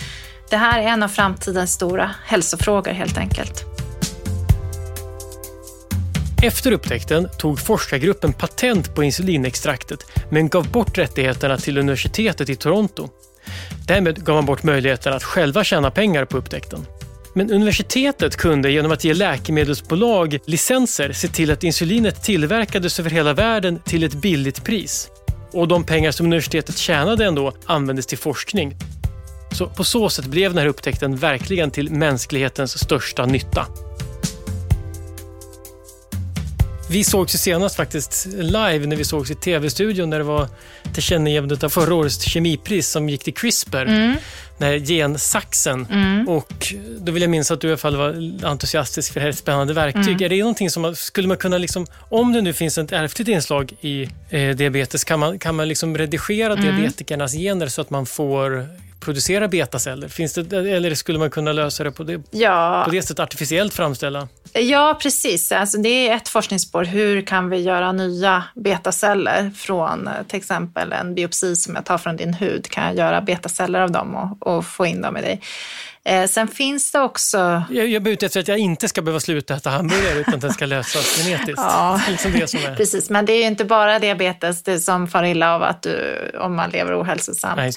det 0.50 0.58
här 0.58 0.82
är 0.82 0.88
en 0.88 1.04
av 1.04 1.08
framtidens 1.08 1.74
stora 1.74 2.12
hälsofrågor 2.26 2.92
helt 2.92 3.18
enkelt. 3.18 3.79
Efter 6.42 6.72
upptäckten 6.72 7.30
tog 7.38 7.60
forskargruppen 7.60 8.34
patent 8.34 8.96
på 8.96 9.04
insulinextraktet 9.04 10.00
men 10.30 10.50
gav 10.50 10.72
bort 10.72 10.98
rättigheterna 10.98 11.58
till 11.58 11.78
universitetet 11.78 12.50
i 12.50 12.56
Toronto. 12.56 13.10
Därmed 13.88 14.26
gav 14.26 14.36
man 14.36 14.46
bort 14.46 14.64
möjligheten 14.64 15.14
att 15.14 15.24
själva 15.24 15.64
tjäna 15.64 15.92
pengar 15.92 16.26
på 16.26 16.38
upptäckten. 16.38 16.86
Men 17.34 17.52
universitetet 17.52 18.36
kunde 18.36 18.72
genom 18.72 18.92
att 18.92 19.04
ge 19.04 19.14
läkemedelsbolag 19.14 20.38
licenser 20.46 21.14
se 21.14 21.28
till 21.28 21.52
att 21.52 21.64
insulinet 21.64 22.24
tillverkades 22.24 23.00
över 23.00 23.10
hela 23.10 23.34
världen 23.34 23.80
till 23.86 24.04
ett 24.04 24.14
billigt 24.14 24.64
pris. 24.64 25.10
Och 25.52 25.68
de 25.68 25.84
pengar 25.84 26.12
som 26.12 26.26
universitetet 26.26 26.78
tjänade 26.78 27.26
ändå 27.26 27.54
användes 27.66 28.06
till 28.06 28.18
forskning. 28.18 28.76
Så 29.52 29.68
på 29.68 29.84
så 29.84 30.10
sätt 30.10 30.26
blev 30.26 30.52
den 30.52 30.58
här 30.58 30.70
upptäckten 30.70 31.16
verkligen 31.16 31.72
till 31.72 31.92
mänsklighetens 31.92 32.80
största 32.80 33.26
nytta. 33.26 33.68
Vi 36.92 37.04
sågs 37.04 37.36
ju 37.36 37.38
senast 37.38 37.76
faktiskt 37.76 38.26
live 38.26 38.88
när 38.88 38.96
vi 38.96 39.04
sågs 39.04 39.32
i 39.32 39.36
tv-studion 39.36 40.10
när 40.10 40.18
det 40.18 40.24
var 40.24 40.48
tillkännagivandet 40.94 41.64
av 41.64 41.70
förra 41.70 41.94
årets 41.94 42.22
kemipris 42.22 42.90
som 42.90 43.10
gick 43.10 43.24
till 43.24 43.34
CRISPR. 43.34 43.86
Mm. 43.86 44.16
Den 44.58 44.86
gensaxen. 44.86 45.88
Mm. 45.92 46.30
Och 46.30 46.74
då 47.00 47.12
vill 47.12 47.22
jag 47.22 47.30
minnas 47.30 47.52
att 47.52 47.62
du 47.62 47.68
i 47.68 47.72
alla 47.72 47.78
fall 47.78 47.96
var 47.96 48.40
entusiastisk 48.44 49.14
för 49.14 49.20
det 49.20 49.26
här 49.26 49.32
spännande 49.32 49.74
verktyg. 49.74 50.08
Mm. 50.08 50.24
Är 50.24 50.30
det 50.30 50.40
någonting 50.40 50.70
som 50.70 50.82
man, 50.82 50.96
skulle 50.96 51.28
man 51.28 51.38
kunna, 51.38 51.58
liksom, 51.58 51.88
om 52.10 52.34
det 52.34 52.42
nu 52.42 52.54
finns 52.54 52.78
ett 52.78 52.92
ärftligt 52.92 53.30
inslag 53.30 53.74
i 53.82 54.10
eh, 54.30 54.56
diabetes, 54.56 55.04
kan 55.04 55.20
man, 55.20 55.40
kan 55.40 55.56
man 55.56 55.68
liksom 55.68 55.98
redigera 55.98 56.54
mm. 56.54 56.66
diabetikernas 56.66 57.34
gener 57.34 57.68
så 57.68 57.82
att 57.82 57.90
man 57.90 58.06
får 58.06 58.68
producera 59.00 59.48
betaceller? 59.48 60.08
Finns 60.08 60.34
det, 60.34 60.58
eller 60.58 60.96
skulle 60.96 61.20
man 61.20 61.30
kunna 61.30 61.54
lösa 61.54 61.84
det 61.84 61.92
på 61.92 62.04
det, 62.04 62.22
ja. 62.32 62.82
på 62.86 62.92
det 62.92 63.02
sättet, 63.02 63.20
artificiellt 63.20 63.74
framställa? 63.74 64.28
Ja, 64.54 65.00
precis. 65.02 65.52
Alltså, 65.52 65.78
det 65.78 66.10
är 66.10 66.16
ett 66.16 66.28
forskningsspår. 66.28 66.84
Hur 66.84 67.22
kan 67.22 67.50
vi 67.50 67.58
göra 67.58 67.92
nya 67.92 68.44
betaceller 68.56 69.52
från 69.56 70.08
eh, 70.08 70.14
till 70.28 70.38
exempel 70.38 70.92
en 70.92 71.16
biopsi 71.16 71.56
som 71.56 71.76
jag 71.76 71.86
tar 71.86 71.98
från 71.98 72.18
din 72.18 72.34
hud? 72.34 72.70
Kan 72.70 72.84
jag 72.84 72.96
göra 72.96 73.22
betaceller 73.22 73.82
av 73.82 73.92
dem 73.92 74.16
och, 74.16 74.48
och 74.48 74.66
få 74.66 74.86
in 74.86 75.02
dem 75.02 75.18
i 75.18 75.22
dig? 75.22 75.42
Eh, 76.06 76.28
sen 76.28 76.48
finns 76.48 76.92
det 76.92 77.00
också... 77.00 77.64
Jag, 77.70 77.88
jag 77.88 78.08
är 78.08 78.12
ute 78.12 78.26
efter 78.26 78.40
att 78.40 78.48
jag 78.48 78.58
inte 78.58 78.88
ska 78.88 79.02
behöva 79.02 79.20
sluta 79.20 79.56
äta 79.56 79.70
hamburgare 79.70 80.20
utan 80.20 80.34
att 80.34 80.42
den 80.42 80.54
ska 80.54 80.66
lösas 80.66 81.18
genetiskt. 81.18 81.50
ja, 81.58 82.02
liksom 82.10 82.32
det 82.32 82.48
som 82.48 82.60
är. 82.60 82.76
precis. 82.76 83.10
Men 83.10 83.26
det 83.26 83.34
är 83.34 83.38
ju 83.38 83.44
inte 83.48 83.66
bara 83.66 84.00
diabetes 84.00 84.64
det 84.64 84.80
som 84.80 85.08
far 85.08 85.24
illa 85.24 85.56
av 85.56 85.64
att 85.64 85.82
du, 85.82 86.16
om 86.40 86.56
man 86.56 86.70
lever 86.70 87.02
ohälsosamt. 87.02 87.58
Nej, 87.58 87.72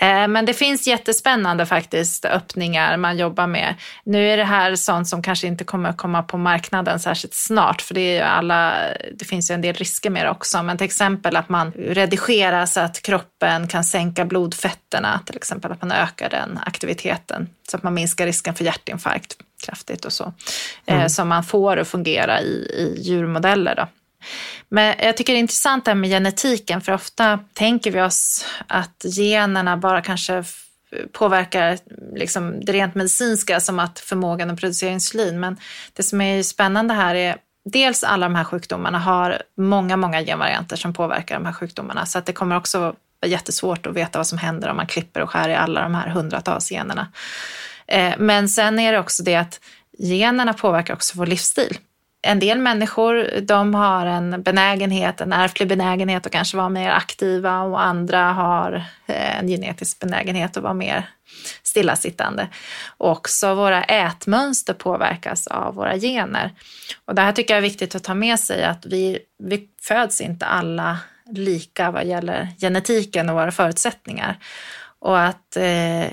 men 0.00 0.44
det 0.44 0.54
finns 0.54 0.86
jättespännande 0.86 1.66
faktiskt 1.66 2.24
öppningar 2.24 2.96
man 2.96 3.18
jobbar 3.18 3.46
med. 3.46 3.74
Nu 4.04 4.30
är 4.30 4.36
det 4.36 4.44
här 4.44 4.74
sånt 4.74 5.08
som 5.08 5.22
kanske 5.22 5.46
inte 5.46 5.64
kommer 5.64 5.92
komma 5.92 6.22
på 6.22 6.38
marknaden 6.38 7.00
särskilt 7.00 7.34
snart, 7.34 7.82
för 7.82 7.94
det, 7.94 8.18
är 8.18 8.24
alla, 8.24 8.74
det 9.14 9.24
finns 9.24 9.50
ju 9.50 9.54
en 9.54 9.60
del 9.60 9.74
risker 9.74 10.10
med 10.10 10.26
det 10.26 10.30
också. 10.30 10.62
Men 10.62 10.78
till 10.78 10.84
exempel 10.84 11.36
att 11.36 11.48
man 11.48 11.72
redigerar 11.72 12.66
så 12.66 12.80
att 12.80 13.02
kroppen 13.02 13.68
kan 13.68 13.84
sänka 13.84 14.24
blodfetterna, 14.24 15.20
till 15.26 15.36
exempel 15.36 15.72
att 15.72 15.82
man 15.82 15.92
ökar 15.92 16.30
den 16.30 16.58
aktiviteten 16.66 17.48
så 17.70 17.76
att 17.76 17.82
man 17.82 17.94
minskar 17.94 18.26
risken 18.26 18.54
för 18.54 18.64
hjärtinfarkt 18.64 19.36
kraftigt 19.66 20.04
och 20.04 20.12
så. 20.12 20.32
Eh, 20.86 20.96
mm. 20.96 21.08
Som 21.08 21.28
man 21.28 21.44
får 21.44 21.76
att 21.76 21.88
fungera 21.88 22.40
i, 22.40 22.54
i 22.54 22.98
djurmodeller. 23.02 23.74
Då. 23.74 23.88
Men 24.68 24.94
jag 24.98 25.16
tycker 25.16 25.32
det 25.32 25.38
är 25.38 25.40
intressant 25.40 25.84
det 25.84 25.90
här 25.90 25.96
med 25.96 26.10
genetiken, 26.10 26.80
för 26.80 26.92
ofta 26.92 27.38
tänker 27.52 27.90
vi 27.90 28.02
oss 28.02 28.46
att 28.66 29.04
generna 29.16 29.76
bara 29.76 30.02
kanske 30.02 30.44
påverkar 31.12 31.78
liksom 32.14 32.64
det 32.64 32.72
rent 32.72 32.94
medicinska 32.94 33.60
som 33.60 33.78
att 33.78 33.98
förmågan 33.98 34.50
att 34.50 34.60
producera 34.60 34.90
insulin. 34.90 35.40
Men 35.40 35.56
det 35.92 36.02
som 36.02 36.20
är 36.20 36.42
spännande 36.42 36.94
här 36.94 37.14
är 37.14 37.36
dels 37.64 38.04
alla 38.04 38.26
de 38.26 38.34
här 38.34 38.44
sjukdomarna 38.44 38.98
har 38.98 39.42
många, 39.56 39.96
många 39.96 40.22
genvarianter 40.22 40.76
som 40.76 40.94
påverkar 40.94 41.34
de 41.34 41.46
här 41.46 41.52
sjukdomarna. 41.52 42.06
Så 42.06 42.18
att 42.18 42.26
det 42.26 42.32
kommer 42.32 42.56
också 42.56 42.78
vara 42.78 42.94
jättesvårt 43.26 43.86
att 43.86 43.94
veta 43.94 44.18
vad 44.18 44.26
som 44.26 44.38
händer 44.38 44.68
om 44.68 44.76
man 44.76 44.86
klipper 44.86 45.20
och 45.20 45.30
skär 45.30 45.48
i 45.48 45.54
alla 45.54 45.82
de 45.82 45.94
här 45.94 46.08
hundratals 46.08 46.72
generna. 46.72 47.08
Eh, 47.86 48.14
men 48.18 48.48
sen 48.48 48.78
är 48.78 48.92
det 48.92 48.98
också 48.98 49.22
det 49.22 49.36
att 49.36 49.60
generna 49.98 50.52
påverkar 50.52 50.94
också 50.94 51.18
vår 51.18 51.26
livsstil 51.26 51.78
en 52.22 52.38
del 52.38 52.58
människor 52.58 53.40
de 53.40 53.74
har 53.74 54.06
en 54.06 54.42
benägenhet, 54.42 55.20
en 55.20 55.32
ärftlig 55.32 55.68
benägenhet 55.68 56.26
att 56.26 56.32
kanske 56.32 56.56
vara 56.56 56.68
mer 56.68 56.90
aktiva 56.90 57.60
och 57.60 57.82
andra 57.82 58.32
har 58.32 58.72
eh, 59.06 59.38
en 59.38 59.48
genetisk 59.48 59.98
benägenhet 59.98 60.56
att 60.56 60.62
vara 60.62 60.74
mer 60.74 61.08
stillasittande. 61.62 62.48
Också 62.96 63.54
våra 63.54 63.84
ätmönster 63.84 64.74
påverkas 64.74 65.46
av 65.46 65.74
våra 65.74 65.96
gener. 65.96 66.54
Och 67.04 67.14
det 67.14 67.22
här 67.22 67.32
tycker 67.32 67.54
jag 67.54 67.58
är 67.58 67.68
viktigt 67.68 67.94
att 67.94 68.04
ta 68.04 68.14
med 68.14 68.40
sig 68.40 68.64
att 68.64 68.86
vi, 68.86 69.18
vi 69.38 69.68
föds 69.82 70.20
inte 70.20 70.46
alla 70.46 70.98
lika 71.30 71.90
vad 71.90 72.06
gäller 72.06 72.48
genetiken 72.60 73.28
och 73.28 73.34
våra 73.34 73.52
förutsättningar. 73.52 74.38
Och 74.98 75.20
att 75.20 75.56
eh, 75.56 76.06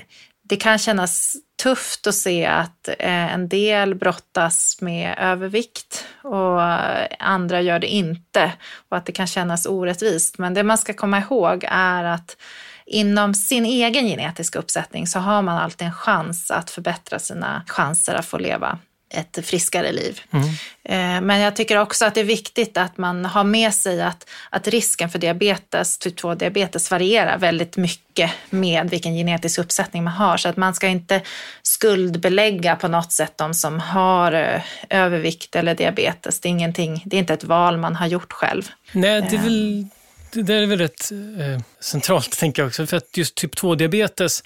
det 0.48 0.56
kan 0.56 0.78
kännas 0.78 1.36
tufft 1.62 2.06
att 2.06 2.14
se 2.14 2.46
att 2.46 2.88
eh, 2.88 3.34
en 3.34 3.48
del 3.48 3.94
brottas 3.94 4.78
med 4.80 5.14
övervikt 5.18 6.04
och 6.22 6.62
andra 7.18 7.60
gör 7.60 7.78
det 7.78 7.86
inte 7.86 8.52
och 8.88 8.96
att 8.96 9.06
det 9.06 9.12
kan 9.12 9.26
kännas 9.26 9.66
orättvist. 9.66 10.38
Men 10.38 10.54
det 10.54 10.62
man 10.62 10.78
ska 10.78 10.94
komma 10.94 11.18
ihåg 11.18 11.64
är 11.68 12.04
att 12.04 12.36
inom 12.86 13.34
sin 13.34 13.64
egen 13.64 14.06
genetiska 14.06 14.58
uppsättning 14.58 15.06
så 15.06 15.18
har 15.18 15.42
man 15.42 15.58
alltid 15.58 15.86
en 15.86 15.94
chans 15.94 16.50
att 16.50 16.70
förbättra 16.70 17.18
sina 17.18 17.62
chanser 17.66 18.14
att 18.14 18.26
få 18.26 18.38
leva 18.38 18.78
ett 19.14 19.46
friskare 19.46 19.92
liv. 19.92 20.20
Mm. 20.30 20.48
Eh, 20.84 21.20
men 21.20 21.40
jag 21.40 21.56
tycker 21.56 21.78
också 21.78 22.04
att 22.04 22.14
det 22.14 22.20
är 22.20 22.24
viktigt 22.24 22.76
att 22.76 22.98
man 22.98 23.24
har 23.24 23.44
med 23.44 23.74
sig 23.74 24.02
att, 24.02 24.30
att 24.50 24.68
risken 24.68 25.10
för 25.10 25.18
diabetes, 25.18 25.98
typ 25.98 26.20
2-diabetes 26.20 26.90
varierar 26.90 27.38
väldigt 27.38 27.76
mycket 27.76 28.30
med 28.50 28.90
vilken 28.90 29.14
genetisk 29.14 29.58
uppsättning 29.58 30.04
man 30.04 30.12
har. 30.12 30.36
Så 30.36 30.48
att 30.48 30.56
man 30.56 30.74
ska 30.74 30.88
inte 30.88 31.20
skuldbelägga 31.62 32.76
på 32.76 32.88
något 32.88 33.12
sätt 33.12 33.32
de 33.36 33.54
som 33.54 33.80
har 33.80 34.32
eh, 34.32 34.62
övervikt 34.90 35.56
eller 35.56 35.74
diabetes. 35.74 36.40
Det 36.40 36.48
är, 36.48 36.50
ingenting, 36.50 37.02
det 37.06 37.16
är 37.16 37.20
inte 37.20 37.34
ett 37.34 37.44
val 37.44 37.76
man 37.76 37.96
har 37.96 38.06
gjort 38.06 38.32
själv. 38.32 38.70
Nej, 38.92 39.20
det 39.30 39.36
är 39.36 39.42
väl, 39.42 39.80
eh. 40.34 40.44
det 40.44 40.54
är 40.54 40.66
väl 40.66 40.78
rätt 40.78 41.10
centralt, 41.80 42.38
tänker 42.38 42.62
jag 42.62 42.66
också. 42.66 42.86
För 42.86 42.96
att 42.96 43.16
just 43.16 43.34
typ 43.34 43.54
2-diabetes, 43.54 44.44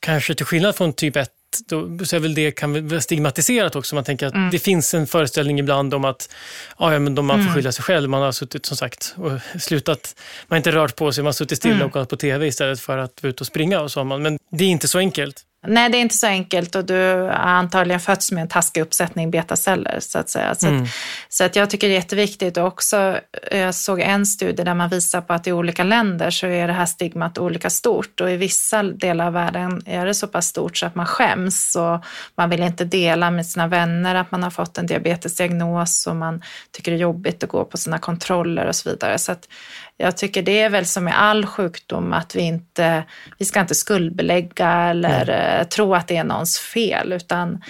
kanske 0.00 0.34
till 0.34 0.46
skillnad 0.46 0.76
från 0.76 0.92
typ 0.92 1.16
1 1.16 1.30
då 1.68 2.04
så 2.04 2.16
är 2.16 2.20
väl 2.20 2.34
det 2.34 2.50
kan 2.50 2.88
vara 2.88 3.00
stigmatiserat 3.00 3.76
också. 3.76 3.94
Man 3.94 4.04
tänker 4.04 4.26
att 4.26 4.34
mm. 4.34 4.50
det 4.50 4.58
finns 4.58 4.94
en 4.94 5.06
föreställning 5.06 5.58
ibland 5.58 5.94
om 5.94 6.04
att 6.04 6.34
ja, 6.78 6.98
men 6.98 7.14
de 7.14 7.26
man 7.26 7.36
får 7.36 7.42
mm. 7.42 7.54
skylla 7.54 7.72
sig 7.72 7.84
själv. 7.84 8.10
Man 8.10 8.22
har 8.22 8.32
suttit 8.32 8.66
som 8.66 8.76
sagt 8.76 9.14
och 9.16 9.62
slutat, 9.62 10.16
man 10.46 10.54
har 10.54 10.56
inte 10.56 10.72
rört 10.72 10.96
på 10.96 11.12
sig, 11.12 11.22
man 11.24 11.28
har 11.28 11.32
suttit 11.32 11.58
stilla 11.58 11.74
mm. 11.74 11.86
och 11.86 11.92
kollat 11.92 12.08
på 12.08 12.16
TV 12.16 12.46
istället 12.46 12.80
för 12.80 12.98
att 12.98 13.22
vara 13.22 13.30
ute 13.30 13.40
och 13.40 13.46
springa 13.46 13.80
och 13.80 13.90
så. 13.90 14.04
Man. 14.04 14.22
Men 14.22 14.38
det 14.50 14.64
är 14.64 14.68
inte 14.68 14.88
så 14.88 14.98
enkelt. 14.98 15.44
Nej, 15.66 15.90
det 15.90 15.98
är 15.98 16.00
inte 16.00 16.14
så 16.14 16.26
enkelt 16.26 16.74
och 16.74 16.84
du 16.84 16.94
har 16.94 17.30
antagligen 17.30 18.00
fötts 18.00 18.32
med 18.32 18.42
en 18.42 18.48
taskig 18.48 18.80
uppsättning 18.80 19.30
betaceller 19.30 19.98
så 20.00 20.18
att 20.18 20.28
säga. 20.28 20.54
Så, 20.54 20.66
mm. 20.66 20.82
att, 20.82 20.88
så 21.28 21.44
att 21.44 21.56
jag 21.56 21.70
tycker 21.70 21.88
det 21.88 21.94
är 21.94 21.96
jätteviktigt 21.96 22.56
och 22.56 22.66
också, 22.66 23.18
jag 23.50 23.74
såg 23.74 24.00
en 24.00 24.26
studie 24.26 24.62
där 24.62 24.74
man 24.74 24.88
visar 24.88 25.20
på 25.20 25.32
att 25.32 25.46
i 25.46 25.52
olika 25.52 25.84
länder 25.84 26.30
så 26.30 26.46
är 26.46 26.66
det 26.66 26.72
här 26.72 26.86
stigmat 26.86 27.38
olika 27.38 27.70
stort 27.70 28.20
och 28.20 28.30
i 28.30 28.36
vissa 28.36 28.82
delar 28.82 29.26
av 29.26 29.32
världen 29.32 29.82
är 29.86 30.06
det 30.06 30.14
så 30.14 30.26
pass 30.26 30.46
stort 30.46 30.76
så 30.76 30.86
att 30.86 30.94
man 30.94 31.06
skäms 31.06 31.76
och 31.76 32.04
man 32.36 32.50
vill 32.50 32.62
inte 32.62 32.84
dela 32.84 33.30
med 33.30 33.46
sina 33.46 33.66
vänner 33.66 34.14
att 34.14 34.30
man 34.30 34.42
har 34.42 34.50
fått 34.50 34.78
en 34.78 34.86
diabetesdiagnos 34.86 36.06
och 36.06 36.16
man 36.16 36.42
tycker 36.70 36.90
det 36.90 36.96
är 36.96 37.00
jobbigt 37.00 37.44
att 37.44 37.50
gå 37.50 37.64
på 37.64 37.76
sina 37.76 37.98
kontroller 37.98 38.66
och 38.66 38.76
så 38.76 38.90
vidare. 38.90 39.18
Så 39.18 39.32
att 39.32 39.48
jag 39.96 40.16
tycker 40.16 40.42
det 40.42 40.60
är 40.60 40.70
väl 40.70 40.86
som 40.86 41.04
med 41.04 41.20
all 41.20 41.46
sjukdom 41.46 42.12
att 42.12 42.34
vi 42.34 42.40
inte, 42.40 43.04
vi 43.38 43.44
ska 43.44 43.60
inte 43.60 43.74
skuldbelägga 43.74 44.70
eller 44.70 45.28
mm. 45.28 45.68
tro 45.68 45.94
att 45.94 46.08
det 46.08 46.16
är 46.16 46.24
någons 46.24 46.58
fel 46.58 47.12
utan 47.12 47.62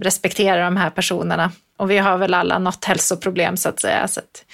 respektera 0.00 0.64
de 0.64 0.76
här 0.76 0.90
personerna. 0.90 1.52
Och 1.76 1.90
vi 1.90 1.98
har 1.98 2.18
väl 2.18 2.34
alla 2.34 2.58
något 2.58 2.84
hälsoproblem 2.84 3.56
så 3.56 3.68
att 3.68 3.80
säga. 3.80 4.08
Så 4.08 4.20
att, 4.20 4.44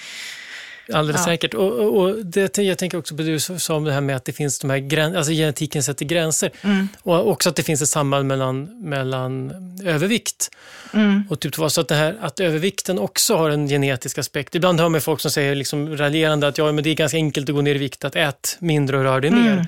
Alldeles 0.93 1.21
ja. 1.21 1.25
säkert. 1.25 1.53
Och, 1.53 1.97
och, 1.97 2.25
det, 2.25 2.57
jag 2.57 2.77
tänker 2.77 2.97
också 2.97 3.15
på 3.15 3.21
det 3.21 3.31
du 3.31 3.39
sa 3.39 3.75
om 3.75 3.83
det 3.83 3.91
här 3.91 4.01
med 4.01 4.15
att 4.15 4.25
det 4.25 4.33
finns 4.33 4.59
de 4.59 4.69
här 4.69 4.77
gräns, 4.77 5.15
alltså 5.15 5.31
genetiken 5.31 5.83
sätter 5.83 6.05
gränser. 6.05 6.51
Mm. 6.61 6.87
Och 7.01 7.29
också 7.29 7.49
att 7.49 7.55
det 7.55 7.63
finns 7.63 7.81
ett 7.81 7.89
samband 7.89 8.27
mellan, 8.27 8.89
mellan 8.89 9.51
övervikt 9.85 10.49
mm. 10.93 11.23
och 11.29 11.39
typ 11.39 11.53
2. 11.53 11.69
Så 11.69 11.81
att, 11.81 11.87
det 11.87 11.95
här, 11.95 12.17
att 12.21 12.39
övervikten 12.39 12.99
också 12.99 13.35
har 13.35 13.49
en 13.49 13.67
genetisk 13.67 14.17
aspekt. 14.17 14.55
Ibland 14.55 14.79
hör 14.79 14.89
man 14.89 15.01
folk 15.01 15.21
som 15.21 15.31
säger 15.31 15.55
liksom 15.55 15.97
raljerande 15.97 16.47
att 16.47 16.57
ja, 16.57 16.71
men 16.71 16.83
det 16.83 16.89
är 16.89 16.95
ganska 16.95 17.17
enkelt 17.17 17.49
att 17.49 17.55
gå 17.55 17.61
ner 17.61 17.75
i 17.75 17.77
vikt, 17.77 18.05
att 18.05 18.15
ät 18.15 18.57
mindre 18.59 18.97
och 18.97 19.03
rör 19.03 19.21
dig 19.21 19.29
mm. 19.29 19.43
mer. 19.43 19.67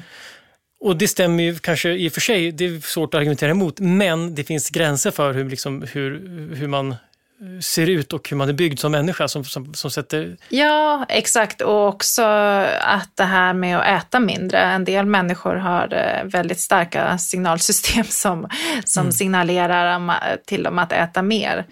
Och 0.80 0.98
det 0.98 1.08
stämmer 1.08 1.44
ju 1.44 1.56
kanske 1.56 1.90
i 1.90 2.10
och 2.10 2.14
för 2.14 2.22
sig, 2.22 2.52
det 2.52 2.66
är 2.66 2.80
svårt 2.80 3.14
att 3.14 3.18
argumentera 3.20 3.52
emot, 3.52 3.80
men 3.80 4.36
det 4.36 4.44
finns 4.44 4.70
gränser 4.70 5.12
för 5.12 5.34
hur, 5.34 5.50
liksom, 5.50 5.86
hur, 5.92 6.12
hur 6.56 6.68
man 6.68 6.96
ser 7.62 7.90
ut 7.90 8.14
och 8.14 8.30
hur 8.30 8.38
man 8.38 8.50
är 8.50 8.54
byggd 8.54 8.80
som 8.80 8.92
människa 8.92 9.28
som, 9.28 9.44
som, 9.44 9.74
som 9.74 9.92
sätter... 9.92 10.38
Ja, 10.50 11.06
exakt. 11.10 11.62
Och 11.62 11.88
också 11.88 12.24
att 12.82 13.10
det 13.16 13.24
här 13.24 13.54
med 13.54 13.78
att 13.78 14.04
äta 14.04 14.20
mindre. 14.20 14.60
En 14.60 14.86
del 14.86 15.06
människor 15.06 15.56
har 15.56 15.94
eh, 15.94 16.30
väldigt 16.30 16.60
starka 16.60 17.18
signalsystem 17.18 18.04
som, 18.10 18.50
som 18.86 19.02
mm. 19.02 19.12
signalerar 19.12 20.38
till 20.46 20.64
dem 20.64 20.80
att 20.80 20.92
äta 20.92 21.22
mer. 21.22 21.66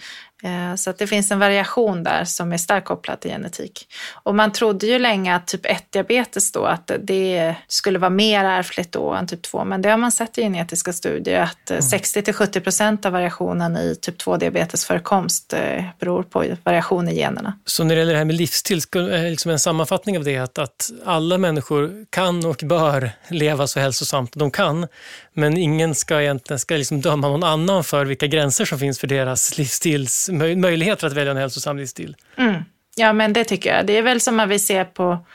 Eh, 0.45 0.75
så 0.75 0.89
att 0.89 0.97
det 0.97 1.07
finns 1.07 1.31
en 1.31 1.39
variation 1.39 2.03
där 2.03 2.25
som 2.25 2.53
är 2.53 2.57
starkt 2.57 2.87
kopplad 2.87 3.19
till 3.19 3.31
genetik. 3.31 3.87
Och 4.23 4.35
man 4.35 4.51
trodde 4.51 4.85
ju 4.85 4.99
länge 4.99 5.35
att 5.35 5.47
typ 5.47 5.65
1-diabetes 5.65 6.53
då, 6.53 6.65
att 6.65 6.91
det 6.99 7.55
skulle 7.67 7.99
vara 7.99 8.09
mer 8.09 8.45
ärftligt 8.45 8.91
då 8.91 9.13
än 9.13 9.27
typ 9.27 9.41
2. 9.41 9.65
Men 9.65 9.81
det 9.81 9.89
har 9.89 9.97
man 9.97 10.11
sett 10.11 10.37
i 10.37 10.41
genetiska 10.41 10.93
studier 10.93 11.41
att 11.41 11.69
mm. 11.69 11.81
60 11.81 12.33
70 12.33 12.61
procent 12.61 13.05
av 13.05 13.11
variationen 13.11 13.77
i 13.77 13.95
typ 14.01 14.21
2-diabetesförekomst 14.21 15.53
eh, 15.53 15.83
beror 15.99 16.23
på 16.23 16.45
variation 16.63 17.09
i 17.09 17.15
generna. 17.15 17.59
Så 17.65 17.83
när 17.83 17.95
det 17.95 17.99
gäller 17.99 18.13
det 18.13 18.17
här 18.17 18.25
med 18.25 18.35
livsstil, 18.35 18.81
liksom 19.11 19.51
en 19.51 19.59
sammanfattning 19.59 20.17
av 20.17 20.23
det 20.23 20.37
att, 20.37 20.57
att 20.57 20.91
alla 21.05 21.37
människor 21.37 22.05
kan 22.09 22.45
och 22.45 22.61
bör 22.63 23.11
leva 23.27 23.67
så 23.67 23.79
hälsosamt 23.79 24.31
de 24.35 24.51
kan, 24.51 24.87
men 25.35 25.57
ingen 25.57 25.95
ska 25.95 26.21
egentligen 26.21 26.59
ska 26.59 26.75
liksom 26.75 27.01
döma 27.01 27.27
någon 27.27 27.43
annan 27.43 27.83
för 27.83 28.05
vilka 28.05 28.27
gränser 28.27 28.65
som 28.65 28.79
finns 28.79 28.99
för 28.99 29.07
deras 29.07 29.57
livsstils 29.57 30.29
möjligheter 30.55 31.07
att 31.07 31.13
välja 31.13 31.31
en 31.31 31.37
hälsosam 31.37 31.77
livsstil. 31.77 32.15
Mm. 32.37 32.63
Ja, 32.95 33.13
men 33.13 33.33
det 33.33 33.43
tycker 33.43 33.75
jag. 33.75 33.85
Det 33.85 33.97
är 33.97 34.01
väl 34.01 34.21
som 34.21 34.39
att 34.39 34.49
vi 34.49 34.59
ser 34.59 34.83
på 34.83 35.25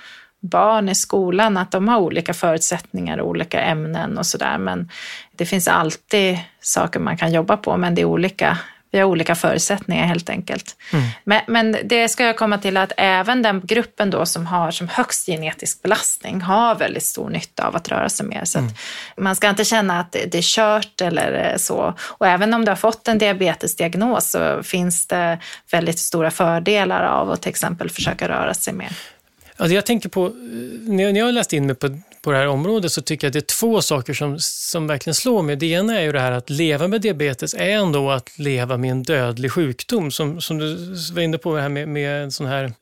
barn 0.41 0.89
i 0.89 0.95
skolan, 0.95 1.57
att 1.57 1.71
de 1.71 1.89
har 1.89 1.99
olika 1.99 2.35
förutsättningar, 2.35 3.21
olika 3.21 3.61
ämnen 3.61 4.19
och 4.19 4.27
sådär. 4.27 4.59
Men 4.59 4.91
det 5.37 5.47
finns 5.47 5.69
alltid 5.69 6.39
saker 6.61 7.01
man 7.01 7.17
kan 7.17 7.33
jobba 7.33 7.57
på, 7.57 7.77
men 7.77 7.95
det 7.95 8.01
är 8.01 8.05
olika 8.05 8.59
vi 8.91 8.99
har 8.99 9.05
olika 9.05 9.34
förutsättningar 9.34 10.07
helt 10.07 10.30
enkelt. 10.30 10.76
Mm. 10.93 11.05
Men, 11.24 11.41
men, 11.47 11.76
det 11.84 12.09
ska 12.09 12.24
jag 12.24 12.36
komma 12.36 12.59
till 12.59 12.76
att 12.76 12.93
även 12.97 13.43
den 13.43 13.61
gruppen 13.64 14.11
då 14.11 14.26
som 14.26 14.47
har 14.47 14.70
som 14.70 14.88
högst 14.88 15.26
genetisk 15.26 15.82
belastning 15.82 16.41
har 16.41 16.74
väldigt 16.74 17.03
stor 17.03 17.30
nytta 17.30 17.66
av 17.66 17.76
att 17.76 17.88
röra 17.88 18.09
sig 18.09 18.26
mer. 18.26 18.45
Så 18.45 18.59
mm. 18.59 18.72
man 19.16 19.36
ska 19.36 19.49
inte 19.49 19.64
känna 19.64 20.01
att 20.01 20.12
det, 20.12 20.34
är 20.34 20.43
kört 20.43 21.01
eller 21.01 21.55
så. 21.59 21.95
Och 22.01 22.26
även 22.26 22.55
om 22.55 22.64
du 22.64 22.70
har 22.70 22.76
fått 22.76 23.09
en 23.09 23.18
diabetesdiagnos 23.18 24.30
så 24.30 24.62
finns 24.62 25.07
det 25.07 25.38
väldigt 25.70 25.99
stora 25.99 26.30
fördelar 26.30 27.03
av 27.03 27.30
att 27.30 27.43
till 27.43 27.51
exempel 27.51 27.91
försöka 27.91 28.28
röra 28.28 28.55
sig 28.55 28.74
mer. 28.74 28.93
Alltså 29.57 29.74
jag 29.74 29.86
tänker 29.86 30.09
på, 30.09 30.28
när 30.80 31.18
jag 31.18 31.24
har 31.24 31.32
läst 31.32 31.53
in 31.53 31.66
mig 31.66 31.74
på 31.74 32.01
på 32.23 32.33
det 32.33 32.39
här 32.39 32.47
området 32.47 32.93
så 32.93 33.03
tycker 33.03 33.27
jag 33.27 33.29
att 33.29 33.33
det 33.33 33.39
är 33.39 33.57
två 33.59 33.83
saker 33.83 34.14
som, 34.14 34.37
som 34.39 34.87
verkligen 34.87 35.14
slår 35.14 35.43
mig. 35.43 35.57
Det 35.57 35.66
ena 35.66 35.99
är 35.99 36.03
ju 36.03 36.12
det 36.12 36.21
här 36.21 36.33
att 36.33 36.51
leva 36.51 36.89
med 36.89 37.01
diabetes 37.01 37.55
är 37.55 37.71
ändå 37.71 38.11
att 38.11 38.39
leva 38.39 38.77
med 38.77 38.91
en 38.91 39.03
dödlig 39.03 39.53
sjukdom. 39.53 40.11
Som, 40.11 40.41
som 40.41 40.59
du 40.59 40.95
var 41.14 41.23
inne 41.23 41.39
på, 41.39 41.57
här 41.57 41.68
med, 41.68 41.89
med 41.89 42.23
en 42.23 42.33
sån 42.33 42.47
här, 42.47 42.73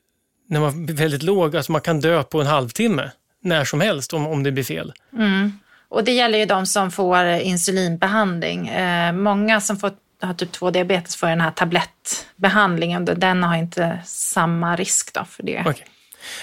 när 0.49 0.61
man 0.61 0.86
blir 0.86 0.97
väldigt 0.97 1.22
låg, 1.22 1.57
alltså 1.57 1.72
man 1.72 1.80
kan 1.80 2.01
dö 2.01 2.22
på 2.22 2.41
en 2.41 2.47
halvtimme 2.47 3.11
när 3.43 3.64
som 3.64 3.80
helst 3.80 4.12
om, 4.12 4.26
om 4.26 4.43
det 4.43 4.53
blir 4.53 4.64
fel. 4.64 4.93
Mm. 5.12 5.53
Och 5.89 6.05
det 6.05 6.12
gäller 6.12 6.39
ju 6.39 6.45
de 6.45 6.66
som 6.66 6.91
får 6.91 7.26
insulinbehandling. 7.26 8.68
Eh, 8.68 9.12
många 9.12 9.61
som 9.61 9.76
får, 9.76 9.93
har 10.22 10.34
typ 10.34 10.57
2-diabetes 10.57 11.16
får 11.16 11.26
den 11.26 11.41
här 11.41 11.51
tablettbehandlingen. 11.51 13.05
Den 13.05 13.43
har 13.43 13.57
inte 13.57 13.99
samma 14.05 14.76
risk 14.76 15.14
då 15.14 15.24
för 15.24 15.43
det. 15.43 15.61
Okay. 15.61 15.86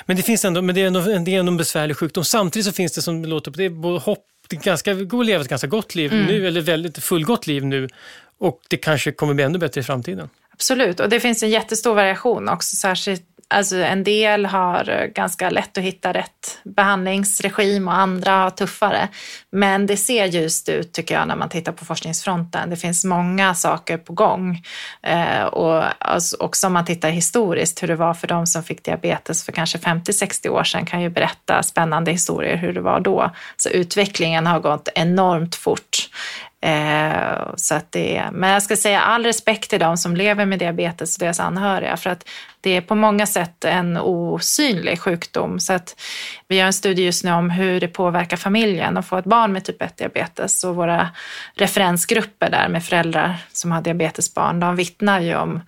Men 0.06 0.18
det 0.18 0.24
finns 0.24 0.46
ändå, 0.46 0.62
men 0.62 0.76
det 0.76 0.82
är 0.82 0.88
ändå, 0.88 1.00
det 1.00 1.36
är 1.36 1.40
ändå 1.40 1.52
en 1.52 1.58
besvärlig 1.58 1.98
sjukdom. 1.98 2.26
Samtidigt 2.26 2.66
så 2.66 2.72
finns 2.72 2.92
det 2.92 3.02
som 3.02 3.26
låter 3.26 3.52
på 3.52 3.58
det, 3.58 3.70
både 3.70 4.00
hopp, 4.00 4.26
det 4.48 4.56
ganska, 4.56 4.94
går 4.94 5.20
att 5.20 5.26
leva 5.26 5.42
ett 5.42 5.50
ganska 5.50 5.68
gott 5.68 5.96
liv 5.96 6.14
mm. 6.14 6.26
nu, 6.26 6.48
eller 6.48 6.62
väldigt 6.62 6.98
fullgott 6.98 7.48
liv 7.48 7.66
nu. 7.66 7.88
Och 8.38 8.62
det 8.68 8.78
kanske 8.78 9.12
kommer 9.12 9.34
bli 9.34 9.44
ännu 9.44 9.58
bättre 9.58 9.82
i 9.82 9.84
framtiden. 9.84 10.30
Absolut, 10.54 11.00
och 11.00 11.10
det 11.10 11.20
finns 11.20 11.44
en 11.44 11.50
jättestor 11.50 11.96
variation 11.96 12.50
också, 12.50 12.76
särskilt 12.76 13.24
Alltså 13.48 13.76
en 13.76 14.04
del 14.04 14.46
har 14.46 14.89
eh, 14.89 15.06
ganska 15.06 15.50
lätt 15.50 15.78
att 15.78 15.84
hitta 15.84 16.14
rätt 16.14 16.60
behandlingsregim 16.64 17.88
och 17.88 17.93
andra 17.93 18.32
har 18.32 18.50
tuffare. 18.50 19.08
Men 19.52 19.86
det 19.86 19.98
ser 19.98 20.26
ljust 20.26 20.70
ut 20.70 20.93
tycker 20.93 21.16
jag 21.16 21.28
när 21.28 21.36
man 21.36 21.50
tittar 21.50 21.72
på 21.72 21.86
forskningsfronten. 21.86 22.70
Det 22.70 22.76
finns 22.76 23.06
många 23.06 23.56
saker 23.56 23.98
på 23.98 24.14
gång. 24.14 24.64
Eh, 25.04 25.43
och 25.43 25.84
alltså, 26.00 26.38
också 26.39 26.68
om 26.68 26.74
man 26.74 26.86
tittar 26.86 27.10
historiskt 27.10 27.84
hur 27.84 27.88
det 27.88 27.96
var 27.96 28.14
för 28.14 28.28
de 28.28 28.48
som 28.48 28.64
fick 28.64 28.84
diabetes 28.84 29.46
för 29.46 29.52
kanske 29.52 29.78
50-60 29.78 30.50
år 30.50 30.64
sedan 30.64 30.86
kan 30.86 31.02
ju 31.02 31.10
berätta 31.10 31.64
spännande 31.64 32.12
historier 32.12 32.56
hur 32.56 32.74
det 32.74 32.82
var 32.82 33.00
då. 33.00 33.32
Så 33.58 33.70
utvecklingen 33.70 34.48
har 34.48 34.60
gått 34.60 34.89
enormt 34.96 35.56
fort. 35.56 36.10
Eh, 36.66 37.53
så 37.55 37.76
att 37.76 37.91
det, 37.91 38.24
men 38.32 38.49
jag 38.49 38.63
ska 38.63 38.76
säga 38.76 39.01
all 39.01 39.24
respekt 39.26 39.70
till 39.70 39.80
de 39.80 39.97
som 39.97 40.16
lever 40.16 40.45
med 40.45 40.59
diabetes 40.59 41.16
och 41.16 41.20
deras 41.20 41.39
anhöriga 41.39 41.97
för 41.97 42.09
att 42.09 42.28
det 42.61 42.78
är 42.78 42.82
på 42.82 42.95
många 42.95 43.26
sätt 43.26 43.66
en 43.66 43.97
osynlig 43.97 44.99
sjukdom. 44.99 45.59
Så 45.59 45.74
att 45.74 46.01
vi 46.47 46.55
gör 46.55 46.66
en 46.66 46.74
studie 46.74 47.05
just 47.05 47.24
nu 47.24 47.32
om 47.32 47.49
hur 47.49 47.80
det 47.80 47.88
påverkar 47.88 48.38
familjen 48.38 48.97
att 48.97 49.07
få 49.07 49.18
ett 49.18 49.26
barn 49.26 49.51
med 49.53 49.66
typ 49.66 49.82
1-diabetes 49.82 50.63
och 50.63 50.76
våra 50.76 51.09
referensgrupper 51.55 52.49
där 52.49 52.68
med 52.68 52.84
föräldrar 52.86 53.38
som 53.51 53.72
har 53.72 53.82
diabetesbarn, 53.82 54.59
de 54.59 54.76
vittnar 54.76 55.20
ju 55.20 55.36
om 55.36 55.61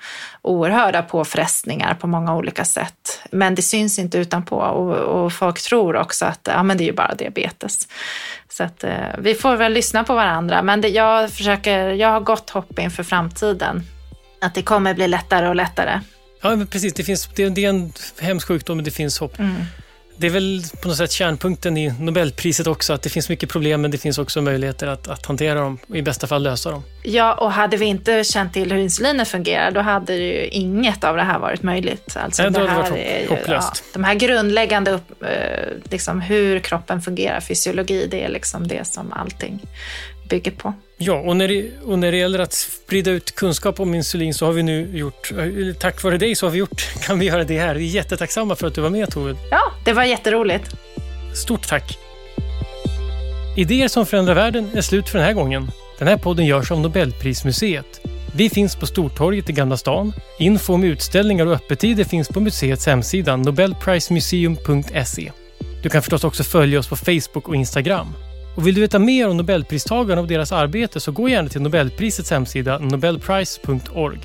oerhörda 0.48 1.02
påfrestningar 1.02 1.94
på 1.94 2.08
många 2.08 2.36
olika 2.36 2.66
sätt. 2.66 3.20
Men 3.32 3.56
det 3.56 3.62
syns 3.62 4.00
inte 4.00 4.18
utanpå 4.18 4.56
och, 4.56 4.94
och 4.94 5.34
folk 5.34 5.62
tror 5.62 5.96
också 5.96 6.26
att 6.26 6.48
ja, 6.52 6.64
men 6.64 6.78
det 6.78 6.84
är 6.84 6.86
ju 6.86 6.94
bara 6.94 7.16
diabetes. 7.16 7.88
Så 8.50 8.64
att, 8.64 8.84
eh, 8.84 8.92
vi 9.20 9.36
får 9.36 9.56
väl 9.56 9.74
lyssna 9.74 10.04
på 10.04 10.16
varandra. 10.16 10.62
Men 10.62 10.82
det, 10.82 10.88
jag, 10.88 11.32
försöker, 11.32 11.90
jag 11.90 12.10
har 12.10 12.20
gott 12.20 12.50
hopp 12.50 12.80
inför 12.80 13.04
framtiden. 13.04 13.84
Att 14.42 14.56
det 14.56 14.62
kommer 14.62 14.94
bli 14.94 15.08
lättare 15.08 15.48
och 15.48 15.56
lättare. 15.56 16.00
Ja, 16.42 16.58
precis. 16.72 16.94
Det, 16.94 17.04
finns, 17.04 17.30
det, 17.36 17.50
det 17.50 17.66
är 17.66 17.70
en 17.70 17.94
hemsk 18.20 18.48
sjukdom, 18.48 18.78
men 18.78 18.86
det 18.86 18.92
finns 18.92 19.20
hopp. 19.20 19.40
Mm. 19.40 19.56
Det 20.20 20.28
är 20.28 20.32
väl 20.32 20.64
på 20.82 20.88
något 20.88 20.98
sätt 20.98 21.12
kärnpunkten 21.12 21.78
i 21.78 21.94
Nobelpriset 22.00 22.68
också, 22.68 22.94
att 22.94 23.02
det 23.02 23.10
finns 23.10 23.30
mycket 23.30 23.50
problem, 23.50 23.82
men 23.82 23.92
det 23.92 23.98
finns 23.98 24.18
också 24.18 24.42
möjligheter 24.42 24.88
att, 24.88 25.08
att 25.08 25.26
hantera 25.26 25.60
dem 25.60 25.78
och 25.90 25.96
i 25.98 26.02
bästa 26.02 26.28
fall 26.28 26.44
lösa 26.44 26.72
dem. 26.72 26.84
Ja, 27.04 27.34
och 27.34 27.52
hade 27.52 27.78
vi 27.78 27.86
inte 27.86 28.24
känt 28.24 28.54
till 28.54 28.72
hur 28.72 28.80
insulinet 28.80 29.28
fungerar, 29.28 29.72
då 29.72 29.80
hade 29.80 30.14
ju 30.14 30.48
inget 30.48 31.04
av 31.04 31.16
det 31.16 31.24
här 31.24 31.40
varit 31.40 31.64
möjligt. 31.64 32.18
Alltså, 32.18 32.44
Nej, 32.44 32.52
då 32.52 32.60
hade 32.60 32.72
det 32.72 32.90
varit 32.90 33.06
är 33.06 33.22
ju, 33.22 33.28
hopplöst. 33.28 33.84
Ja, 33.86 33.90
de 33.94 34.04
här 34.04 34.16
grundläggande, 34.16 34.92
upp, 34.92 35.24
eh, 35.24 35.92
liksom 35.92 36.22
hur 36.22 36.60
kroppen 36.60 37.02
fungerar, 37.02 37.40
fysiologi, 37.40 38.08
det 38.12 38.24
är 38.24 38.30
liksom 38.30 38.68
det 38.68 38.88
som 38.88 39.14
allting 39.14 39.62
bygger 40.30 40.52
på. 40.52 40.74
Ja, 41.00 41.14
och 41.14 41.38
när, 41.38 41.48
det, 41.48 41.72
och 41.86 42.00
när 42.00 42.12
det 42.12 42.18
gäller 42.18 42.40
att 42.40 42.54
sprida 42.54 43.12
ut 43.12 43.36
kunskap 43.36 43.80
om 43.80 43.94
insulin 43.94 44.34
så 44.34 44.46
har 44.46 44.54
vi 44.54 44.64
nu 44.64 44.98
gjort, 44.98 45.32
tack 45.80 46.04
vare 46.04 46.18
dig 46.18 46.36
så 46.36 46.46
har 46.46 46.52
vi 46.52 46.58
gjort, 46.58 46.88
kan 47.06 47.20
vi 47.20 47.26
göra 47.26 47.44
det 47.44 47.60
här. 47.60 47.76
Vi 47.76 47.90
är 47.90 47.96
jättetacksamma 47.96 48.56
för 48.56 48.68
att 48.68 48.76
du 48.76 48.82
var 48.82 48.90
med 48.90 49.12
Tove. 49.12 49.36
Ja, 49.52 49.62
det 49.86 49.94
var 49.94 50.04
jätteroligt. 50.04 50.76
Stort 51.36 51.68
tack. 51.68 51.98
Idéer 53.58 53.88
som 53.88 54.06
förändrar 54.06 54.36
världen 54.36 54.70
är 54.74 54.82
slut 54.82 55.10
för 55.10 55.18
den 55.18 55.28
här 55.28 55.34
gången. 55.34 55.72
Den 56.00 56.08
här 56.08 56.18
podden 56.18 56.46
görs 56.46 56.72
av 56.72 56.80
Nobelprismuseet. 56.80 58.02
Vi 58.36 58.50
finns 58.50 58.76
på 58.76 58.88
Stortorget 58.88 59.50
i 59.50 59.54
Gamla 59.54 59.78
stan. 59.78 60.14
Info 60.40 60.74
om 60.74 60.84
utställningar 60.84 61.46
och 61.46 61.54
öppettider 61.54 62.04
finns 62.04 62.28
på 62.28 62.40
museets 62.40 62.86
hemsida 62.86 63.36
nobelprismuseum.se. 63.36 65.32
Du 65.84 65.90
kan 65.90 66.02
förstås 66.02 66.24
också 66.24 66.44
följa 66.44 66.80
oss 66.80 66.88
på 66.88 66.96
Facebook 66.96 67.48
och 67.48 67.56
Instagram. 67.56 68.14
Och 68.58 68.68
vill 68.68 68.76
du 68.76 68.82
veta 68.82 69.00
mer 69.00 69.28
om 69.28 69.38
Nobelpristagarna 69.38 70.22
och 70.22 70.28
deras 70.28 70.52
arbete 70.52 71.00
så 71.00 71.12
gå 71.12 71.30
gärna 71.30 71.50
till 71.50 71.62
Nobelprisets 71.62 72.32
hemsida 72.32 72.78
nobelprice.org. 72.78 74.20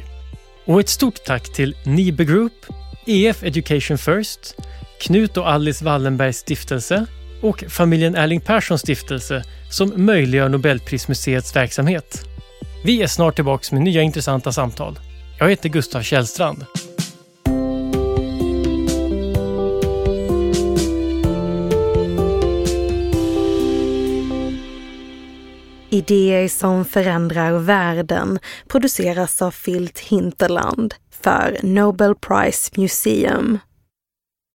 Och 0.64 0.80
ett 0.80 0.88
stort 0.88 1.24
tack 1.24 1.52
till 1.52 1.76
Nibe 1.84 2.24
Group, 2.24 2.52
EF 3.06 3.42
Education 3.42 3.98
First, 3.98 4.56
Knut 5.00 5.36
och 5.36 5.50
Alice 5.50 5.84
Wallenbergs 5.84 6.36
stiftelse 6.36 7.06
och 7.42 7.64
familjen 7.68 8.14
Erling 8.14 8.40
Perssons 8.40 8.80
stiftelse 8.80 9.44
som 9.70 9.92
möjliggör 9.96 10.48
Nobelprismuseets 10.48 11.56
verksamhet. 11.56 12.24
Vi 12.84 13.02
är 13.02 13.06
snart 13.06 13.34
tillbaka 13.34 13.74
med 13.74 13.82
nya 13.84 14.02
intressanta 14.02 14.52
samtal. 14.52 14.98
Jag 15.38 15.50
heter 15.50 15.68
Gustav 15.68 16.02
Källstrand. 16.02 16.66
Idéer 25.92 26.48
som 26.48 26.84
förändrar 26.84 27.52
världen 27.52 28.38
produceras 28.68 29.42
av 29.42 29.50
Filt 29.50 29.98
Hinterland 29.98 30.94
för 31.22 31.58
Nobel 31.62 32.14
Prize 32.14 32.70
Museum. 32.76 33.58